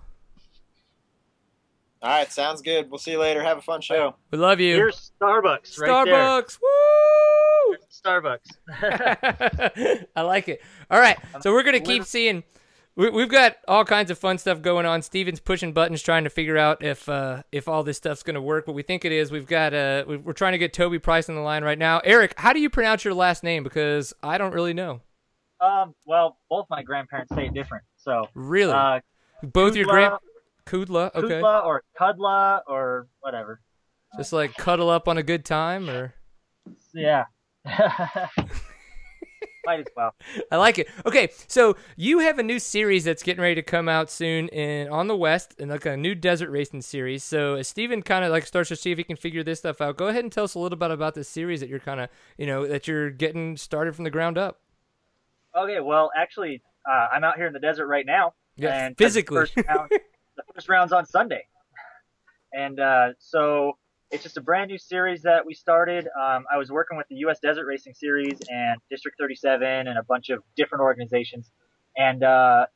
[2.03, 2.91] All right, sounds good.
[2.91, 3.43] We'll see you later.
[3.43, 4.17] Have a fun show.
[4.33, 4.75] We love you.
[4.75, 6.15] Here's Starbucks right there.
[6.15, 6.59] Starbucks.
[6.61, 7.77] Woo!
[7.93, 8.49] Starbucks.
[10.17, 10.63] I like it.
[10.91, 12.43] All right, so we're gonna keep seeing.
[12.95, 15.01] We, we've got all kinds of fun stuff going on.
[15.01, 18.67] Steven's pushing buttons, trying to figure out if uh, if all this stuff's gonna work,
[18.67, 19.31] but we think it is.
[19.31, 22.01] We've got uh, we- we're trying to get Toby Price on the line right now.
[22.01, 23.63] Erek, how do you pronounce your last name?
[23.65, 25.01] Because I don't really know.
[25.61, 27.85] um, well, both my grandparents say it different.
[27.97, 29.01] So, Really, uh,
[29.43, 30.15] both your grand
[30.67, 33.61] Kudla, okay, Kudla or Kudla or whatever.
[34.19, 36.13] just like cuddle up on a good time, or
[36.93, 37.25] Yeah.
[39.65, 40.15] Might as well.
[40.51, 40.89] I like it.
[41.07, 44.89] Okay, so you have a new series that's getting ready to come out soon in
[44.89, 47.23] on the West, and like a new desert racing series.
[47.23, 49.81] So as Steven kind of like starts to see if he can figure this stuff
[49.81, 52.01] out, go ahead and tell us a little bit about this series that you're kind
[52.01, 52.09] of
[52.39, 54.61] you know that you're getting started from the ground up.
[55.57, 58.35] Okay, well, actually, uh, I'm out here in the desert right now.
[58.57, 59.43] Yeah, and physically.
[59.43, 61.47] The first, round, the first round's on Sunday,
[62.53, 63.79] and uh, so
[64.13, 66.07] it's just a brand new series that we started.
[66.07, 67.39] Um, I was working with the U.S.
[67.41, 71.51] Desert Racing Series and District 37 and a bunch of different organizations,
[71.97, 72.67] and uh,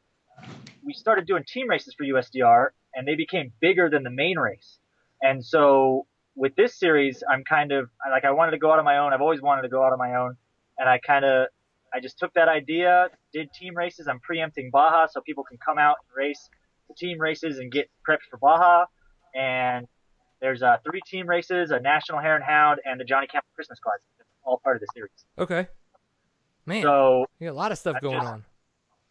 [0.83, 4.79] we started doing team races for USDR, and they became bigger than the main race.
[5.21, 8.87] And so with this series, I'm kind of like I wanted to go out on
[8.87, 9.13] my own.
[9.13, 10.37] I've always wanted to go out on my own,
[10.79, 11.49] and I kind of
[11.93, 14.09] I just took that idea, did team races.
[14.09, 16.49] I'm preempting Baja so people can come out and race
[16.89, 18.87] the team races and get prepped for Baja.
[19.35, 19.87] And
[20.41, 23.79] there's uh, three team races, a National Hare and Hound, and the Johnny Campbell Christmas
[23.79, 24.03] Classic.
[24.45, 25.11] all part of the series.
[25.39, 25.69] Okay.
[26.67, 28.45] Man, so you got a lot of stuff going just, on.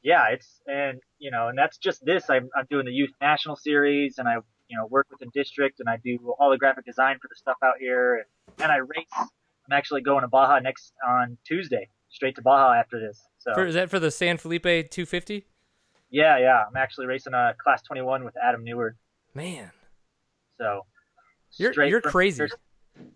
[0.03, 2.30] Yeah, it's and you know, and that's just this.
[2.30, 4.36] I'm, I'm doing the Youth National Series, and I
[4.67, 7.36] you know work with the district, and I do all the graphic design for the
[7.36, 8.26] stuff out here, and,
[8.63, 9.05] and I race.
[9.17, 13.21] I'm actually going to Baja next on Tuesday, straight to Baja after this.
[13.39, 15.45] So for, is that for the San Felipe 250?
[16.11, 16.63] Yeah, yeah.
[16.67, 18.95] I'm actually racing a Class 21 with Adam Neward.
[19.34, 19.71] Man,
[20.59, 20.86] so
[21.57, 22.47] you're you're crazy.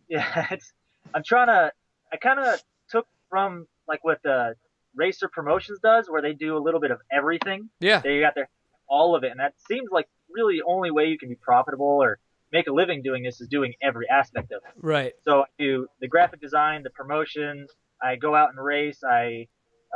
[0.09, 0.73] Yeah, it's.
[1.13, 1.71] I'm trying to.
[2.11, 4.55] I kind of took from like what the
[4.93, 7.69] Racer Promotions does, where they do a little bit of everything.
[7.79, 8.49] Yeah, they got their
[8.89, 11.85] all of it, and that seems like really the only way you can be profitable
[11.85, 12.19] or
[12.51, 14.73] make a living doing this is doing every aspect of it.
[14.75, 15.13] Right.
[15.23, 17.69] So I do the graphic design, the promotions.
[18.01, 18.99] I go out and race.
[19.03, 19.47] I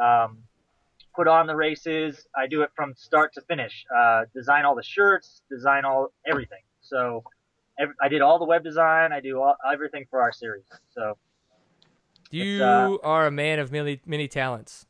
[0.01, 0.39] um,
[1.15, 2.25] put on the races.
[2.35, 3.85] I do it from start to finish.
[3.95, 6.61] Uh, design all the shirts, design all everything.
[6.81, 7.23] So
[7.79, 9.11] every, I did all the web design.
[9.11, 10.65] I do all, everything for our series.
[10.93, 11.17] So
[12.31, 14.85] you uh, are a man of many many talents.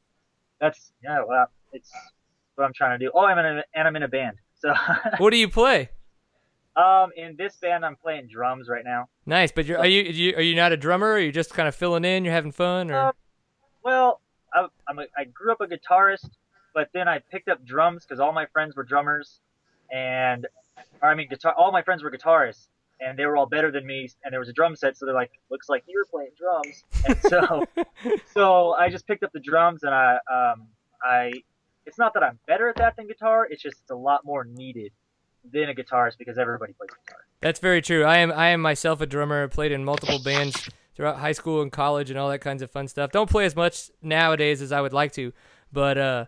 [0.59, 1.23] That's yeah.
[1.27, 1.91] Well, it's
[2.55, 3.11] what I'm trying to do.
[3.13, 4.38] Oh, I'm in a, and I'm in a band.
[4.59, 4.73] So
[5.17, 5.89] what do you play?
[6.75, 9.07] Um, in this band, I'm playing drums right now.
[9.27, 11.07] Nice, but you're, are you, you are you not a drummer?
[11.07, 12.25] Or are you just kind of filling in?
[12.25, 13.07] You're having fun, or?
[13.07, 13.13] Um,
[13.84, 14.21] well,
[14.53, 16.29] I, I'm a, I grew up a guitarist,
[16.73, 19.39] but then I picked up drums because all my friends were drummers,
[19.91, 20.47] and
[21.01, 21.53] or I mean guitar.
[21.55, 22.67] All my friends were guitarists,
[23.05, 24.09] and they were all better than me.
[24.23, 27.19] And there was a drum set, so they're like, "Looks like you're playing drums." And
[27.21, 27.65] so,
[28.33, 30.67] so I just picked up the drums, and I um
[31.03, 31.33] I.
[31.85, 33.45] It's not that I'm better at that than guitar.
[33.49, 34.93] It's just it's a lot more needed
[35.51, 37.19] than a guitarist because everybody plays guitar.
[37.41, 38.05] That's very true.
[38.05, 39.47] I am I am myself a drummer.
[39.49, 42.87] Played in multiple bands throughout high school and college and all that kinds of fun
[42.87, 43.11] stuff.
[43.11, 45.33] Don't play as much nowadays as I would like to,
[45.71, 46.25] but uh,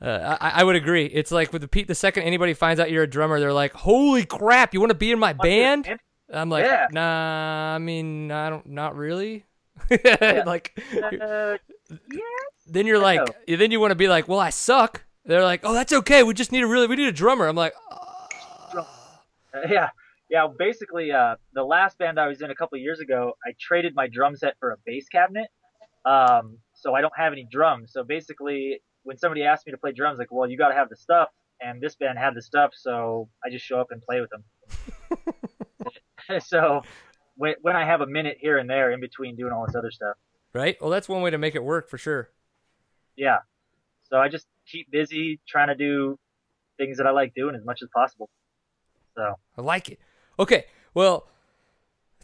[0.00, 1.06] uh, I, I, would agree.
[1.06, 1.88] It's like with the Pete.
[1.88, 4.74] The second anybody finds out you're a drummer, they're like, "Holy crap!
[4.74, 5.88] You want to be in my band?"
[6.32, 6.88] I'm like, yeah.
[6.90, 9.44] "Nah, I mean, I don't, not really."
[9.90, 11.56] like, uh,
[11.90, 12.22] yes.
[12.66, 15.72] then you're like, then you want to be like, "Well, I suck." They're like, "Oh,
[15.72, 16.22] that's okay.
[16.22, 18.86] We just need a really, we need a drummer." I'm like, oh.
[19.68, 19.90] "Yeah."
[20.28, 23.94] yeah, basically, uh, the last band I was in a couple years ago, I traded
[23.94, 25.48] my drum set for a bass cabinet.
[26.04, 27.92] Um, so I don't have any drums.
[27.92, 30.88] So basically, when somebody asked me to play drums, like, well, you got to have
[30.88, 31.28] the stuff,
[31.60, 34.44] and this band had the stuff, so I just show up and play with them.
[36.44, 36.82] so
[37.36, 39.92] when, when I have a minute here and there in between doing all this other
[39.92, 40.16] stuff.
[40.52, 40.76] Right.
[40.80, 42.30] Well, that's one way to make it work for sure.
[43.16, 43.38] Yeah.
[44.10, 46.18] So I just keep busy trying to do
[46.78, 48.28] things that I like doing as much as possible.
[49.14, 50.00] So I like it.
[50.38, 51.28] Okay, well,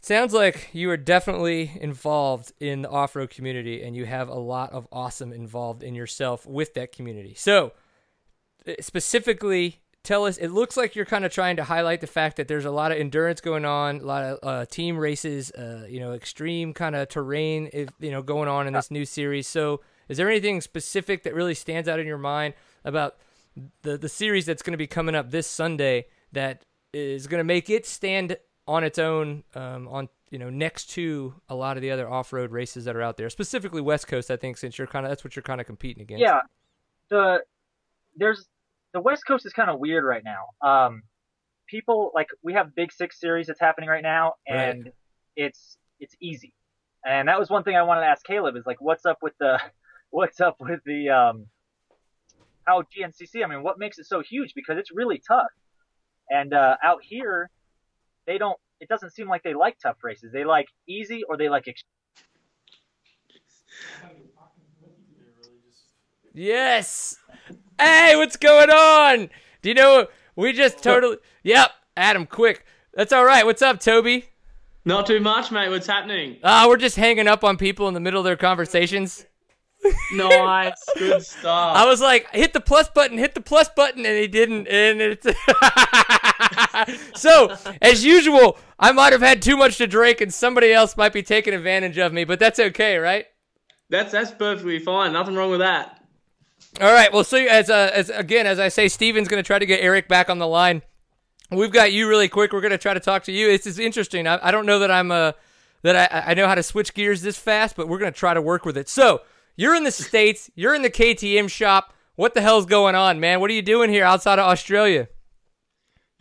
[0.03, 4.35] sounds like you are definitely involved in the off road community and you have a
[4.35, 7.33] lot of awesome involved in yourself with that community.
[7.33, 7.71] So,
[8.67, 12.35] uh, specifically, tell us it looks like you're kind of trying to highlight the fact
[12.35, 15.85] that there's a lot of endurance going on, a lot of uh, team races, uh,
[15.89, 19.47] you know, extreme kind of terrain, if, you know, going on in this new series.
[19.47, 23.15] So, is there anything specific that really stands out in your mind about
[23.83, 27.45] the the series that's going to be coming up this Sunday that is going to
[27.45, 28.35] make it stand
[28.67, 32.51] on its own um, on you know next to a lot of the other off-road
[32.51, 35.23] races that are out there specifically west coast i think since you're kind of that's
[35.23, 36.21] what you're kind of competing against.
[36.21, 36.41] Yeah.
[37.09, 37.43] The
[38.15, 38.47] there's
[38.93, 40.67] the west coast is kind of weird right now.
[40.67, 41.03] Um
[41.67, 44.93] people like we have big six series that's happening right now and right.
[45.35, 46.53] it's it's easy.
[47.05, 49.33] And that was one thing i wanted to ask Kailub is like what's up with
[49.39, 49.59] the
[50.09, 51.47] what's up with the um
[52.65, 54.53] how gncc i mean what makes it so huge?
[54.55, 55.51] Because it's really tough.
[56.29, 57.49] And uh, out here,
[58.25, 58.57] they don't.
[58.79, 60.31] It doesn't seem like they like tough races.
[60.31, 61.67] They like easy or they like.
[61.67, 61.83] Ex-
[66.33, 67.17] yes.
[67.79, 69.29] Hey, what's going on?
[69.61, 71.17] Do you know we just totally?
[71.43, 72.65] Yep, Adam, quick.
[72.93, 73.45] That's all right.
[73.45, 74.25] What's up, Toby?
[74.85, 75.69] Not too much, mate.
[75.69, 76.37] What's happening?
[76.43, 79.25] Ah, uh, we're just hanging up on people in the middle of their conversations.
[80.13, 81.75] nice, good stuff.
[81.75, 84.67] I was like, hit the plus button, hit the plus button, and he didn't.
[84.67, 85.25] And it's
[87.15, 91.13] so as usual, I might have had too much to drink, and somebody else might
[91.13, 92.23] be taking advantage of me.
[92.23, 93.25] But that's okay, right?
[93.89, 95.13] That's that's perfectly fine.
[95.13, 96.03] Nothing wrong with that.
[96.81, 97.13] All right.
[97.13, 99.81] Well, so as uh, as again as I say, Steven's going to try to get
[99.81, 100.81] Erek back on the line.
[101.51, 102.51] We've got you really quick.
[102.51, 103.49] We're going to try to talk to you.
[103.49, 104.27] It's, it's interesting.
[104.27, 105.33] I, I don't know that I'm uh
[105.83, 108.33] that I, I know how to switch gears this fast, but we're going to try
[108.33, 108.89] to work with it.
[108.89, 109.21] So
[109.55, 110.49] you're in the states.
[110.55, 111.93] You're in the KTM shop.
[112.15, 113.39] What the hell's going on, man?
[113.39, 115.07] What are you doing here outside of Australia?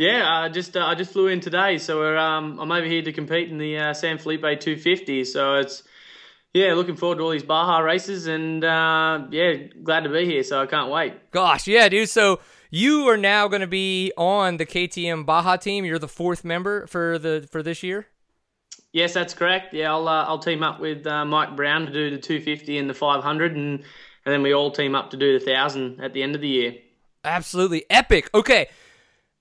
[0.03, 3.03] Yeah, I just uh, I just flew in today, so we're, um, I'm over here
[3.03, 5.25] to compete in the uh, San Felipe 250.
[5.25, 5.85] So it's
[6.53, 10.43] yeah, looking forward to all these Baja races, and uh, yeah, glad to be here.
[10.43, 11.31] So I can't wait.
[11.31, 12.09] Gosh, yeah, dude.
[12.09, 15.85] So you are now going to be on the KTM Baja team.
[15.85, 18.09] You're the fourth member for the for this year.
[18.93, 19.73] Yes, that's correct.
[19.73, 22.91] Yeah, I'll uh, I'll team up with uh, Mike Brown to do the 250 and
[22.91, 23.85] the 500, and
[24.25, 26.49] and then we all team up to do the thousand at the end of the
[26.49, 26.75] year.
[27.25, 28.29] Absolutely epic.
[28.35, 28.67] Okay,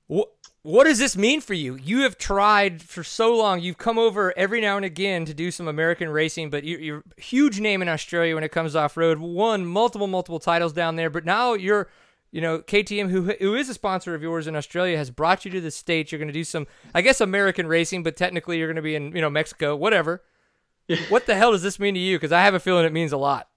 [0.06, 0.30] what
[0.64, 1.76] what does this mean for you?
[1.76, 3.62] You have tried for so long.
[3.62, 7.04] You've come over every now and again to do some American racing, but you're, you're
[7.18, 9.20] a huge name in Australia when it comes off road.
[9.20, 11.90] Won multiple multiple titles down there, but now you're
[12.32, 15.52] you know, KTM, who who is a sponsor of yours in Australia, has brought you
[15.52, 16.12] to the states.
[16.12, 18.96] You're going to do some, I guess, American racing, but technically you're going to be
[18.96, 20.24] in, you know, Mexico, whatever.
[21.10, 22.18] what the hell does this mean to you?
[22.18, 23.50] Because I have a feeling it means a lot.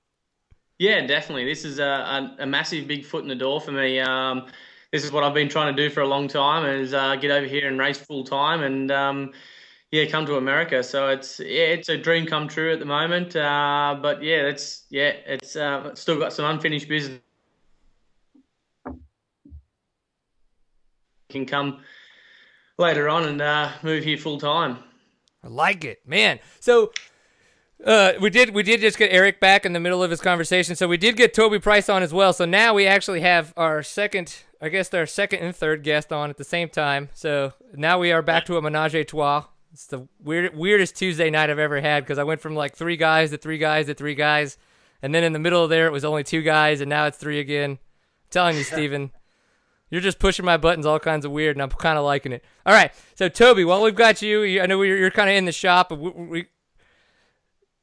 [0.78, 1.44] Yeah, definitely.
[1.44, 4.00] This is a, a, a, massive, big foot in the door for me.
[4.00, 4.46] Um,
[4.94, 7.32] this is what I've been trying to do for a long time, is uh, get
[7.32, 9.32] over here and race full time, and um,
[9.90, 10.84] yeah, come to America.
[10.84, 13.34] So it's yeah, it's a dream come true at the moment.
[13.34, 17.18] Uh, but yeah, it's yeah, it's uh, still got some unfinished business
[21.28, 21.80] can come
[22.78, 24.78] later on and uh, move here full time.
[25.42, 26.38] I like it, man.
[26.60, 26.92] So
[27.84, 30.74] uh, we did we did just get Erek back in the middle of his conversation.
[30.74, 32.32] So we did get Toby Price on as well.
[32.32, 36.30] So now we actually have our second, I guess, our second and third guest on
[36.30, 37.10] at the same time.
[37.14, 39.44] So now we are back to a menage a trois.
[39.72, 42.96] It's the weird, weirdest Tuesday night I've ever had because I went from like three
[42.96, 44.56] guys to three guys to three guys,
[45.02, 47.18] and then in the middle of there it was only two guys, and now it's
[47.18, 47.72] three again.
[47.72, 47.78] I'm
[48.30, 49.10] telling you, Steven.
[49.90, 52.42] You're just pushing my buttons all kinds of weird, and I'm kind of liking it.
[52.64, 55.44] All right, so Toby, while we've got you, I know you're, you're kind of in
[55.44, 55.92] the shop.
[55.92, 56.46] We, we,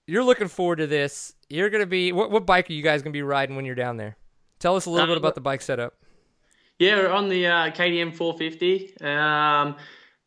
[0.08, 1.34] you're looking forward to this.
[1.50, 3.98] You're gonna be what, what bike are you guys gonna be riding when you're down
[3.98, 4.18] there?
[4.60, 5.96] Tell us a little bit about the bike setup.
[6.80, 9.02] Yeah, we're on the uh, KTM 450.
[9.02, 9.76] Um,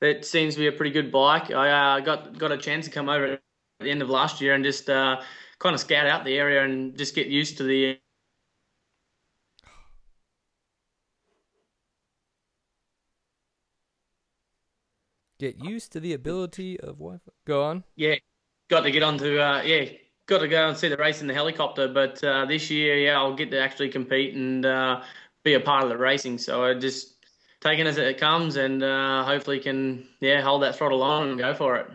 [0.01, 1.51] that seems to be a pretty good bike.
[1.51, 3.43] I uh, got got a chance to come over at
[3.81, 5.21] the end of last year and just uh,
[5.59, 7.99] kind of scout out the area and just get used to the
[15.41, 17.33] Get used to the ability of Wi-Fi.
[17.45, 17.85] Go on.
[17.97, 18.15] Yeah,
[18.69, 19.39] got to get onto.
[19.39, 19.87] Uh, yeah,
[20.27, 21.89] got to go and see the race in the helicopter.
[21.89, 25.03] But uh, this year, yeah, I'll get to actually compete and uh,
[25.45, 26.39] be a part of the racing.
[26.39, 27.15] So I just
[27.61, 31.55] taking as it comes, and uh, hopefully can yeah hold that throttle on and go
[31.55, 31.87] for it.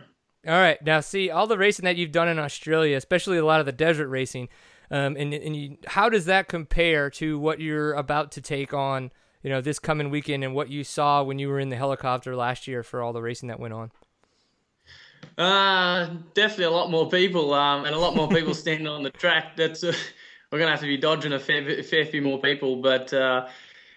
[0.46, 3.60] All right, now see all the racing that you've done in Australia, especially a lot
[3.60, 4.48] of the desert racing,
[4.90, 9.10] um, and and you, how does that compare to what you're about to take on?
[9.42, 12.36] you know this coming weekend and what you saw when you were in the helicopter
[12.36, 13.90] last year for all the racing that went on?
[15.38, 19.10] Uh, definitely a lot more people um, and a lot more people standing on the
[19.10, 19.56] track.
[19.56, 19.92] That's uh,
[20.50, 23.48] we're gonna have to be dodging a fair, fair few more people, but uh,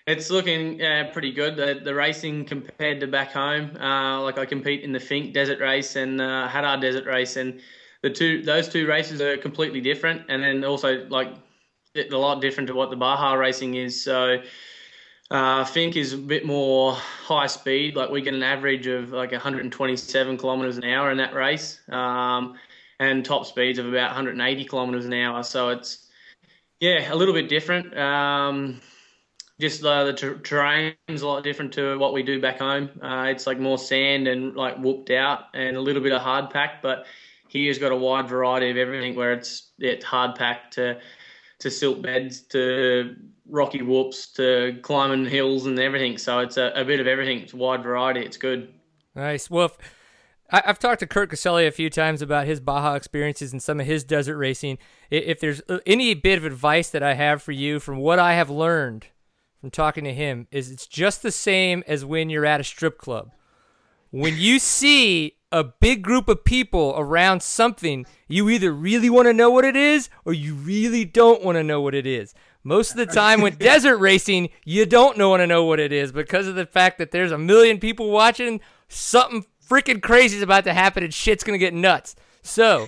[0.05, 1.55] it's looking uh, pretty good.
[1.55, 5.59] The, the, racing compared to back home, uh, like I compete in the Finke Desert
[5.59, 7.59] Race and uh, Hattah Desert Race, and
[8.01, 11.30] the two those two races are completely different, and then also like
[11.95, 14.03] a lot different to what the Baja racing is.
[14.03, 14.41] So
[15.34, 17.95] uh, Finke is a bit more high speed.
[17.95, 22.53] Like we get an average of like 127 kilometers an hour in that race, um,
[22.99, 25.41] and top speeds of about 180 kilometers an hour.
[25.41, 26.07] So it's
[26.79, 27.97] yeah, a little bit different.
[27.97, 28.79] Um,
[29.59, 32.91] just uh, the ter- terrain is a lot different to what we do back home.
[33.01, 36.51] Uh, it's like more sand and like whooped out, and a little bit of hard
[36.51, 36.84] pack.
[36.84, 37.07] But
[37.47, 40.99] here's got a wide variety of everything, where it's it's hard pack to
[41.57, 43.15] to silt beds to
[43.49, 46.17] rocky whoops to climbing hills and everything.
[46.17, 47.39] So it's a, a bit of everything.
[47.39, 48.21] It's a wide variety.
[48.21, 48.73] It's good.
[49.15, 49.49] Nice.
[49.49, 49.77] Well, if,
[50.49, 53.79] I, have talked to Kurt Caselli a few times about his Baja experiences and some
[53.79, 54.77] of his desert racing.
[55.09, 58.33] If there's uh, any bit of advice that I have for you from what I
[58.33, 59.07] have learned
[59.59, 62.97] from talking to him, is it's just the same as when you're at a strip
[62.97, 63.31] club.
[64.11, 69.33] When you see a big group of people around something, you either really want to
[69.33, 72.33] know what it is or you really don't want to know what it is.
[72.64, 76.11] Most of the time with desert racing, you don't want to know what it is
[76.11, 78.61] because of the fact that there's a million people watching.
[78.88, 82.16] Something freaking crazy is about to happen and shit's going to get nuts.
[82.41, 82.88] So,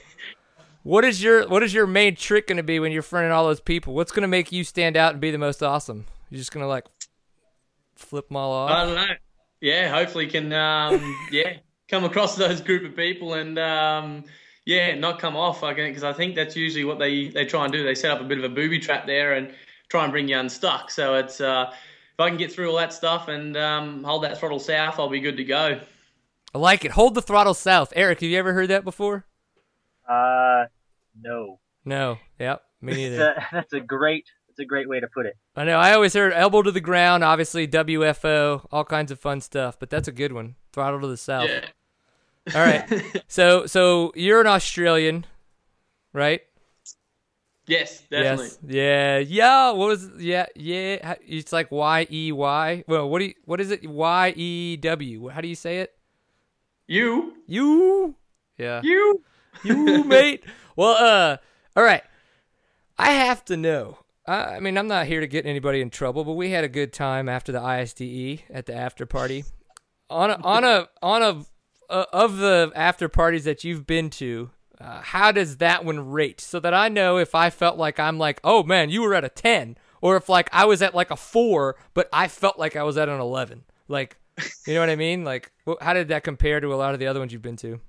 [0.84, 3.46] What is your what is your main trick going to be when you're fronting all
[3.46, 3.96] those people?
[3.96, 6.06] What's going to make you stand out and be the most awesome?
[6.30, 6.86] You're just going to like
[7.96, 8.70] flip them all off.
[8.70, 9.14] I don't know.
[9.62, 11.54] Yeah, hopefully can um, yeah
[11.88, 14.26] come across those group of people and um,
[14.66, 17.74] yeah not come off again because I think that's usually what they they try and
[17.74, 17.84] do.
[17.84, 19.52] They set up a bit of a booby trap there and
[19.90, 20.92] try and bring you unstuck.
[20.92, 24.38] So it's uh, if I can get through all that stuff and um, hold that
[24.40, 25.80] throttle south, I'll be good to go.
[26.54, 26.92] I like it.
[26.92, 27.92] Hold the throttle south.
[27.96, 29.26] Erek, have you ever heard that before?
[30.08, 30.66] Uh,
[31.22, 31.60] no.
[31.84, 32.18] No.
[32.40, 32.62] Yep.
[32.82, 33.32] Me That's neither.
[33.32, 34.26] a, that's a great.
[34.48, 35.36] That's a great way to put it.
[35.58, 35.78] I know.
[35.78, 39.90] I always heard elbow to the ground, obviously WFO, all kinds of fun stuff, but
[39.90, 40.56] that's a good one.
[40.72, 41.50] Throttle to the south.
[41.50, 41.66] Yeah.
[42.56, 43.24] All right.
[43.28, 45.26] so so you're an Australian,
[46.14, 46.42] right?
[47.68, 48.46] Yes, definitely.
[48.46, 48.58] Yes.
[48.68, 49.18] Yeah.
[49.18, 49.72] Yeah.
[49.72, 50.10] What was?
[50.18, 50.46] Yeah.
[50.56, 51.16] Yeah.
[51.26, 52.84] It's like Y E Y.
[52.88, 53.34] Well, what do you?
[53.46, 53.90] What is it?
[53.90, 55.30] Y E W.
[55.30, 55.96] How do you say it?
[56.88, 58.16] You, You.
[58.58, 58.82] Yeah.
[58.84, 59.24] you.
[59.64, 60.44] you mate.
[60.76, 61.38] Well, uh,
[61.76, 62.04] all right.
[62.98, 63.98] I have to know.
[64.28, 66.70] I, I mean, I'm not here to get anybody in trouble, but we had a
[66.70, 69.46] good time after the ISDE at the after party.
[70.10, 71.46] On a, on a on a
[71.90, 74.52] uh, of the after parties that you've been to,
[74.86, 76.40] uh, how does that one rate?
[76.40, 79.24] So that I know if I felt like I'm like, oh man, you were at
[79.24, 82.76] a ten, or if like I was at like a four, but I felt like
[82.76, 83.64] I was at an eleven.
[83.88, 84.18] Like,
[84.68, 85.24] you know what I mean?
[85.24, 87.80] Like, how did that compare to a lot of the other ones you've been to?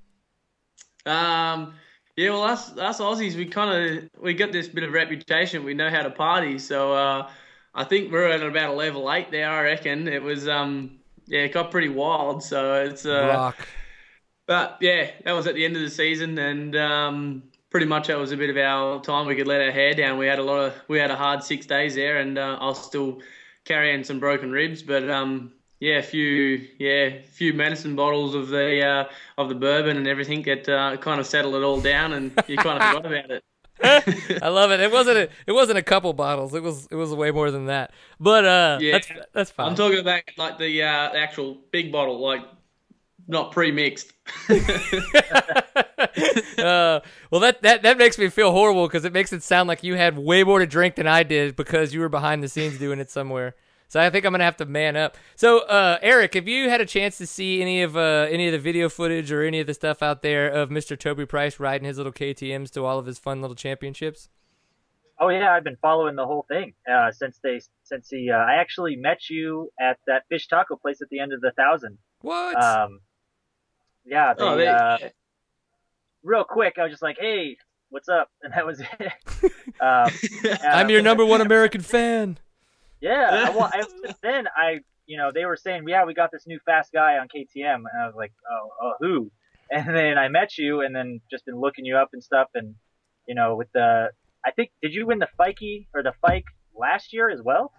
[1.05, 1.75] Um,
[2.17, 5.65] yeah, well, us us Aussies, we kind of we got this bit of reputation.
[5.65, 7.31] We know how to party, so uh,
[7.75, 9.51] I think we're at about a level eight there.
[9.51, 12.43] I reckon it was um yeah, it got pretty wild.
[12.43, 13.69] So it's uh, Rock.
[14.47, 18.19] But yeah, that was at the end of the season, and um, pretty much that
[18.19, 19.27] was a bit of our time.
[19.27, 20.19] We could let our hair down.
[20.19, 22.67] We had a lot of we had a hard six days there, and uh, I
[22.67, 23.21] was still
[23.65, 25.53] carrying some broken ribs, but um.
[25.79, 29.05] Yeah, a few yeah, few medicine bottles of the uh,
[29.37, 32.57] of the bourbon and everything that uh, kind of settled it all down, and you
[32.57, 33.45] kind of forgot about it.
[34.43, 34.81] I love it.
[34.81, 36.55] It wasn't a, it wasn't a couple bottles.
[36.55, 37.93] It was it was way more than that.
[38.19, 38.93] But uh Yeah.
[38.93, 39.69] that's that's fine.
[39.69, 42.41] I'm talking about like the uh, the actual big bottle, like
[43.29, 44.13] not pre-mixed.
[44.49, 44.55] uh,
[47.31, 49.95] well that, that that makes me feel horrible because it makes it sound like you
[49.95, 52.99] had way more to drink than I did because you were behind the scenes doing
[52.99, 53.55] it somewhere.
[53.89, 55.17] So I think I'm gonna have to man up.
[55.37, 58.53] So uh, Erek, have you had a chance to see any of uh, any of
[58.53, 60.99] the video footage or any of the stuff out there of Mr.
[60.99, 64.29] Toby Price riding his little KTM's to all of his fun little championships?
[65.19, 68.31] Oh yeah, I've been following the whole thing uh, since they since he.
[68.31, 71.53] Uh, I actually met you at that fish taco place at the end of the
[71.57, 71.99] thousand.
[72.21, 72.63] What?
[72.63, 73.01] Um,
[74.07, 74.99] yeah, they, oh, they, uh,
[76.23, 77.57] real quick, I was just like, "Hey,
[77.91, 79.13] what's up?" And that was it.
[79.81, 80.11] um,
[80.63, 82.39] I'm your number one American fan.
[83.01, 83.83] Yeah, well, I,
[84.23, 87.29] then I, you know, they were saying, yeah, we got this new fast guy on
[87.29, 89.31] KTM, and I was like, oh, oh, who?
[89.71, 92.75] And then I met you, and then just been looking you up and stuff, and
[93.29, 94.11] you know, with the,
[94.45, 97.73] I think, did you win the Fikey or the Fike last year as well?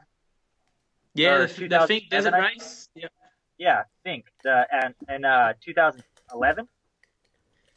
[1.16, 2.90] yeah, or the, the Finke Desert I- race.
[2.96, 3.12] Yep.
[3.58, 5.54] Yeah, Fink, the, and and uh,
[6.32, 6.68] 2011.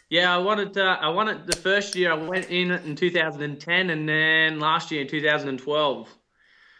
[0.09, 2.11] Yeah, I wanted uh, I wanted the first year.
[2.11, 6.09] I went in in 2010, and then last year in 2012.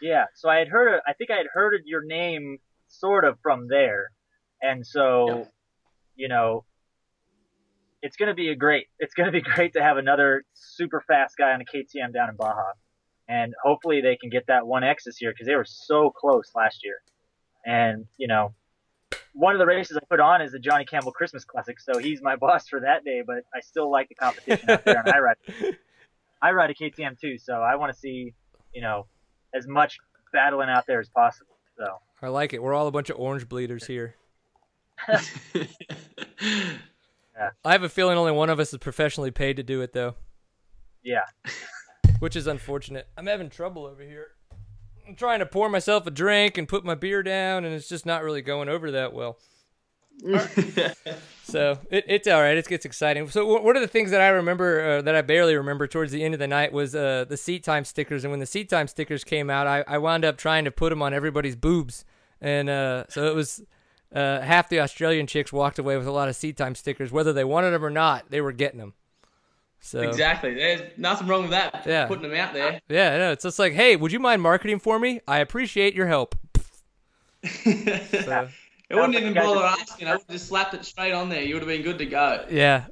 [0.01, 2.57] Yeah, so I had heard, I think I had heard your name
[2.87, 4.11] sort of from there,
[4.61, 5.43] and so, Yeah.
[6.15, 6.65] you know,
[8.01, 11.51] it's gonna be a great, it's gonna be great to have another super fast guy
[11.53, 12.73] on a KTM down in Baja,
[13.29, 16.51] and hopefully they can get that one X this year because they were so close
[16.53, 16.97] last year,
[17.65, 18.53] and you know,
[19.33, 22.21] one of the races I put on is the Johnny Campbell Christmas Classic, so he's
[22.21, 25.19] my boss for that day, but I still like the competition out there, and I
[25.19, 25.35] ride,
[26.41, 28.33] I ride a KTM too, so I want to see,
[28.73, 29.07] you know,
[29.53, 29.97] as much
[30.33, 31.55] battling out there as possible.
[31.77, 31.85] So
[32.21, 32.61] I like it.
[32.61, 34.15] We're all a bunch of orange bleeders here.
[35.07, 35.21] yeah.
[37.65, 40.15] I have a feeling only one of us is professionally paid to do it, though,
[41.03, 41.23] yeah,
[42.19, 43.07] which is unfortunate.
[43.17, 44.27] I'm having trouble over here.
[45.07, 48.05] I'm trying to pour myself a drink and put my beer down, and it's just
[48.05, 49.37] not really going over that well.
[51.43, 52.55] So it, it's all right.
[52.57, 53.27] It gets exciting.
[53.27, 56.11] So wh- one of the things that I remember uh, that I barely remember towards
[56.13, 58.23] the end of the night was uh, the seat time stickers.
[58.23, 60.91] And when the seat time stickers came out, I, I wound up trying to put
[60.91, 62.05] them on everybody's boobs,
[62.39, 63.61] and uh, so it was
[64.15, 67.33] uh, half the Australian chicks walked away with a lot of seat time stickers, whether
[67.33, 68.29] they wanted them or not.
[68.29, 68.93] They were getting them.
[69.83, 70.53] So exactly.
[70.53, 71.83] There's nothing wrong with that.
[71.87, 72.05] Yeah.
[72.05, 72.79] Putting them out there.
[72.87, 75.21] yeah, no, it's just like, hey, would you mind marketing for me?
[75.27, 76.35] I appreciate your help.
[77.43, 78.47] So,
[78.89, 80.07] It wouldn't even bother are- asking.
[80.07, 81.41] I would just slapped it straight on there.
[81.41, 82.45] You would have been good to go.
[82.49, 82.85] yeah.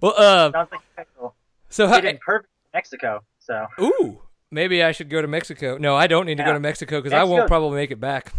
[0.00, 1.34] Well, uh, sounds like Mexico.
[1.68, 3.22] so Did how, in perfect Mexico.
[3.38, 5.76] So Ooh, maybe I should go to Mexico.
[5.78, 8.32] No, I don't need to go to Mexico because I won't probably make it back.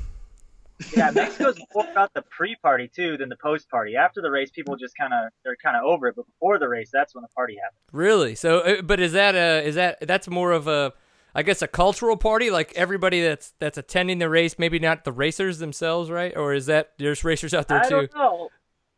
[0.96, 3.96] Yeah, Mexico's more about the pre-party too than the post-party.
[3.96, 6.68] After the race, people just kind of they're kind of over it, but before the
[6.68, 7.82] race, that's when the party happens.
[7.92, 8.36] Really?
[8.36, 10.94] So, uh, but is that a is that that's more of a
[11.36, 15.12] I guess a cultural party, like everybody that's that's attending the race, maybe not the
[15.12, 16.36] racers themselves, right?
[16.36, 18.08] Or is that there's racers out there I too?
[18.08, 18.50] don't know.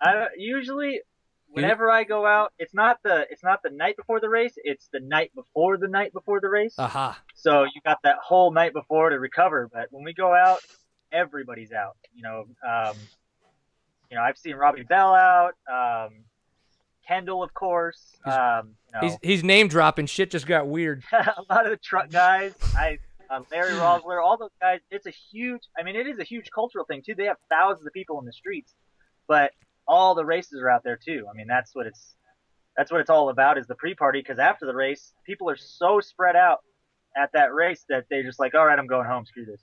[0.01, 1.01] I usually
[1.51, 4.53] whenever I go out, it's not the it's not the night before the race.
[4.57, 6.75] It's the night before the night before the race.
[6.77, 7.19] Aha.
[7.35, 9.69] So you got that whole night before to recover.
[9.71, 10.59] But when we go out,
[11.11, 11.97] everybody's out.
[12.13, 12.95] You know, um,
[14.09, 16.25] you know, I've seen Robbie Bell out, um,
[17.07, 18.17] Kendall, of course.
[18.25, 20.05] Um, you know, He's he's name dropping.
[20.05, 21.03] Shit just got weird.
[21.11, 22.53] a lot of the truck guys.
[22.75, 22.99] I
[23.29, 24.79] uh, Larry Roeseler, all those guys.
[24.91, 25.61] It's a huge.
[25.79, 27.15] I mean, it is a huge cultural thing too.
[27.15, 28.73] They have thousands of people in the streets,
[29.27, 29.51] but
[29.87, 31.25] all the races are out there too.
[31.31, 32.15] I mean, that's what it's
[32.75, 34.19] that's what it's all about is the pre-party.
[34.19, 36.59] Because after the race, people are so spread out
[37.15, 39.25] at that race that they're just like, all right, I'm going home.
[39.25, 39.61] Screw this.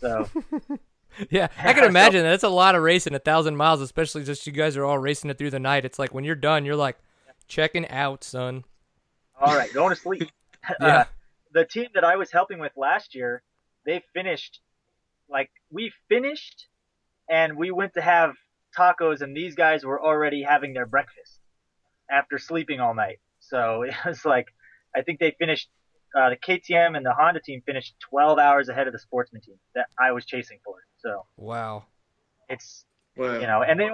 [0.00, 0.28] So
[1.30, 2.30] Yeah, I can imagine that.
[2.30, 5.30] That's a lot of racing, a thousand miles, especially just you guys are all racing
[5.30, 5.84] it through the night.
[5.84, 6.96] It's like when you're done, you're like
[7.48, 8.64] checking out, son.
[9.40, 10.28] all right, going to sleep.
[10.80, 10.86] Yeah.
[11.00, 11.04] uh,
[11.52, 13.42] the team that I was helping with last year,
[13.84, 14.60] they finished
[15.28, 16.68] like we finished
[17.28, 18.34] and we went to have
[18.74, 21.38] tacos and these guys were already having their breakfast
[22.10, 23.18] after sleeping all night.
[23.40, 24.46] So it was like
[24.96, 25.68] I think they finished
[26.14, 29.56] uh, the KTM and the Honda team finished 12 hours ahead of the sportsman team
[29.74, 30.76] that I was chasing for.
[30.98, 31.84] So Wow.
[32.48, 32.84] it's
[33.16, 33.38] Wow.
[33.38, 33.90] you know, and they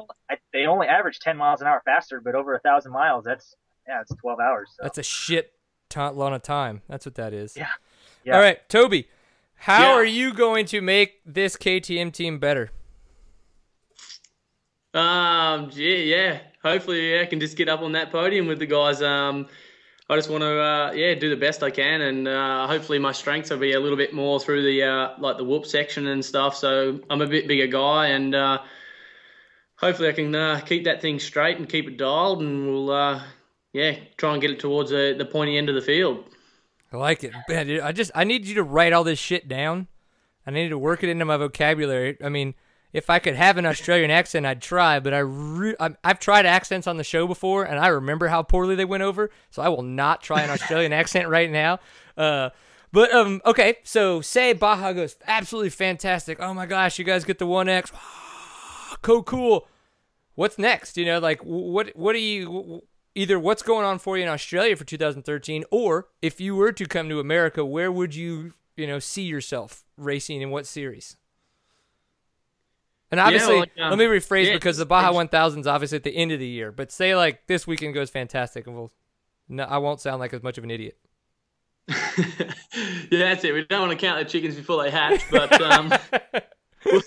[0.52, 3.54] they only average 10 miles an hour faster, but over a thousand miles, that's
[3.86, 4.70] yeah, it's 12 hours.
[4.76, 4.82] So.
[4.82, 5.52] That's a shit
[5.88, 6.82] ton lot of time.
[6.88, 7.56] That's what that is.
[7.56, 7.66] Yeah.
[8.24, 8.36] Yeah.
[8.36, 9.08] All right, Toby,
[9.54, 9.94] how Yeah.
[9.94, 12.70] are you going to make this KTM team better?
[14.92, 16.38] Um, yeah, yeah.
[16.62, 19.00] Hopefully, yeah, I can just get up on that podium with the guys.
[19.02, 19.48] Um,
[20.10, 23.12] I just want to, uh, yeah, do the best I can, and uh, hopefully my
[23.12, 26.24] strengths will be a little bit more through the uh, like the whoop section and
[26.24, 26.56] stuff.
[26.56, 28.58] So I'm a bit bigger guy, and uh,
[29.76, 33.22] hopefully I can uh, keep that thing straight and keep it dialed, and we'll, uh,
[33.72, 36.24] yeah, try and get it towards the, the pointy end of the field.
[36.92, 37.32] I like it.
[37.48, 39.86] Man, I just I need you to write all this shit down.
[40.44, 42.18] I need to work it into my vocabulary.
[42.20, 42.54] I mean,
[42.92, 44.98] if I could have an Australian accent, I'd try.
[45.00, 48.42] But I re- I'm- I've tried accents on the show before, and I remember how
[48.42, 49.30] poorly they went over.
[49.50, 51.78] So I will not try an Australian accent right now.
[52.16, 52.50] Uh,
[52.92, 53.76] but um, okay.
[53.84, 56.40] So say Baja goes absolutely fantastic.
[56.40, 57.92] Oh my gosh, you guys get the one X.
[59.02, 59.68] Cool, cool.
[60.34, 60.96] What's next?
[60.98, 62.82] You know, like what what do you
[63.14, 66.86] either what's going on for you in Australia for 2013, or if you were to
[66.86, 71.16] come to America, where would you you know see yourself racing in what series?
[73.10, 75.96] And obviously, like, um, let me rephrase yeah, because the Baja it's- 1000 is obviously
[75.96, 76.70] at the end of the year.
[76.70, 78.92] But say like this weekend goes fantastic, and we'll,
[79.48, 80.96] no, I won't sound like as much of an idiot.
[81.88, 82.44] yeah,
[83.10, 83.52] that's it.
[83.52, 85.92] We don't want to count the chickens before they hatch, but um,
[86.86, 87.02] we'll,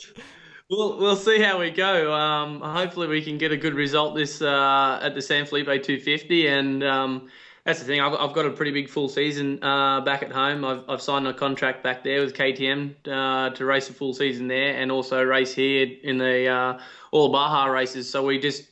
[0.70, 2.14] we'll we'll see how we go.
[2.14, 6.48] Um, hopefully, we can get a good result this uh, at the San Felipe 250,
[6.48, 7.30] and um,
[7.66, 8.02] that's the thing.
[8.02, 10.66] I've, I've got a pretty big full season uh, back at home.
[10.66, 14.48] I've, I've signed a contract back there with KTM uh, to race a full season
[14.48, 16.80] there, and also race here in the uh,
[17.12, 18.10] all Baja races.
[18.10, 18.66] So we just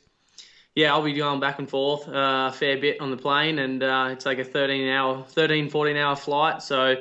[0.74, 3.82] yeah, I'll be going back and forth uh, a fair bit on the plane, and
[3.82, 6.62] uh, it's like a 13 hour, 13, 14 hour flight.
[6.62, 6.96] So,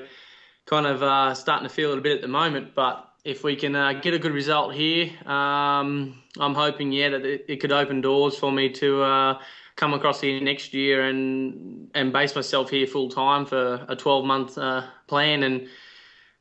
[0.66, 2.76] kind of uh, starting to feel it a bit at the moment.
[2.76, 7.46] But if we can get a good result here, um, I'm hoping, yeah, that it,
[7.48, 9.38] it could open doors for me to
[9.76, 14.26] come across here next year and and base myself here full time for a 12
[14.26, 15.68] month uh, plan and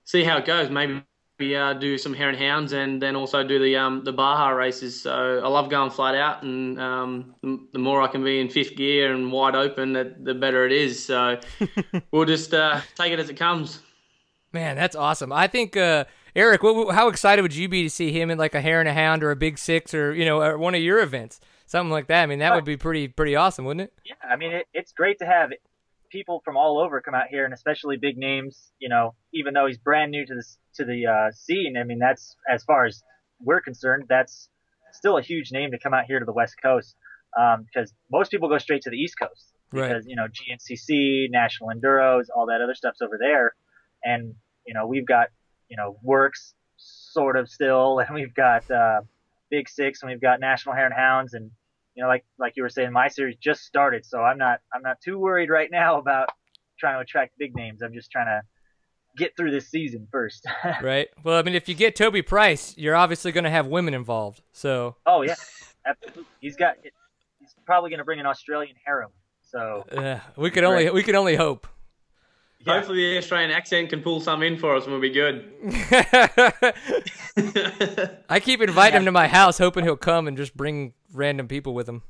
[0.05, 0.70] see how it goes.
[0.70, 1.03] Maybe
[1.57, 5.03] uh, do some hare and hounds and then also do the um, the Baja races.
[5.03, 8.76] So I love going flat out, and um, the, more I can be in fifth
[8.76, 11.05] gear and wide open, the, the better it is.
[11.05, 11.41] So
[12.11, 13.81] we'll just uh, take it as it comes.
[14.53, 15.33] Man, that's awesome.
[15.33, 16.05] I think uh,
[16.35, 18.89] Erek, what, how excited would you be to see him in like a hare and
[18.89, 21.41] a hound or a big six or you know or one of your events,
[21.71, 22.23] something like that?
[22.23, 23.93] I mean, that would be pretty pretty awesome, wouldn't it?
[24.05, 25.51] Yeah, I mean, it, it's great to have
[26.11, 28.73] people from all over come out here, and especially big names.
[28.79, 30.45] You know, even though he's brand new to the
[30.75, 33.03] to the uh, scene, I mean, that's as far as
[33.41, 34.49] we're concerned, that's
[34.93, 36.95] still a huge name to come out here to the West Coast.
[37.39, 39.89] Um, because most people go straight to the East Coast Right.
[39.89, 43.55] because you know GNCC, National Enduros, all that other stuff's over there,
[44.03, 44.35] and
[44.66, 45.29] you know we've got
[45.68, 49.03] you know WORCS sort of still, and we've got uh,
[49.49, 51.53] Big Six, and we've got National Hare and Hounds, and
[52.01, 54.80] you know, like like you were saying, my series just started, so I'm not I'm
[54.80, 56.30] not too worried right now about
[56.78, 57.82] trying to attract big names.
[57.82, 58.40] I'm just trying to
[59.18, 60.46] get through this season first.
[60.82, 61.09] Right.
[61.22, 64.40] Well, I mean, if you get Toby Price, you're obviously going to have women involved.
[64.53, 65.34] So oh yeah,
[65.86, 66.24] absolutely.
[66.40, 66.76] He's got
[67.38, 69.11] he's probably going to bring an Australian harem.
[69.42, 71.66] So uh, we could only we could only hope.
[72.61, 72.76] yeah.
[72.76, 75.53] Hopefully, the Australian accent can pull some in for us, and we'll be good.
[78.30, 81.75] I keep inviting him to my house, hoping he'll come and just bring random people
[81.75, 82.03] with them.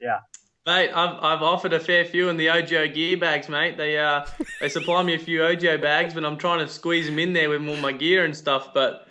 [0.00, 0.20] Yeah.
[0.66, 3.76] Mate, I've, I've offered a fair few in the Ogio gear bags, mate.
[3.76, 4.24] They uh
[4.60, 7.50] they supply me a few Ogio bags, but I'm trying to squeeze them in there
[7.50, 8.72] with all my gear and stuff.
[8.72, 9.08] But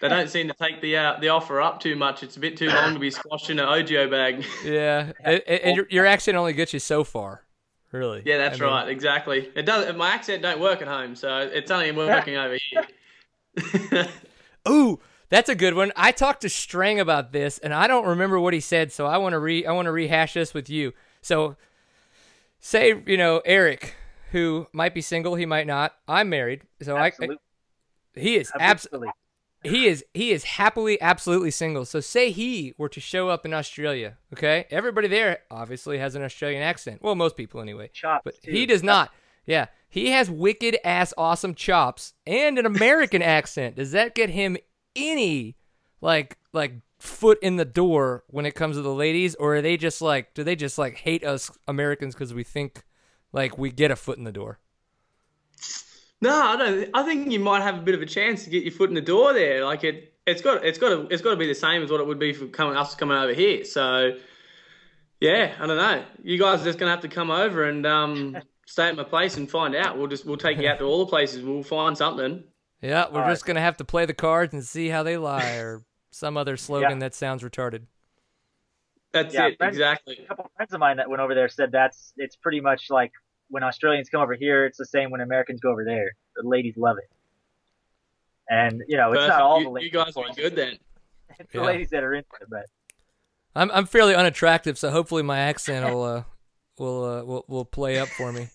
[0.00, 2.22] they don't seem to take the uh, the offer up too much.
[2.22, 4.44] It's a bit too long to be squashed in an Ogio bag.
[4.64, 7.44] Yeah, and, and your, your accent only gets you so far,
[7.92, 8.22] really.
[8.24, 8.88] Yeah, that's I mean, right.
[8.88, 9.50] Exactly.
[9.54, 9.94] It does.
[9.96, 14.08] My accent don't work at home, so it's only working over here.
[14.68, 15.00] Ooh,
[15.30, 15.92] that's a good one.
[15.96, 19.16] I talked to Strang about this, and I don't remember what he said, so I
[19.16, 20.92] want to re I want to rehash this with you.
[21.22, 21.56] So,
[22.58, 23.94] say you know Erek,
[24.32, 25.94] who might be single, he might not.
[26.06, 27.36] I'm married, so Absolutely.
[27.36, 29.08] I he is absolutely
[29.64, 29.80] Absolutely.
[29.80, 31.84] he is he is happily absolutely single.
[31.84, 34.66] So say he were to show up in Australia, okay?
[34.70, 37.02] Everybody there obviously has an Australian accent.
[37.02, 37.88] Well, most people anyway.
[37.92, 38.50] Chops, But too.
[38.50, 39.12] he does not.
[39.46, 39.66] Yeah.
[39.88, 43.76] He has wicked ass awesome chops and an American accent.
[43.76, 44.56] Does that get him
[45.00, 45.56] any
[46.00, 49.76] like like foot in the door when it comes to the ladies or are they
[49.76, 52.84] just like do they just like hate us Americans cuz we think
[53.32, 54.58] like we get a foot in the door?
[56.22, 56.90] No, I don't.
[56.92, 58.94] I think you might have a bit of a chance to get your foot in
[58.94, 59.64] the door there.
[59.64, 62.00] Like it, it's got, it's got to, it's got to be the same as what
[62.00, 63.64] it would be for coming us coming over here.
[63.64, 64.16] So,
[65.20, 66.04] yeah, I don't know.
[66.22, 68.36] You guys are just gonna have to come over and um,
[68.66, 69.96] stay at my place and find out.
[69.96, 71.42] We'll just, we'll take you out to all the places.
[71.42, 72.44] We'll find something.
[72.82, 75.16] Yeah, we're All just going to have to play the cards and see how they
[75.18, 76.98] lie or some other slogan Yeah.
[77.00, 77.82] that sounds retarded.
[79.12, 80.18] That's Yeah, it, friends- exactly.
[80.24, 82.86] A couple of friends of mine that went over there said that's it's pretty much
[82.90, 83.12] like
[83.48, 86.12] when Australians come over here, it's the same when Americans go over there.
[86.36, 87.10] The ladies love it.
[88.48, 89.38] And you know, it's Perfect.
[89.38, 89.86] not all you, the ladies.
[89.92, 90.78] you guys are good then.
[91.38, 92.66] It's the ladies that are into it, but
[93.54, 96.22] I'm I'm fairly unattractive, so hopefully my accent will uh
[96.78, 98.48] will uh will, will play up for me.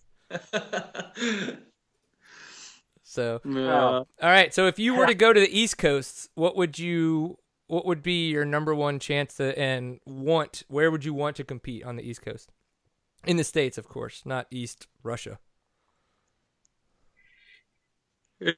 [3.15, 3.71] So, Yeah.
[3.71, 4.53] all right.
[4.53, 7.37] So if you were to go to the East Coast, what would you
[7.67, 10.63] what would be your number one chance to and want?
[10.67, 12.51] Where would you want to compete on the East Coast?
[13.25, 15.39] In the states, of course, not East Russia.
[18.39, 18.51] Who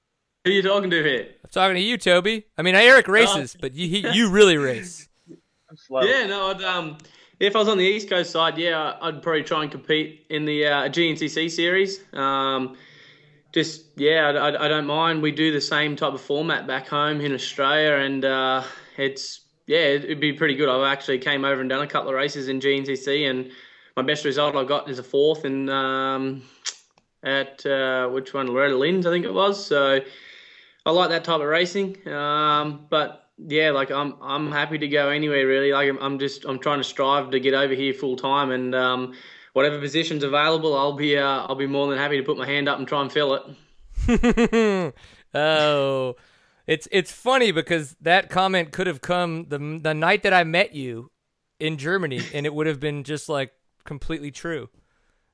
[0.46, 1.28] are you talking to here?
[1.44, 2.48] I'm talking to you, Toby.
[2.58, 5.08] I mean, Erek races, but you he, you really race.
[5.90, 6.98] Yeah, no, I'd, um,
[7.40, 10.46] if I was on the East Coast side, yeah, I'd probably try and compete in
[10.46, 12.00] the uh, GNCC series.
[12.14, 12.76] Um,
[13.54, 15.22] just yeah, I, I, don't mind.
[15.22, 18.64] We do the same type of format back home in Australia, and uh,
[18.98, 20.70] it's yeah, it'd be pretty good.
[20.70, 23.52] I actually came over and done a couple of races in GNCC, and
[23.96, 26.44] my best result I got is a fourth in um,
[27.24, 29.66] at uh, which one, Loretta Lynn's, I think it was.
[29.66, 30.00] So
[30.86, 32.08] I like that type of racing.
[32.08, 35.72] Um, but yeah, like I'm I'm happy to go anywhere really.
[35.72, 38.74] Like I'm, I'm just I'm trying to strive to get over here full time, and
[38.74, 39.14] um,
[39.58, 42.70] whatever position's available, I'll be uh, I'll be more than happy to put my hand
[42.70, 43.34] up and try and fill
[44.08, 44.94] it.
[45.34, 46.16] oh,
[46.68, 50.76] it's it's funny because that comment could have come the the night that I met
[50.76, 51.12] you
[51.60, 53.52] in Germany, and it would have been just like
[53.84, 54.70] completely true.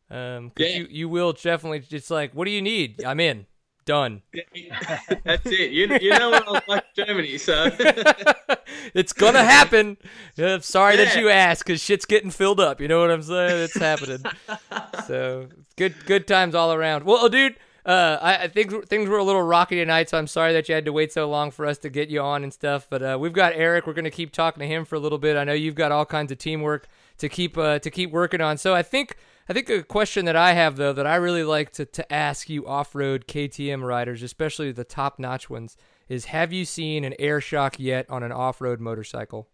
[0.10, 0.68] Um, Yeah.
[0.68, 1.84] you you will definitely.
[1.92, 3.04] It's like, what do you need?
[3.04, 3.46] I'm in.
[3.86, 4.22] Done.
[5.24, 5.72] That's it.
[5.72, 7.70] You you know what I like Germany, so
[8.94, 9.98] it's gonna happen.
[10.38, 12.80] I'm sorry that you asked, cause shit's getting filled up.
[12.80, 13.64] You know what I'm saying?
[13.64, 14.24] It's happening.
[15.08, 17.04] so good, good times all around.
[17.04, 17.56] Well, dude,
[17.86, 20.76] uh, I, I think things were a little rocky tonight, so I'm sorry that you
[20.76, 22.88] had to wait so long for us to get you on and stuff.
[22.90, 23.86] But uh, we've got Erek.
[23.86, 25.36] We're gonna keep talking to him for a little bit.
[25.36, 28.58] I know you've got all kinds of teamwork to keep uh, to keep working on.
[28.58, 29.18] So I think.
[29.50, 32.50] I think a question that I have though that I really like to, to ask
[32.50, 35.76] you off-road KTM riders, especially the top-notch ones,
[36.08, 39.50] is have you seen an air shock yet on an off-road motorcycle?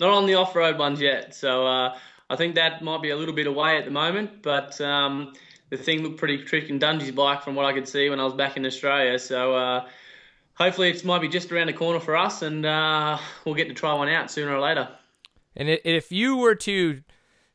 [0.00, 1.34] not on the off-road ones yet.
[1.34, 1.96] So uh,
[2.28, 5.34] I think that might be a little bit away at the moment, but um,
[5.68, 8.24] the thing looked pretty tricky in Dungey's bike from what I could see when I
[8.24, 9.18] was back in Australia.
[9.18, 9.86] So uh,
[10.54, 13.74] hopefully it might be just around the corner for us, and uh, we'll get to
[13.74, 14.88] try one out sooner or later.
[15.54, 17.02] And if you were to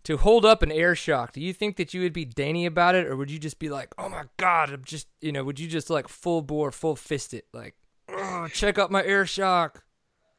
[0.06, 2.96] to hold up an air shock, do you think that you would be dainty about
[2.96, 5.60] it, or would you just be like, "Oh my god, I'm just," you know, would
[5.60, 7.76] you just like full bore, full fist it, like,
[8.10, 9.84] "Oh, check out my air shock"?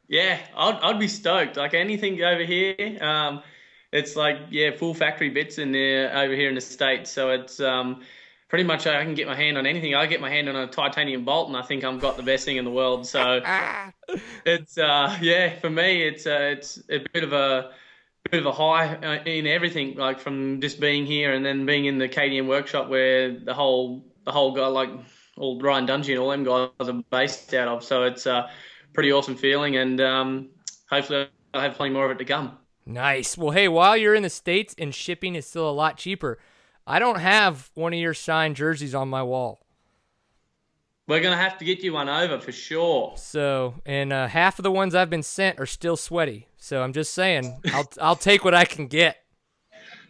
[0.09, 1.57] Yeah, I'd, I'd be stoked.
[1.57, 3.43] Like anything over here, um,
[3.93, 7.11] it's like yeah, full factory bits in there over here in the states.
[7.11, 8.03] So it's um,
[8.49, 9.97] pretty much I can get my hand on anything.
[9.97, 12.45] I get my hand on a titanium bolt, and I think I've got the best
[12.45, 13.05] thing in the world.
[13.05, 13.41] So
[14.47, 17.73] it's uh, yeah, for me, it's uh, it's a bit of a
[18.29, 19.97] bit of a high uh, in everything.
[19.97, 24.05] Like from just being here and then being in the KTM workshop where the whole
[24.25, 24.91] the whole guy like
[25.37, 27.85] all Ryan Dungey and all them guys are based out of.
[27.85, 28.51] So it's a
[28.93, 30.49] pretty awesome feeling, and um,
[30.91, 32.59] hopefully I'll have plenty more of it to come.
[32.87, 33.37] Nice.
[33.37, 36.39] Well, hey, while you're in the states and shipping is still a lot cheaper,
[36.87, 39.61] I don't have one of your signed jerseys on my wall.
[41.09, 43.15] We're gonna have to get you one over for sure.
[43.17, 46.49] So, and uh, half of the ones I've been sent are still sweaty.
[46.67, 49.19] So I'm just saying, I'll I'll take what I can get.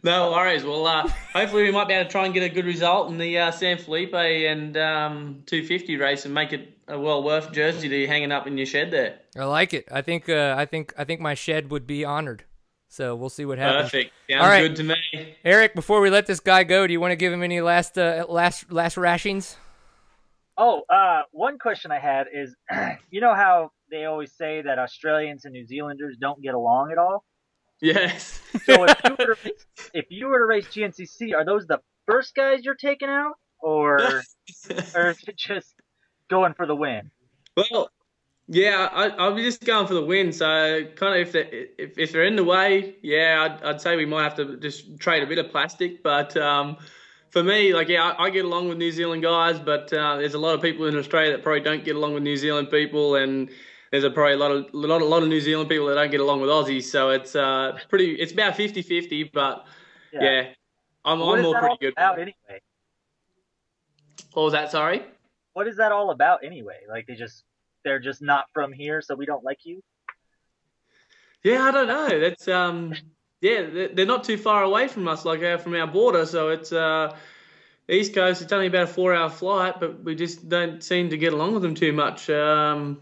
[0.02, 0.64] No worries.
[0.64, 3.18] Well, uh, hopefully we might be able to try and get a good result in
[3.18, 7.82] the uh, San Felipe and um, 250 race and make it a well worth jersey
[7.82, 9.18] to be hanging up in your shed there.
[9.38, 9.86] I like it.
[9.92, 12.44] I think uh, I think I think my shed would be honored.
[12.88, 13.90] So we'll see what happens.
[13.90, 14.14] Perfect.
[14.30, 14.62] Sounds All right.
[14.62, 15.36] good to me.
[15.44, 17.98] Erek, before we let this guy go, do you want to give him any last
[17.98, 19.58] uh, last last rashings?
[20.56, 22.56] Oh, uh, one question I had is,
[23.10, 26.98] you know how they always say that Australians and New Zealanders don't get along at
[26.98, 27.24] all?
[27.80, 28.40] Yes.
[28.64, 31.80] So if you were to race, if you were to race GNCC, are those the
[32.06, 33.98] first guys you're taking out, or
[34.94, 35.74] or is it just
[36.28, 37.10] going for the win?
[37.56, 37.90] Well,
[38.48, 40.32] yeah, I, I'll be just going for the win.
[40.32, 43.96] So, kind of, if they're, if, if they're in the way, yeah, I'd, I'd say
[43.96, 46.02] we might have to just trade a bit of plastic.
[46.02, 46.76] But um,
[47.30, 50.34] for me, like, yeah, I, I get along with New Zealand guys, but uh, there's
[50.34, 53.16] a lot of people in Australia that probably don't get along with New Zealand people,
[53.16, 53.50] and
[53.90, 56.10] there's a probably a lot of lot, a lot of New Zealand people that don't
[56.10, 56.84] get along with Aussies.
[56.84, 59.64] So it's uh, pretty, it's about 50-50, but
[60.12, 60.48] yeah,
[61.04, 61.92] I'm, What I'm that pretty all good.
[61.92, 62.60] about anyway?
[64.32, 64.70] What was that?
[64.70, 65.02] Sorry.
[65.52, 66.80] What is that all about anyway?
[66.88, 67.44] Like they just
[67.84, 69.82] they're just not from here, so we don't like you.
[71.42, 72.20] Yeah, I don't know.
[72.20, 72.92] That's um,
[73.40, 76.26] yeah, they're they're not too far away from us, like uh, from our border.
[76.26, 77.16] So it's uh,
[77.88, 78.42] East Coast.
[78.42, 81.62] It's only about a four-hour flight, but we just don't seem to get along with
[81.62, 82.28] them too much.
[82.28, 83.00] Um,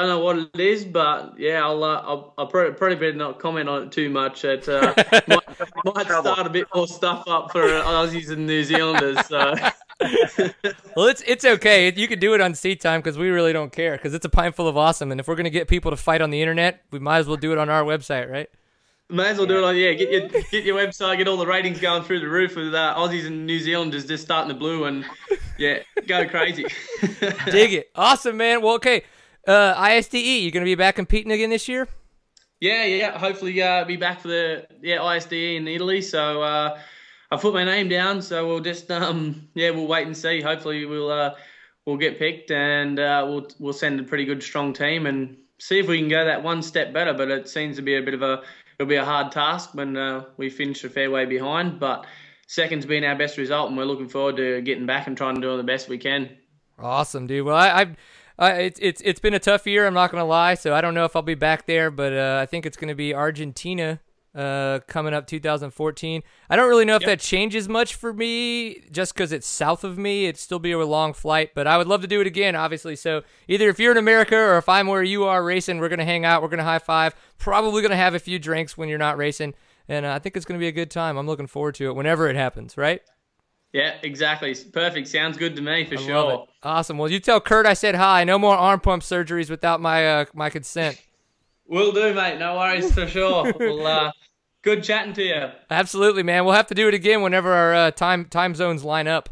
[0.00, 3.38] don't know what it is, but yeah, I'll uh, I'll, I'll probably, probably better not
[3.38, 4.44] comment on it too much.
[4.44, 4.94] It uh,
[5.28, 9.24] might, might start a bit more stuff up for Aussies and New Zealanders.
[9.26, 9.54] So.
[10.94, 11.92] Well, it's it's okay.
[11.92, 14.28] You can do it on seat time because we really don't care because it's a
[14.28, 15.10] pint full of awesome.
[15.10, 17.36] And if we're gonna get people to fight on the internet, we might as well
[17.36, 18.48] do it on our website, right?
[19.10, 19.92] May as well do it on yeah.
[19.94, 22.94] Get your get your website, get all the ratings going through the roof with uh,
[22.96, 25.04] Aussies and New Zealanders just starting the blue and
[25.56, 26.66] yeah, go crazy.
[27.46, 28.62] Dig it, awesome, man.
[28.62, 29.02] Well, okay.
[29.48, 31.88] Uh, ISDE, you're gonna be back competing again this year?
[32.60, 33.18] yeah, yeah.
[33.18, 36.02] Hopefully, uh, be back for the yeah ISDE in Italy.
[36.02, 36.78] So uh,
[37.30, 38.22] I put my name down.
[38.22, 40.40] So we'll just um yeah we'll wait and see.
[40.40, 41.34] Hopefully we'll uh
[41.86, 45.78] we'll get picked and uh, we'll we'll send a pretty good strong team and see
[45.78, 47.14] if we can go that one step better.
[47.14, 48.42] But it seems to be a bit of a
[48.78, 51.80] it'll be a hard task when uh, we finish a fair way behind.
[51.80, 52.06] But
[52.46, 55.40] second's been our best result, and we're looking forward to getting back and trying to
[55.40, 56.36] do the best we can.
[56.78, 57.44] Awesome, dude.
[57.44, 57.96] Well, I, I've
[58.38, 59.86] uh, it's it's it's been a tough year.
[59.86, 60.54] I'm not gonna lie.
[60.54, 62.94] So I don't know if I'll be back there, but uh, I think it's gonna
[62.94, 64.00] be Argentina
[64.34, 66.22] uh, coming up 2014.
[66.48, 67.08] I don't really know if Yep.
[67.08, 70.26] that changes much for me, just because it's south of me.
[70.26, 72.94] It'd still be a long flight, but I would love to do it again, obviously.
[72.94, 76.04] So either if you're in America or if I'm where you are racing, we're gonna
[76.04, 76.42] hang out.
[76.42, 77.14] We're gonna high five.
[77.38, 79.54] Probably gonna have a few drinks when you're not racing,
[79.88, 81.16] and uh, I think it's gonna be a good time.
[81.16, 82.76] I'm looking forward to it whenever it happens.
[82.76, 83.02] Right?
[83.72, 84.54] Yeah, exactly.
[84.72, 85.08] Perfect.
[85.08, 86.14] Sounds good to me for I sure.
[86.14, 86.48] love it.
[86.62, 86.96] Awesome.
[86.98, 88.24] Well, you tell Kurt I said hi.
[88.24, 91.00] No more arm pump surgeries without my uh, my consent.
[91.66, 92.38] Will do, mate.
[92.38, 93.52] No worries for sure.
[93.60, 94.12] well, uh,
[94.62, 95.48] good chatting to you.
[95.70, 96.46] Absolutely, man.
[96.46, 99.28] We'll have to do it again whenever our uh, time time zones line up.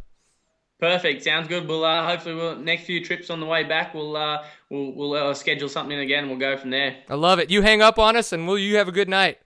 [0.78, 1.24] Perfect.
[1.24, 1.66] Sounds good.
[1.66, 3.94] We'll uh, hopefully we'll next few trips on the way back.
[3.94, 6.24] We'll uh, we'll we'll uh, schedule something again.
[6.24, 6.96] and We'll go from there.
[7.08, 7.50] I love it.
[7.50, 9.38] You hang up on us, and will you have a good night?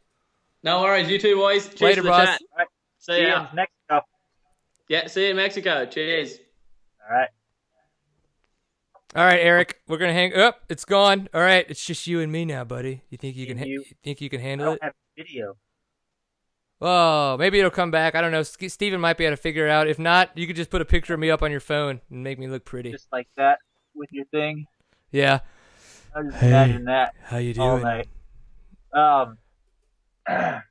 [0.64, 1.08] No worries.
[1.08, 1.68] You too, boys.
[1.68, 2.26] Cheers Later, for the boss.
[2.26, 2.40] chat.
[2.52, 2.68] All right.
[2.98, 3.46] See See you ya.
[3.48, 3.74] in Mexico.
[4.90, 5.06] Yeah.
[5.06, 5.86] See you in Mexico.
[5.86, 6.38] Cheers.
[7.08, 7.28] All right.
[9.14, 9.80] All right, Erek.
[9.86, 10.62] We're gonna hang up.
[10.68, 11.28] it's gone.
[11.32, 11.64] All right.
[11.68, 13.02] It's just you and me now, buddy.
[13.08, 13.56] You think you can?
[13.58, 14.82] Ha- You- you think you can I handle don't it?
[14.82, 15.56] have video.
[16.80, 18.14] Oh, maybe it'll come back.
[18.16, 18.42] I don't know.
[18.42, 19.86] St- Steven might be able to figure it out.
[19.86, 22.24] If not, you could just put a picture of me up on your phone and
[22.24, 22.90] make me look pretty.
[22.90, 23.58] Just like that
[23.94, 24.66] with your thing.
[25.12, 25.40] Yeah.
[26.16, 26.48] I just Hey.
[26.48, 27.68] imagine that How you doing?
[27.68, 27.84] all doing?
[27.84, 28.08] night.
[28.92, 29.38] Um.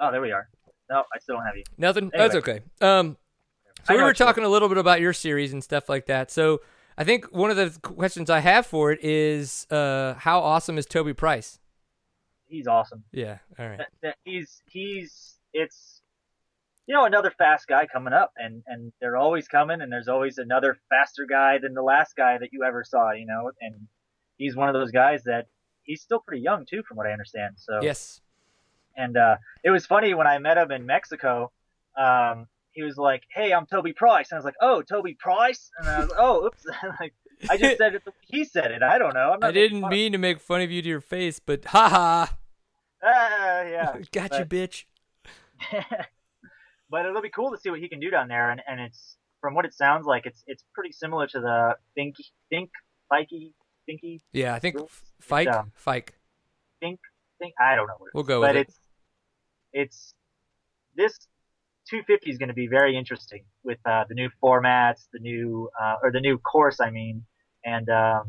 [0.00, 0.48] oh, there we are.
[0.90, 1.64] No, I still don't have you.
[1.76, 2.10] Nothing.
[2.14, 2.60] That's okay.
[2.80, 3.16] Um,
[3.84, 6.06] so I we were you talking a little bit about your series and stuff like
[6.06, 6.30] that.
[6.30, 6.60] So
[6.96, 10.86] I think one of the questions I have for it is, uh, how awesome is
[10.86, 11.58] Toby Price?
[12.46, 13.04] He's awesome.
[13.12, 13.38] Yeah.
[13.58, 13.80] All right.
[14.24, 16.00] He's he's it's
[16.86, 20.38] you know another fast guy coming up and and they're always coming and there's always
[20.38, 23.86] another faster guy than the last guy that you ever saw you know and
[24.38, 25.46] he's one of those guys that
[25.82, 28.20] he's still pretty young too from what i understand so Yes.
[28.98, 31.50] And uh it was funny when i met him in mexico
[31.96, 35.70] um he was like hey i'm toby price and i was like oh toby price
[35.78, 36.64] and i was like, oh oops
[37.00, 37.14] like
[37.50, 39.80] i just said it he said it i don't know I'm not I didn't making
[39.82, 42.26] fun of- mean to make fun of you to your face, but haha.
[43.02, 44.84] ah, yeah Got you, bitch.
[46.90, 49.16] but it'll be cool to see what he can do down there, and, and it's
[49.40, 52.16] from what it sounds like, it's it's pretty similar to the think
[52.50, 52.70] think
[53.12, 53.52] Fikey
[53.88, 54.76] thinky Yeah, I think
[55.20, 55.48] Fike.
[55.48, 56.14] um, Fike.
[56.80, 56.98] think
[57.38, 58.68] think I don't know what it is, We'll go but with it.
[58.68, 58.78] it's
[59.72, 60.14] it's
[60.96, 61.12] this
[61.90, 65.96] 250 is going to be very interesting with uh, the new formats, the new uh,
[66.02, 67.24] or the new course, I mean,
[67.64, 68.28] and um,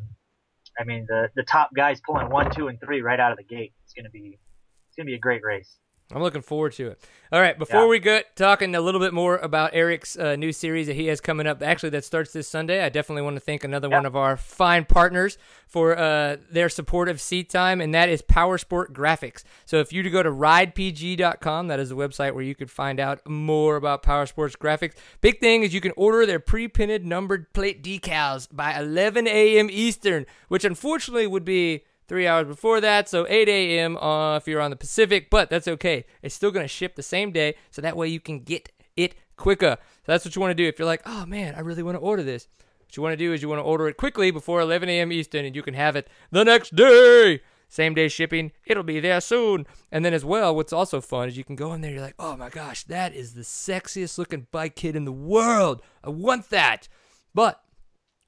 [0.79, 3.43] I mean the the top guys pulling one, two, and three right out of the
[3.43, 3.73] gate.
[3.83, 4.39] It's going to be
[4.87, 5.77] it's going to be a great race.
[6.13, 6.99] I'm looking forward to it.
[7.31, 7.87] All right, before Yeah.
[7.87, 11.21] we get talking a little bit more about Erek's uh, new series that he has
[11.21, 12.83] coming up, actually that starts this Sunday.
[12.83, 13.97] I definitely want to thank another Yeah.
[13.97, 15.37] one of our fine partners
[15.67, 19.43] for uh, their support of Seat Time, and that is Powersport Graphics.
[19.67, 22.99] So if you to go to ridepg.com, that is the website where you could find
[22.99, 24.93] out more about Power Sports Graphics.
[25.21, 29.67] Big thing is you can order their pre-printed numbered plate decals by 11 a.m.
[29.71, 33.95] Eastern, which unfortunately would be three hours before that, so 8 a.m.
[33.95, 36.05] Uh, if you're on the Pacific, but that's okay.
[36.21, 39.15] It's still going to ship the same day, so that way you can get it
[39.37, 39.77] quicker.
[39.79, 40.67] So that's what you want to do.
[40.67, 42.47] If you're like, oh man, I really want to order this,
[42.79, 45.11] what you want to do is you want to order it quickly before 11 a.m.
[45.11, 47.41] Eastern, and you can have it the next day.
[47.71, 49.67] Same day shipping, it'll be there soon.
[49.91, 52.15] And then as well, what's also fun is you can go in there, you're like,
[52.17, 55.83] oh my gosh, that is the sexiest looking bike kit in the world.
[56.03, 56.87] I want that.
[57.35, 57.61] But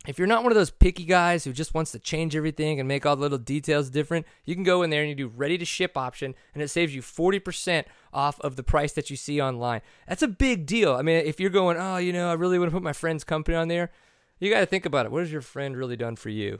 [0.07, 2.87] if you're not one of those picky guys who just wants to change everything and
[2.87, 5.57] make all the little details different, you can go in there and you do ready
[5.59, 9.39] to ship option and it saves you 40% off of the price that you see
[9.39, 9.81] online.
[10.07, 10.93] That's a big deal.
[10.93, 13.23] I mean, if you're going, oh, you know, I really want to put my friend's
[13.23, 13.91] company on there,
[14.39, 15.11] you got to think about it.
[15.11, 16.59] What has your friend really done for you?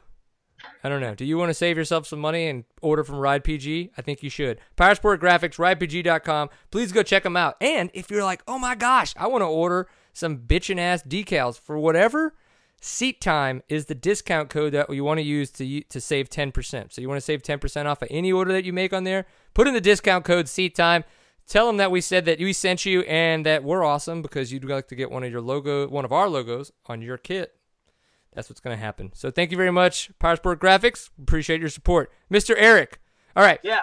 [0.83, 1.15] I don't know.
[1.15, 3.91] Do you want to save yourself some money and order from Ride PG?
[3.97, 4.59] I think you should.
[4.77, 6.49] Powersport Graphics, RidePG.com.
[6.69, 7.55] Please go check them out.
[7.59, 11.59] And if you're like, oh my gosh, I want to order some bitchin' ass decals
[11.59, 12.35] for whatever,
[12.83, 16.91] Seat Time is the discount code that you want to use to to save 10%.
[16.91, 19.25] So you want to save 10% off of any order that you make on there.
[19.53, 21.03] Put in the discount code Seat Time.
[21.47, 24.63] Tell them that we said that we sent you and that we're awesome because you'd
[24.63, 27.55] like to get one of your logo, one of our logos on your kit.
[28.33, 29.11] That's what's going to happen.
[29.13, 31.09] So thank you very much, Powersport Graphics.
[31.21, 32.55] Appreciate your support, Mr.
[32.57, 32.99] Erek.
[33.35, 33.81] All right, Yeah.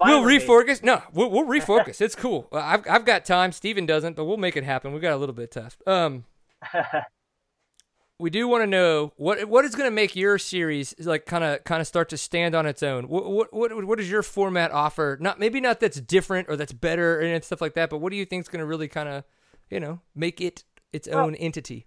[0.00, 0.82] we'll refocus.
[0.82, 2.00] No, we'll, we'll refocus.
[2.00, 2.48] it's cool.
[2.52, 3.52] I've I've got time.
[3.52, 4.92] Steven doesn't, but we'll make it happen.
[4.92, 5.78] We got a little bit tough.
[5.86, 6.24] Um,
[8.18, 11.42] we do want to know what what is going to make your series like kind
[11.42, 13.08] of kind of start to stand on its own.
[13.08, 15.18] What what what what does your format offer?
[15.20, 18.16] Not maybe not that's different or that's better and stuff like that, but what do
[18.16, 19.24] you think is going to really kind of
[19.70, 21.86] you know make it its Well, own entity?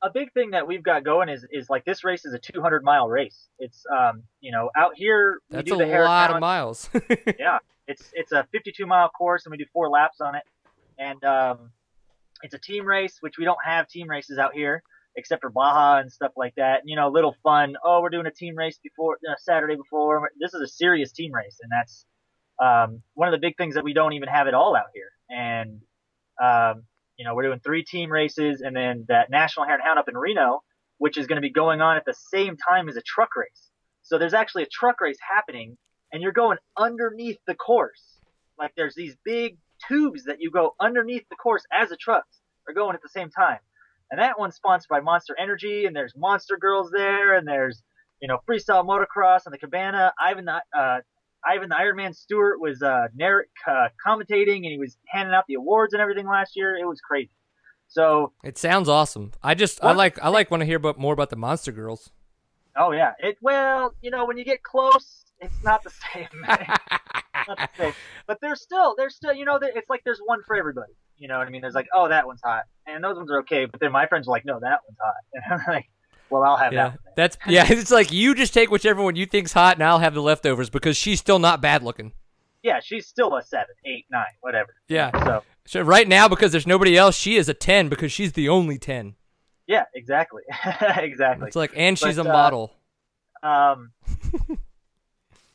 [0.00, 2.84] a big thing that we've got going is is like this race is a 200
[2.84, 3.48] mile race.
[3.58, 6.90] It's um you know out here we That's do a the Harris lot of miles.
[7.38, 10.42] yeah, it's it's a 52 mile course and we do four laps on it,
[10.98, 11.70] and um,
[12.42, 14.82] it's a team race which we don't have team races out here
[15.18, 16.82] except for Baja and stuff like that.
[16.84, 17.76] You know, little fun.
[17.84, 20.30] Oh, we're doing a team race before uh, Saturday before.
[20.40, 22.06] This is a serious team race, and that's
[22.62, 25.10] um, one of the big things that we don't even have it all out here.
[25.28, 25.80] And
[26.42, 26.84] um,
[27.16, 30.08] you know, we're doing three team races, and then that National Hare and Hound up
[30.08, 30.62] in Reno,
[30.98, 33.70] which is going to be going on at the same time as a truck race.
[34.02, 35.76] So there's actually a truck race happening,
[36.12, 38.20] and you're going underneath the course.
[38.58, 42.74] Like there's these big tubes that you go underneath the course as the trucks are
[42.74, 43.58] going at the same time.
[44.10, 47.82] And that one's sponsored by Monster Energy, and there's Monster Girls there, and there's
[48.20, 50.12] you know freestyle motocross on the Cabana.
[50.18, 51.00] Ivan the uh,
[51.46, 55.44] Ivan the Iron Man Stewart was uh, narr- uh, commentating, and he was handing out
[55.46, 56.76] the awards and everything last year.
[56.76, 57.30] It was crazy.
[57.88, 59.32] So it sounds awesome.
[59.42, 62.10] I just I like I like want to hear about more about the Monster Girls.
[62.76, 63.12] Oh yeah.
[63.18, 66.28] It well, you know, when you get close, it's not the same.
[67.48, 67.92] not the same.
[68.26, 70.92] But there's still there's still you know it's like there's one for everybody.
[71.16, 71.60] You know what I mean?
[71.62, 72.62] There's like, oh that one's hot.
[72.86, 75.14] And those ones are okay, but then my friends are like, no, that one's hot.
[75.34, 75.88] And I'm like,
[76.30, 77.12] well, I'll have Yeah, that one.
[77.16, 77.66] that's yeah.
[77.70, 80.70] It's like you just take whichever one you think's hot, and I'll have the leftovers
[80.70, 82.12] because she's still not bad looking.
[82.62, 84.74] Yeah, she's still a seven, eight, nine, whatever.
[84.88, 85.10] Yeah.
[85.24, 88.48] So So right now, because there's nobody else, she is a ten because she's the
[88.48, 89.14] only ten.
[89.66, 90.42] yeah, exactly.
[90.96, 91.46] exactly.
[91.46, 92.72] It's like, and she's But, a uh, model.
[93.42, 93.92] Um,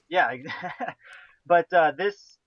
[0.10, 0.32] yeah,
[1.46, 2.38] but uh, this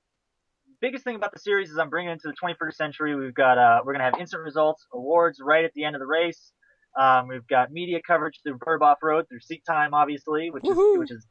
[0.81, 3.15] biggest thing about the series is I'm bringing it into the 21st century.
[3.17, 6.07] We've got uh, we're gonna have instant results, awards right at the end of the
[6.07, 6.53] race.
[6.99, 10.95] Um, we've got media coverage through Burb Off Road, through Seat Time, obviously, which Woohoo.
[10.95, 11.27] is which is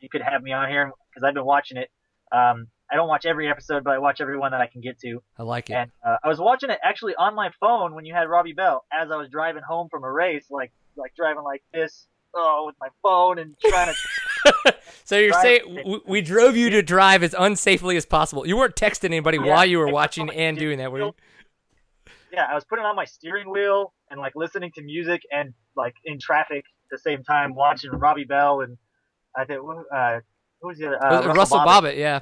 [0.00, 1.90] you could have me on here because I've been watching it.
[2.32, 4.98] Um, I don't watch every episode, but I watch every one that I can get
[5.00, 5.22] to.
[5.38, 5.74] I like it.
[5.74, 8.84] And uh, I was watching it actually on my phone when you had Robbie Bell
[8.92, 12.76] as I was driving home from a race, like like driving like this, oh, with
[12.80, 13.94] my phone and trying to
[15.04, 18.44] So you're saying we, we drove you to drive as unsafely as possible.
[18.44, 21.14] You weren't texting anybody Yeah, while you were watching and doing that, were you?
[22.32, 25.94] yeah, I was putting on my steering wheel and like listening to music and like
[26.04, 28.76] in traffic at the same time watching Robbie Bell and
[29.36, 29.60] I think
[29.94, 30.20] uh,
[30.60, 31.04] who was the other?
[31.04, 32.20] Uh, Uh, Russell Bobbitt, yeah.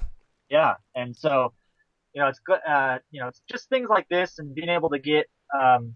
[0.50, 1.52] Yeah, and so
[2.12, 2.58] you know it's good.
[2.68, 5.26] Uh, you know, it's just things like this and being able to get
[5.58, 5.94] um,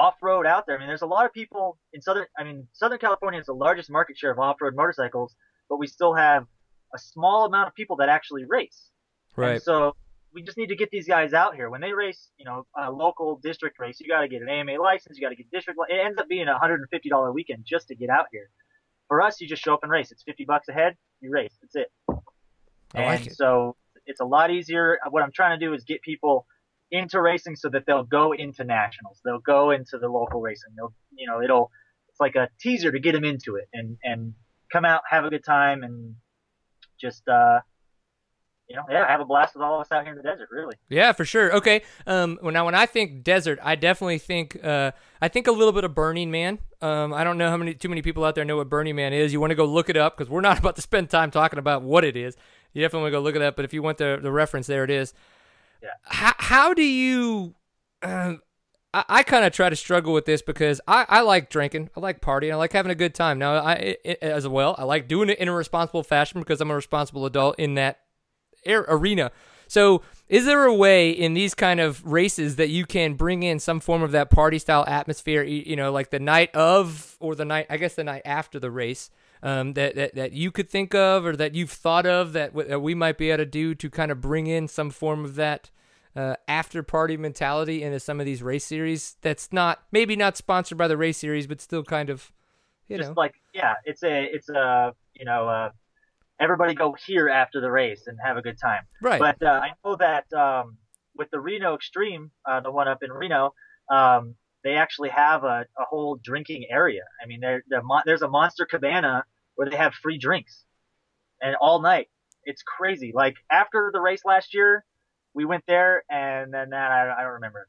[0.00, 0.76] off road out there.
[0.76, 2.26] I mean, there's a lot of people in southern.
[2.38, 5.34] I mean, Southern California has the largest market share of off road motorcycles,
[5.68, 6.46] but we still have
[6.94, 8.90] a small amount of people that actually race.
[9.36, 9.52] Right.
[9.52, 9.94] And so
[10.32, 11.68] we just need to get these guys out here.
[11.70, 14.80] When they race, you know, a local district race, you got to get an AMA
[14.80, 15.78] license, you got to get district.
[15.78, 18.26] Li- it ends up being a hundred and fifty dollar weekend just to get out
[18.32, 18.48] here.
[19.08, 20.10] For us, you just show up and race.
[20.12, 20.96] It's fifty bucks a head.
[21.20, 21.54] You race.
[21.60, 21.88] That's it.
[22.08, 22.14] I
[22.94, 23.36] and like it.
[23.36, 24.98] so it's a lot easier.
[25.10, 26.46] What I'm trying to do is get people
[26.90, 29.20] into racing so that they'll go into nationals.
[29.24, 30.70] They'll go into the local racing.
[30.76, 31.70] They'll, you know, it'll,
[32.08, 34.34] it's like a teaser to get them into it and, and
[34.72, 36.16] come out, have a good time and
[37.00, 37.60] just, uh,
[38.70, 40.48] you know, yeah, have a blast with all of us out here in the desert,
[40.52, 40.76] really.
[40.88, 41.52] Yeah, for sure.
[41.56, 41.82] Okay.
[42.06, 45.72] Um, well, now when I think desert, I definitely think uh, I think a little
[45.72, 46.60] bit of Burning Man.
[46.80, 49.12] Um, I don't know how many too many people out there know what Burning Man
[49.12, 49.32] is.
[49.32, 51.58] You want to go look it up because we're not about to spend time talking
[51.58, 52.36] about what it is.
[52.72, 53.56] You definitely want to go look at that.
[53.56, 55.14] But if you want the the reference, there it is.
[56.02, 57.54] How how do you?
[58.02, 58.40] Um,
[58.92, 62.00] I, I kind of try to struggle with this because I, I like drinking, I
[62.00, 63.38] like partying, I like having a good time.
[63.38, 66.70] Now, I it, as well, I like doing it in a responsible fashion because I'm
[66.70, 68.00] a responsible adult in that
[68.64, 69.30] air, arena.
[69.68, 73.60] So, is there a way in these kind of races that you can bring in
[73.60, 75.42] some form of that party style atmosphere?
[75.42, 78.70] You know, like the night of or the night, I guess, the night after the
[78.70, 79.10] race.
[79.42, 82.68] Um, that, that that you could think of or that you've thought of that, w-
[82.68, 85.36] that we might be able to do to kind of bring in some form of
[85.36, 85.70] that
[86.14, 89.16] uh, after party mentality into some of these race series.
[89.22, 92.30] That's not maybe not sponsored by the race series, but still kind of,
[92.88, 95.70] you just know, like, yeah, it's a, it's a, you know, uh,
[96.38, 98.82] everybody go here after the race and have a good time.
[99.00, 99.20] right?
[99.20, 100.76] But uh, I know that um,
[101.16, 103.54] with the Reno Extreme, uh, the one up in Reno,
[103.90, 104.34] um,
[104.64, 107.02] they actually have a, a whole drinking area.
[107.22, 109.24] I mean, there, there there's a Monster Cabana
[109.56, 110.64] where they have free drinks,
[111.42, 112.08] and all night.
[112.44, 113.12] It's crazy.
[113.14, 114.84] Like after the race last year,
[115.34, 117.68] we went there, and then that I, I don't remember.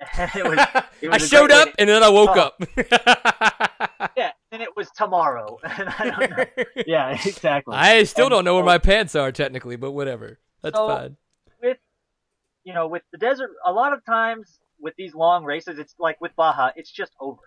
[0.18, 0.58] it was,
[1.00, 2.40] it I was a showed up and then I woke Oh.
[2.40, 2.62] up.
[4.16, 5.58] yeah, and it was tomorrow.
[5.64, 6.46] I.
[6.86, 7.74] Yeah, exactly.
[7.76, 10.38] I still And don't know where my pants are technically, but whatever.
[10.62, 11.16] That's So- fine.
[11.62, 11.78] with
[12.64, 16.20] you know with the desert a lot of times with these long races it's like
[16.20, 17.40] with baja it's just over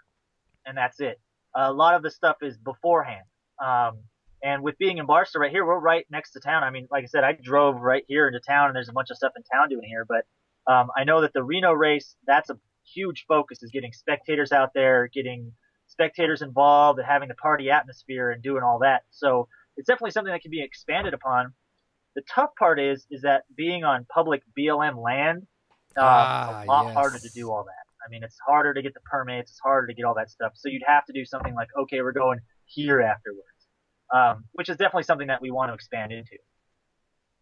[0.65, 1.19] and that's it
[1.55, 3.23] a lot of the stuff is beforehand
[3.63, 3.99] um,
[4.43, 7.03] and with being in barstow right here we're right next to town i mean like
[7.03, 9.43] i said i drove right here into town and there's a bunch of stuff in
[9.43, 10.25] town doing here but
[10.71, 12.57] um, i know that the reno race that's a
[12.93, 15.51] huge focus is getting spectators out there getting
[15.87, 19.47] spectators involved and having the party atmosphere and doing all that so
[19.77, 21.53] it's definitely something that can be expanded upon
[22.15, 25.47] the tough part is is that being on public BLM land,
[25.97, 26.93] uh, Ah, a lot yes.
[26.93, 27.85] harder to do all that.
[28.05, 30.51] I mean, it's harder to get the permits, it's harder to get all that stuff.
[30.55, 33.47] So you'd have to do something like, okay, we're going here afterwards,
[34.13, 36.37] um, which is definitely something that we want to expand into.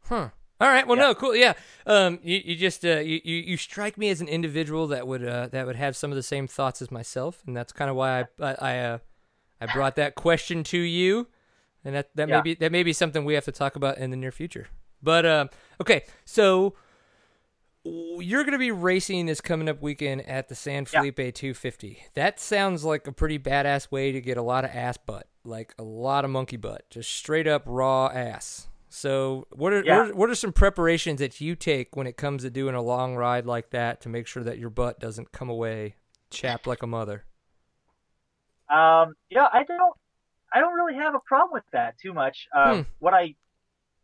[0.05, 0.29] Huh.
[0.61, 0.85] All right.
[0.85, 1.03] Well, Yeah.
[1.03, 1.35] no, cool.
[1.35, 1.53] Yeah.
[1.85, 5.23] Um, you, you just uh, you, you you strike me as an individual that would
[5.23, 7.95] uh, that would have some of the same thoughts as myself, and that's kind of
[7.95, 8.97] why I I I, uh,
[9.61, 11.27] I brought that question to you,
[11.85, 14.09] and that that may be that may be something we have to talk about in
[14.09, 14.67] the near future.
[15.01, 15.47] But uh,
[15.79, 16.75] okay, so
[18.19, 20.99] you're going to be racing this coming up weekend at the San Yeah.
[21.01, 22.03] Felipe 250.
[22.13, 25.73] That sounds like a pretty badass way to get a lot of ass butt, like
[25.79, 28.67] a lot of monkey butt, just straight up raw ass.
[28.91, 29.97] So, what are, Yeah.
[29.99, 32.81] what are what are some preparations that you take when it comes to doing a
[32.81, 35.95] long ride like that to make sure that your butt doesn't come away
[36.31, 37.25] chapped like a mother?
[38.69, 39.95] Um, yeah, I don't,
[40.53, 42.47] I don't really have a problem with that too much.
[42.55, 42.81] Um, Hmm.
[42.99, 43.35] What I,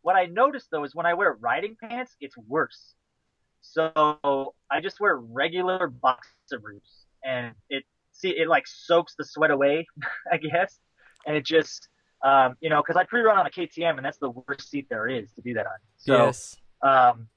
[0.02, 2.94] what I noticed though is when I wear riding pants, it's worse.
[3.60, 9.50] So I just wear regular boxer briefs, and it see it like soaks the sweat
[9.50, 9.86] away,
[10.32, 10.78] I guess,
[11.26, 11.88] and it just,
[12.24, 15.08] um, you know, because I pre-run on a KTM, and that's the worst seat there
[15.08, 15.76] is to do that on.
[15.98, 16.56] So, yes.
[16.82, 17.28] um,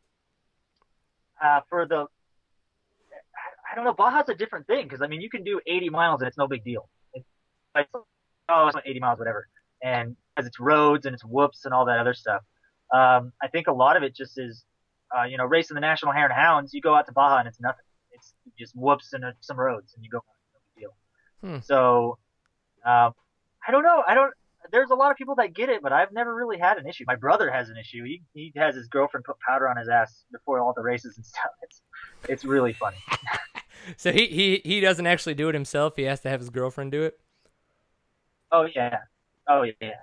[1.44, 5.30] uh, for the, I- I don't know, Baja's a different thing because I mean you
[5.30, 6.90] can do 80 miles and it's no big deal.
[7.14, 7.28] It's
[7.76, 9.48] like, oh, it's not 80 miles, whatever.
[9.84, 12.42] And as it's roads and it's whoops and all that other stuff.
[12.94, 14.66] Um, I think a lot of it just is,
[15.18, 16.74] uh, you know, racing the National Hare and Hounds.
[16.74, 17.84] You go out to Baja and it's nothing.
[18.12, 20.18] It's just whoops and some roads and you go.
[20.18, 20.96] No big deal.
[21.42, 21.60] Hmm.
[21.64, 22.18] So,
[22.86, 23.14] um,
[23.68, 24.04] I don't know.
[24.08, 24.34] I don't.
[24.72, 27.06] There's a lot of people that get it, but I've never really had an issue.
[27.08, 28.04] My brother has an issue.
[28.04, 31.26] He he has his girlfriend put powder on his ass before all the races and
[31.26, 31.52] stuff.
[31.62, 31.82] It's
[32.28, 32.98] it's really funny.
[33.98, 35.96] So he, he he doesn't actually do it himself.
[35.96, 37.20] He has to have his girlfriend do it.
[38.52, 39.00] Oh yeah.
[39.48, 39.94] Oh yeah.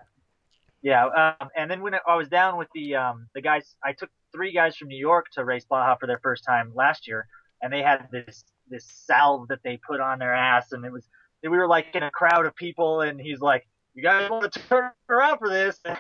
[0.82, 1.06] Yeah.
[1.40, 4.52] Um, and then when I was down with the um, the guys, I took three
[4.52, 7.26] guys from New York to race Baja for their first time last year,
[7.62, 11.08] and they had this this salve that they put on their ass, and it was
[11.42, 14.60] we were like in a crowd of people, and he's like, "You guys want to
[14.68, 15.80] turn around for this?"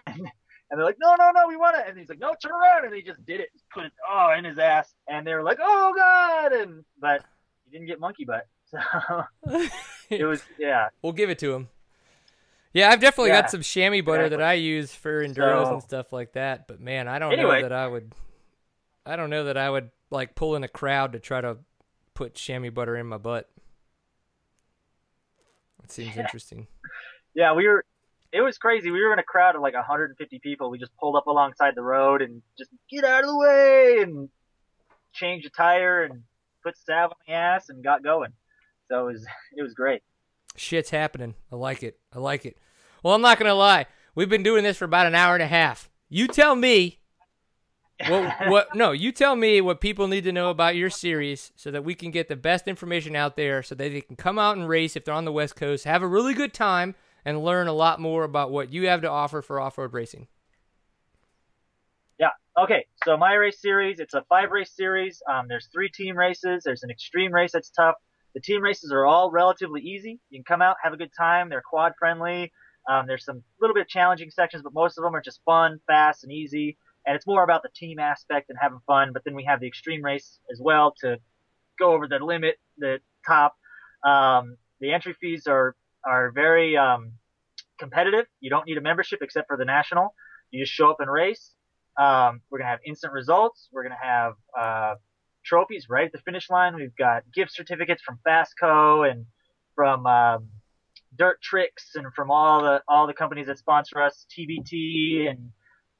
[0.68, 2.86] And, they're like, "No, no, no, we want it." And he's like, "No, turn around!"
[2.86, 5.58] And he just did it, put it oh in his ass, and they were like,
[5.62, 7.22] "Oh God!" And but
[7.64, 8.78] he didn't get monkey butt, so
[10.10, 10.88] it was yeah.
[11.02, 11.68] We'll give it to him.
[12.76, 14.42] Yeah, I've definitely Yeah, got some chamois butter that.
[14.42, 16.68] I use for enduros So- and stuff like that.
[16.68, 17.62] But man, I don't Anyway.
[17.62, 18.12] know that I would.
[19.06, 21.56] I don't know that I would like pull in a crowd to try to
[22.12, 23.48] put chamois butter in my butt.
[25.82, 26.66] It seems interesting.
[27.34, 27.84] Yeah, we were.
[28.32, 28.90] It was crazy.
[28.90, 30.68] We were in a crowd of like 150 people.
[30.68, 34.28] We just pulled up alongside the road and just get out of the way and
[35.14, 36.24] change a tire and
[36.62, 38.32] put salve on the ass and got going.
[38.90, 39.26] So it was
[39.56, 40.02] it was great.
[40.56, 41.34] Shit's happening.
[41.50, 41.98] I like it.
[42.12, 42.58] I like it.
[43.02, 43.86] Well, I'm not gonna lie.
[44.14, 45.90] We've been doing this for about an hour and a half.
[46.08, 46.98] You tell me
[48.08, 51.70] what what no, you tell me what people need to know about your series so
[51.70, 54.56] that we can get the best information out there so that they can come out
[54.56, 56.94] and race if they're on the West Coast, have a really good time
[57.24, 60.28] and learn a lot more about what you have to offer for off-road racing.
[62.20, 62.30] Yeah.
[62.56, 62.86] Okay.
[63.04, 65.20] So my race series, it's a five race series.
[65.28, 66.62] Um, there's three team races.
[66.64, 67.96] There's an extreme race that's tough.
[68.34, 70.20] The team races are all relatively easy.
[70.30, 71.48] You can come out, have a good time.
[71.48, 72.52] They're quad friendly.
[72.88, 76.24] Um, there's some little bit challenging sections, but most of them are just fun, fast,
[76.24, 76.78] and easy.
[77.06, 79.12] And it's more about the team aspect and having fun.
[79.12, 81.18] But then we have the extreme race as well to
[81.78, 83.54] go over the limit, the top.
[84.04, 87.12] Um, the entry fees are are very um,
[87.78, 88.26] competitive.
[88.40, 90.14] You don't need a membership except for the national.
[90.50, 91.52] You just show up and race.
[91.98, 93.68] Um, we're gonna have instant results.
[93.72, 94.94] We're gonna have uh,
[95.44, 96.76] trophies right at the finish line.
[96.76, 99.26] We've got gift certificates from Fastco and
[99.74, 100.48] from um,
[101.16, 105.50] Dirt Tricks and from all the all the companies that sponsor us, TBT, and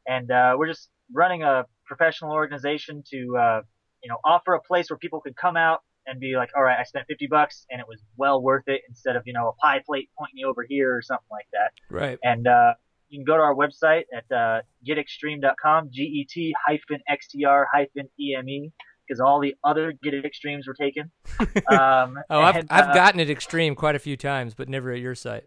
[0.06, 3.60] and uh, we're just running a professional organization to uh,
[4.02, 6.78] you know offer a place where people could come out and be like, all right,
[6.78, 9.52] I spent 50 bucks and it was well worth it instead of you know a
[9.54, 11.72] pie plate pointing you over here or something like that.
[11.90, 12.18] Right.
[12.22, 12.74] And uh,
[13.08, 18.72] you can go to our website at uh, getextreme.com, G-E-T hyphen X-T-R hyphen E-M-E,
[19.06, 21.10] because all the other Get It Extremes were taken.
[21.70, 24.92] Um, Oh, I've and, I've uh, gotten it extreme quite a few times, but never
[24.92, 25.44] at your site.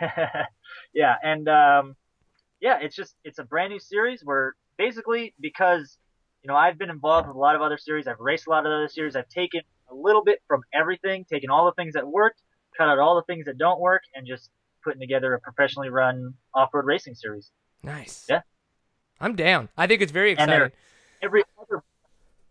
[0.92, 1.96] yeah, and um,
[2.60, 5.98] yeah, it's just it's a brand new series where basically because
[6.42, 8.66] you know I've been involved with a lot of other series, I've raced a lot
[8.66, 9.60] of other series, I've taken
[9.90, 12.42] a little bit from everything, taken all the things that worked,
[12.76, 14.50] cut out all the things that don't work, and just
[14.82, 17.50] putting together a professionally run off-road racing series.
[17.82, 18.26] Nice.
[18.28, 18.40] Yeah.
[19.20, 19.68] I'm down.
[19.76, 20.72] I think it's very exciting.
[21.22, 21.82] every other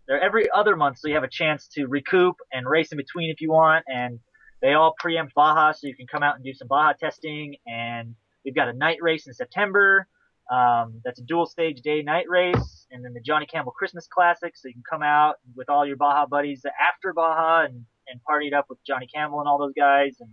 [0.08, 3.30] they're every other month, so you have a chance to recoup and race in between
[3.30, 3.86] if you want.
[3.88, 4.20] And
[4.62, 7.56] they all preempt Baja, so you can come out and do some Baja testing.
[7.66, 10.08] And we've got a night race in September.
[10.52, 14.56] Um, that's a dual stage day night race, and then the Johnny Campbell Christmas Classic,
[14.56, 18.48] so you can come out with all your Baja buddies after Baja and and party
[18.48, 20.18] it up with Johnny Campbell and all those guys.
[20.20, 20.30] And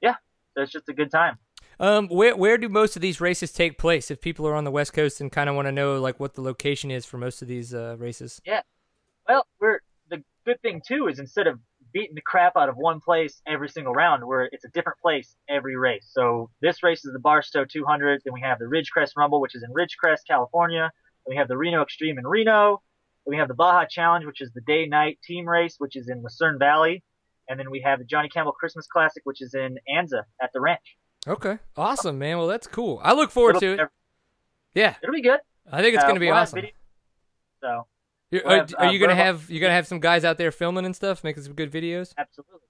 [0.00, 0.14] yeah,
[0.54, 1.38] so it's just a good time.
[1.78, 4.10] Um, where where do most of these races take place?
[4.10, 6.34] If people are on the West Coast and kind of want to know like what
[6.34, 8.40] the location is for most of these uh, races.
[9.28, 11.58] Well, we're the good thing too is instead of
[11.92, 15.34] beating the crap out of one place every single round, where it's a different place
[15.48, 16.08] every race.
[16.12, 18.22] So this race is the Barstow 200.
[18.24, 20.90] Then we have the Ridgecrest Rumble, which is in Ridgecrest, California.
[21.26, 22.82] Then we have the Reno Extreme in Reno.
[23.24, 26.22] Then we have the Baja Challenge, which is the day-night team race, which is in
[26.22, 27.02] Lucerne Valley.
[27.48, 30.60] And then we have the Johnny Campbell Christmas Classic, which is in Anza at the
[30.60, 30.96] ranch.
[31.26, 32.38] Okay, awesome, man.
[32.38, 33.00] Well, that's cool.
[33.02, 33.88] I look forward to it.
[34.74, 35.40] Yeah, it'll be good.
[35.72, 36.56] I think it's Uh, going to be we'll awesome.
[36.56, 36.70] video-
[37.62, 37.86] So
[38.30, 40.24] we'll are, have, are uh, you going to have you going to have some guys
[40.24, 42.12] out there filming and stuff, making some good videos?
[42.18, 42.60] Absolutely.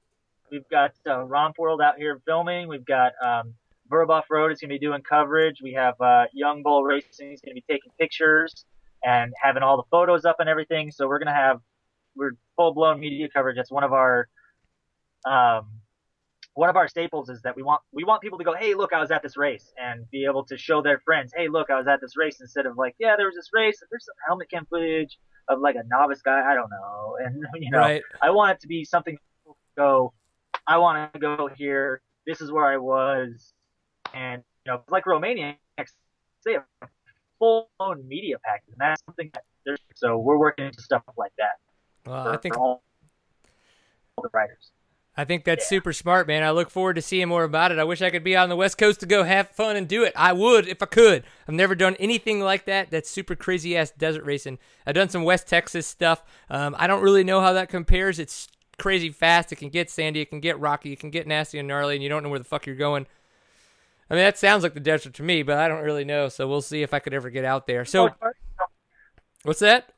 [0.50, 2.68] We've got uh, Romp World out here filming.
[2.68, 3.54] We've got um,
[3.88, 5.56] Verb Road is going to be doing coverage.
[5.62, 8.64] We have uh, Young Bull Racing is going to be taking pictures
[9.04, 10.90] and having all the photos up and everything.
[10.90, 11.60] So we're going to have
[12.14, 13.56] we're full blown media coverage.
[13.56, 14.28] That's one of our
[15.26, 15.66] um,
[16.54, 18.92] one of our staples is that we want we want people to go, hey, look,
[18.92, 21.76] I was at this race, and be able to show their friends, hey, look, I
[21.76, 23.82] was at this race, instead of like, yeah, there was this race.
[23.90, 27.70] There's some helmet cam footage of like a novice guy, I don't know, and you
[27.70, 28.02] know, Right.
[28.22, 29.18] I want it to be something
[29.76, 30.12] go.
[30.66, 32.00] I want to go here.
[32.26, 33.52] This is where I was,
[34.14, 35.56] and you know, like Romania,
[36.44, 36.64] they have
[37.38, 39.78] full blown media package, and that's something that there's.
[39.94, 41.58] So we're working into stuff like that
[42.06, 42.82] Well, for, I think all,
[44.20, 44.72] the riders.
[45.16, 46.42] I think that's super smart, man.
[46.42, 47.78] I look forward to seeing more about it.
[47.78, 50.04] I wish I could be on the West Coast to go have fun and do
[50.04, 50.12] it.
[50.14, 51.24] I would if I could.
[51.48, 52.90] I've never done anything like that.
[52.90, 54.58] That's super crazy ass desert racing.
[54.86, 56.22] I've done some West Texas stuff.
[56.50, 58.18] Um, I don't really know how that compares.
[58.18, 58.46] It's
[58.78, 59.52] crazy fast.
[59.52, 60.20] It can get sandy.
[60.20, 60.92] It can get rocky.
[60.92, 63.06] It can get nasty and gnarly, and you don't know where the fuck you're going.
[64.10, 66.28] I mean, that sounds like the desert to me, but I don't really know.
[66.28, 67.84] So we'll see if I could ever get out there.
[67.86, 68.20] So, For the most
[68.58, 68.70] part-
[69.44, 69.92] what's that?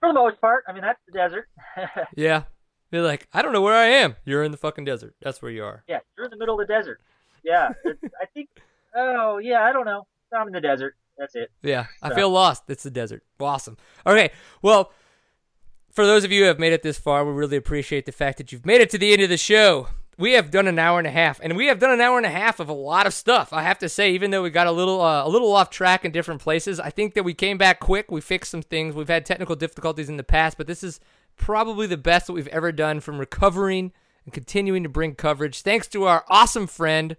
[0.00, 1.48] for the most part, I mean that's the desert.
[2.14, 2.42] Yeah.
[2.90, 4.16] They're like, I don't know where I am.
[4.24, 5.14] You're in the fucking desert.
[5.22, 5.84] That's where you are.
[5.88, 7.00] yeah, you're in the middle of the desert.
[7.44, 8.48] Yeah, I think.
[8.94, 10.06] Oh yeah, I don't know.
[10.32, 10.94] I'm in the desert.
[11.18, 11.50] That's it.
[11.62, 12.64] Yeah, I feel lost.
[12.68, 13.22] It's the desert.
[13.38, 13.76] Awesome.
[14.06, 14.30] Okay,
[14.62, 14.92] well,
[15.92, 18.38] for those of you who have made it this far, we really appreciate the fact
[18.38, 19.88] that you've made it to the end of the show.
[20.18, 22.26] we have done an hour and a half, and we have done an hour and
[22.26, 23.52] a half of a lot of stuff.
[23.52, 26.04] I have to say, even though we got a little uh, a little off track
[26.04, 28.10] in different places, I think that we came back quick.
[28.10, 28.94] We fixed some things.
[28.94, 31.00] We've had technical difficulties in the past, but this is
[31.40, 33.92] probably the best that we've ever done from recovering
[34.24, 35.62] and continuing to bring coverage.
[35.62, 37.16] Thanks to our awesome friend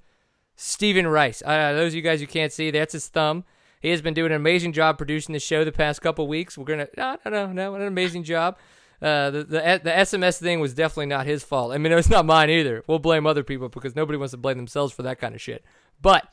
[0.56, 1.42] Stephen Rice.
[1.44, 3.44] Uh, those of you guys who can't see, that's his thumb.
[3.82, 6.56] He has been doing an amazing job producing the show the past couple weeks.
[6.56, 8.58] We're gonna no no no no an amazing job.
[9.02, 11.74] Uh, the, the the SMS thing was definitely not his fault.
[11.74, 12.84] I mean, it's not mine either.
[12.86, 15.66] We'll blame other people because nobody wants to blame themselves for that kind of shit.
[16.00, 16.28] But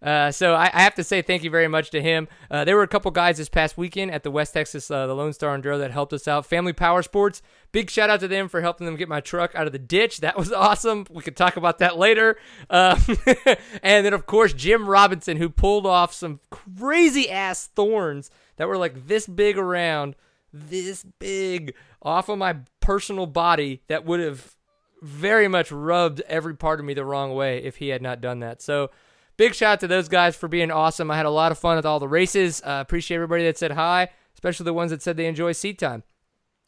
[0.00, 2.28] uh, so I, I, have to say thank you very much to him.
[2.50, 5.14] Uh, there were a couple guys this past weekend at the West Texas, uh, the
[5.14, 6.46] Lone Star Enduro that helped us out.
[6.46, 7.42] Family Power Sports,
[7.72, 10.18] big shout out to them for helping them get my truck out of the ditch.
[10.18, 11.04] That was awesome.
[11.10, 12.36] We could talk about that later.
[12.70, 13.00] Uh,
[13.82, 18.78] and then of course Jim Robinson, who pulled off some crazy ass thorns that were
[18.78, 20.14] like this big around,
[20.52, 24.54] this big off of my personal body that would have
[25.02, 28.40] very much rubbed every part of me the wrong way if he had not done
[28.40, 28.62] that.
[28.62, 28.90] So
[29.38, 31.10] big shout out to those guys for being awesome.
[31.10, 32.60] I had a lot of fun with all the races.
[32.62, 36.02] Uh, appreciate everybody that said hi, especially the ones that said they enjoy seat time.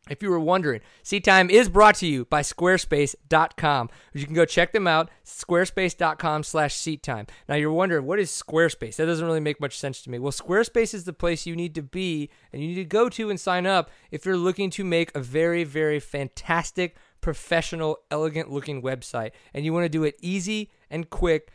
[0.09, 3.91] If you were wondering, Seat Time is brought to you by Squarespace.com.
[4.15, 7.27] You can go check them out, squarespace.com slash seat time.
[7.49, 8.97] Now you're wondering, what is Squarespace?
[8.97, 10.19] That doesn't really make much sense to me.
[10.19, 13.29] Well, Squarespace is the place you need to be and you need to go to
[13.29, 18.83] and sign up if you're looking to make a very, very fantastic, professional, elegant looking
[18.83, 19.33] website.
[19.53, 21.53] And you want to do it easy and quick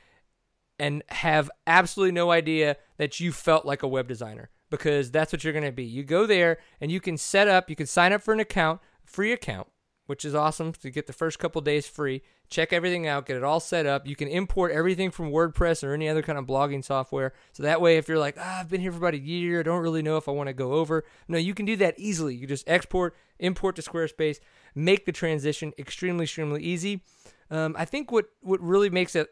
[0.80, 5.44] and have absolutely no idea that you felt like a web designer because that's what
[5.44, 5.84] you're going to be.
[5.84, 8.82] You go there and you can set up, you can sign up for an account,
[9.04, 9.68] free account,
[10.06, 12.22] which is awesome to get the first couple days free.
[12.48, 14.06] Check everything out, get it all set up.
[14.06, 17.34] You can import everything from WordPress or any other kind of blogging software.
[17.54, 19.64] So that way, if you're like, ah, I've been here for about a year, I
[19.64, 21.06] don't really know if I want to go over.
[21.28, 22.36] No, you can do that easily.
[22.36, 24.40] You just export, import to Squarespace,
[24.76, 27.02] make the transition extremely, extremely easy.
[27.50, 29.30] Um, I think what, what really makes it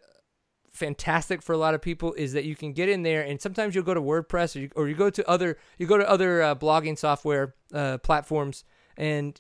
[0.74, 3.76] fantastic for a lot of people is that you can get in there and sometimes
[3.76, 6.42] you'll go to WordPress or you, or you go to other you go to other
[6.42, 8.64] uh, blogging software uh, platforms
[8.98, 9.40] and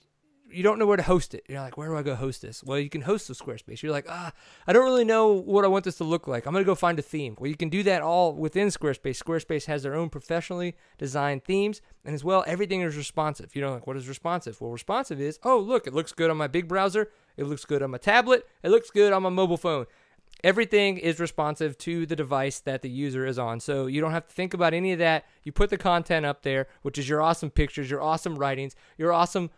[0.53, 1.43] you don't know where to host it.
[1.49, 2.63] You're like, where do I go host this?
[2.63, 3.81] Well, you can host the Squarespace.
[3.81, 4.31] You're like, ah,
[4.67, 6.45] I don't really know what I want this to look like.
[6.45, 7.35] I'm gonna go find a theme.
[7.39, 9.21] Well, you can do that all within Squarespace.
[9.21, 13.55] Squarespace has their own professionally designed themes, and as well, everything is responsive.
[13.55, 14.61] You know, like what is responsive?
[14.61, 17.09] Well, responsive is, oh, look, it looks good on my big browser.
[17.35, 18.47] It looks good on my tablet.
[18.61, 19.87] It looks good on my mobile phone
[20.43, 23.59] everything is responsive to the device that the user is on.
[23.59, 25.25] So you don't have to think about any of that.
[25.43, 29.11] You put the content up there, which is your awesome pictures, your awesome writings, your
[29.11, 29.49] awesome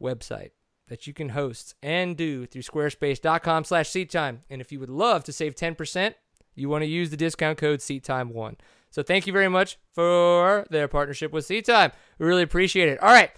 [0.00, 0.50] website
[0.88, 4.40] that you can host and do through squarespace.com slash seattime.
[4.50, 6.14] And if you would love to save 10%,
[6.54, 8.56] you want to use the discount code SeatTime1.
[8.90, 11.92] So thank you very much for their partnership with SeatTime.
[12.18, 13.02] We really appreciate it.
[13.02, 13.30] All right.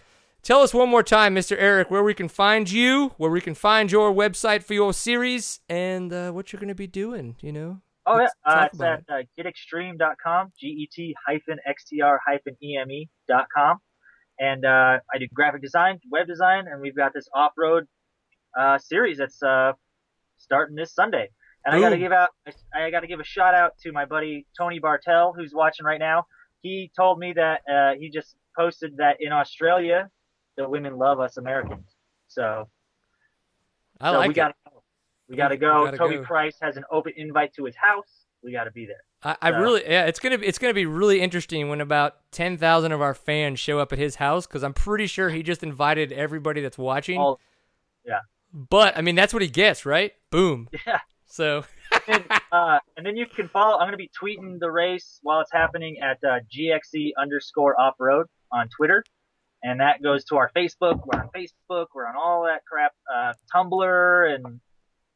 [0.46, 1.58] Tell us one more time, Mr.
[1.58, 5.58] Erek, where we can find you, where we can find your website for your series,
[5.68, 7.80] and uh, what you're going to be doing, you know?
[8.06, 8.28] Oh, yeah.
[8.44, 13.78] Uh, it's at uh, getextreme.com, G E T hyphen XTR hyphen EME.com.
[14.38, 17.88] And uh, I do graphic design, web design, and we've got this off road
[18.56, 19.72] uh, series that's uh,
[20.38, 21.28] starting this Sunday.
[21.64, 21.78] And Ooh.
[21.78, 22.28] I got to give out,
[22.72, 25.98] I got to give a shout out to my buddy Tony Bartel, who's watching right
[25.98, 26.26] now.
[26.62, 30.08] He told me that uh, he just posted that in Australia
[30.56, 31.96] the women love us Americans.
[32.28, 32.68] So,
[34.00, 34.82] I so like we gotta go.
[35.28, 35.84] We gotta go.
[35.84, 36.24] Gotta Toby go.
[36.24, 38.26] Price has an open invite to his house.
[38.42, 39.02] We gotta be there.
[39.22, 39.58] I, I so.
[39.58, 43.00] really, yeah, it's gonna be it's gonna be really interesting when about ten thousand of
[43.00, 46.60] our fans show up at his house because I'm pretty sure he just invited everybody
[46.60, 47.18] that's watching.
[47.18, 47.40] All,
[48.04, 48.20] yeah.
[48.52, 50.12] But I mean, that's what he gets, right?
[50.30, 50.68] Boom.
[50.86, 51.00] Yeah.
[51.28, 51.64] So.
[52.08, 53.78] and, uh, and then you can follow.
[53.78, 58.26] I'm gonna be tweeting the race while it's happening at uh, GXE underscore off road
[58.52, 59.04] on Twitter
[59.62, 61.00] and that goes to our Facebook.
[61.04, 61.86] We're on Facebook.
[61.94, 64.60] We're on all that crap, uh, Tumblr, and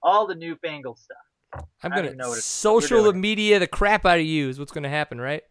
[0.02, 1.66] all the newfangled stuff.
[1.82, 5.42] I'm gonna social the media the crap out of you is what's gonna happen, right?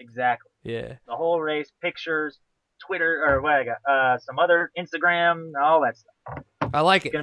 [0.00, 0.50] Exactly.
[0.64, 0.94] Yeah.
[1.06, 2.38] The whole race, pictures,
[2.84, 6.44] Twitter, or what I got, uh, some other Instagram, all that stuff.
[6.74, 7.14] I like it.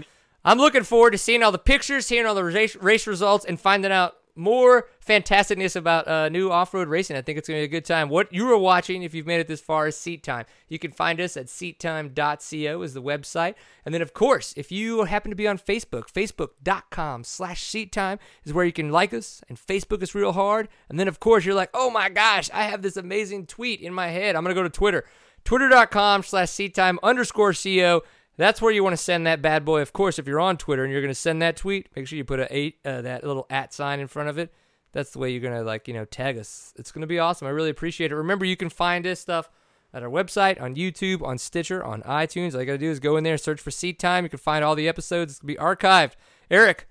[0.46, 3.60] I'm looking forward to seeing all the pictures, hearing all the race, race results, and
[3.60, 7.18] finding out more fantasticness about uh, new off-road racing.
[7.18, 8.10] I think it's going to be a good time.
[8.10, 10.46] What you are watching, if you've made it this far, is Seat Time.
[10.68, 13.56] You can find us at seattime.co is the website.
[13.86, 18.54] And then, of course, if you happen to be on Facebook, facebook.com slash seattime is
[18.54, 20.70] where you can like us, and Facebook is real hard.
[20.90, 23.94] And then, of course, you're like, oh my gosh, I have this amazing tweet in
[23.94, 24.36] my head.
[24.36, 25.06] I'm going to go to Twitter,
[25.44, 28.04] twitter.com slash seattime underscore co.
[28.40, 29.82] That's where you want to send that bad boy.
[29.82, 32.18] Of course, if you're on Twitter and you're going to send that tweet, make sure
[32.18, 34.54] you put a eight uh, that little at sign in front of it.
[34.94, 36.74] That's the way you're going to like you know tag us.
[36.78, 37.48] It's going to be awesome.
[37.48, 38.16] I really appreciate it.
[38.16, 39.50] Remember, you can find this stuff
[39.94, 42.54] at our website, on YouTube, on Stitcher, on iTunes.
[42.54, 44.24] All you got to do is go in there, search for Seat Time.
[44.24, 45.34] You can find all the episodes.
[45.34, 46.14] It's going to be archived
[46.52, 46.88] Erek,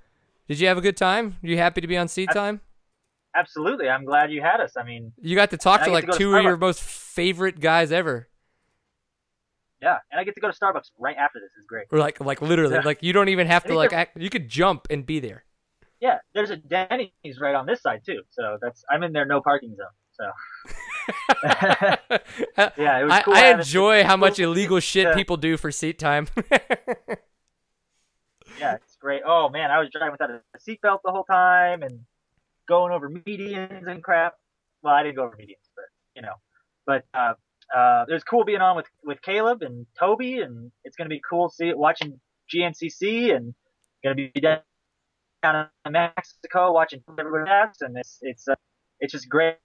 [0.47, 1.37] did you have a good time?
[1.43, 2.61] Are you happy to be on seat time?
[3.35, 3.89] Absolutely.
[3.89, 4.77] I'm glad you had us.
[4.77, 7.61] I mean, You got to talk to like to to two of your most favorite
[7.61, 8.29] guys ever.
[9.83, 11.51] Yeah, and I get to go to Starbucks right after this.
[11.59, 11.87] is great.
[11.91, 12.83] Or like like literally, Yeah.
[12.85, 15.45] like you don't even have to like act, you could jump and be there.
[16.01, 18.23] Yeah, there's a Denny's right on this side too.
[18.31, 19.87] So that's I'm in there no parking zone.
[20.13, 20.31] So
[22.77, 23.35] yeah, it was I, cool.
[23.35, 25.15] I enjoy how much illegal shit Yeah.
[25.15, 26.29] people do for seat time.
[28.59, 29.23] Yeah, it's great.
[29.25, 32.01] Oh man, I was driving without a seatbelt the whole time and
[32.67, 34.35] going over medians and crap.
[34.83, 35.85] Well, I didn't go over medians, but
[36.17, 36.35] you know.
[36.87, 37.35] But uh,
[37.75, 41.73] uh, cool being on with with Kailub and Toby, and it's gonna be cool see
[41.75, 42.21] watching
[42.53, 43.55] GNCC and
[44.03, 44.61] gonna be down
[45.87, 48.55] in Mexico watching everybody else, and it's it's uh,
[49.01, 49.57] it's just great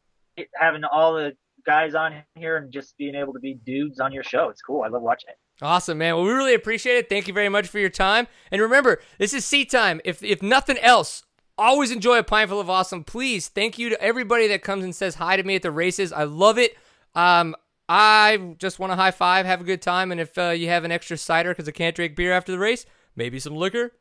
[0.55, 1.33] having all the
[1.65, 4.49] guys on here and just being able to be dudes on your show.
[4.49, 4.83] It's cool.
[4.83, 5.37] I love watching it.
[5.61, 6.15] Awesome, man.
[6.15, 7.09] Well, we really appreciate it.
[7.09, 8.27] Thank you very much for your time.
[8.51, 10.01] And remember, this is seat time.
[10.03, 11.23] If if nothing else,
[11.57, 13.03] always enjoy a pint full of awesome.
[13.03, 16.11] Please, thank you to everybody that comes and says hi to me at the races.
[16.11, 16.75] I love it.
[17.15, 17.55] Um,
[17.89, 20.83] I just want to high five, have a good time, and if uh, you have
[20.83, 22.85] an extra cider because I can't drink beer after the race,
[23.15, 23.91] maybe some liquor.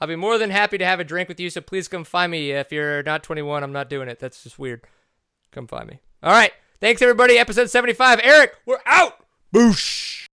[0.00, 1.48] I'll be more than happy to have a drink with you.
[1.48, 2.50] So please come find me.
[2.50, 4.18] If you're not 21, I'm not doing it.
[4.18, 4.82] That's just weird.
[5.52, 6.00] Come find me.
[6.24, 6.52] All right.
[6.80, 7.38] Thanks everybody.
[7.38, 8.20] Episode 75.
[8.24, 9.24] Eric, we're out.
[9.54, 10.28] Boosh.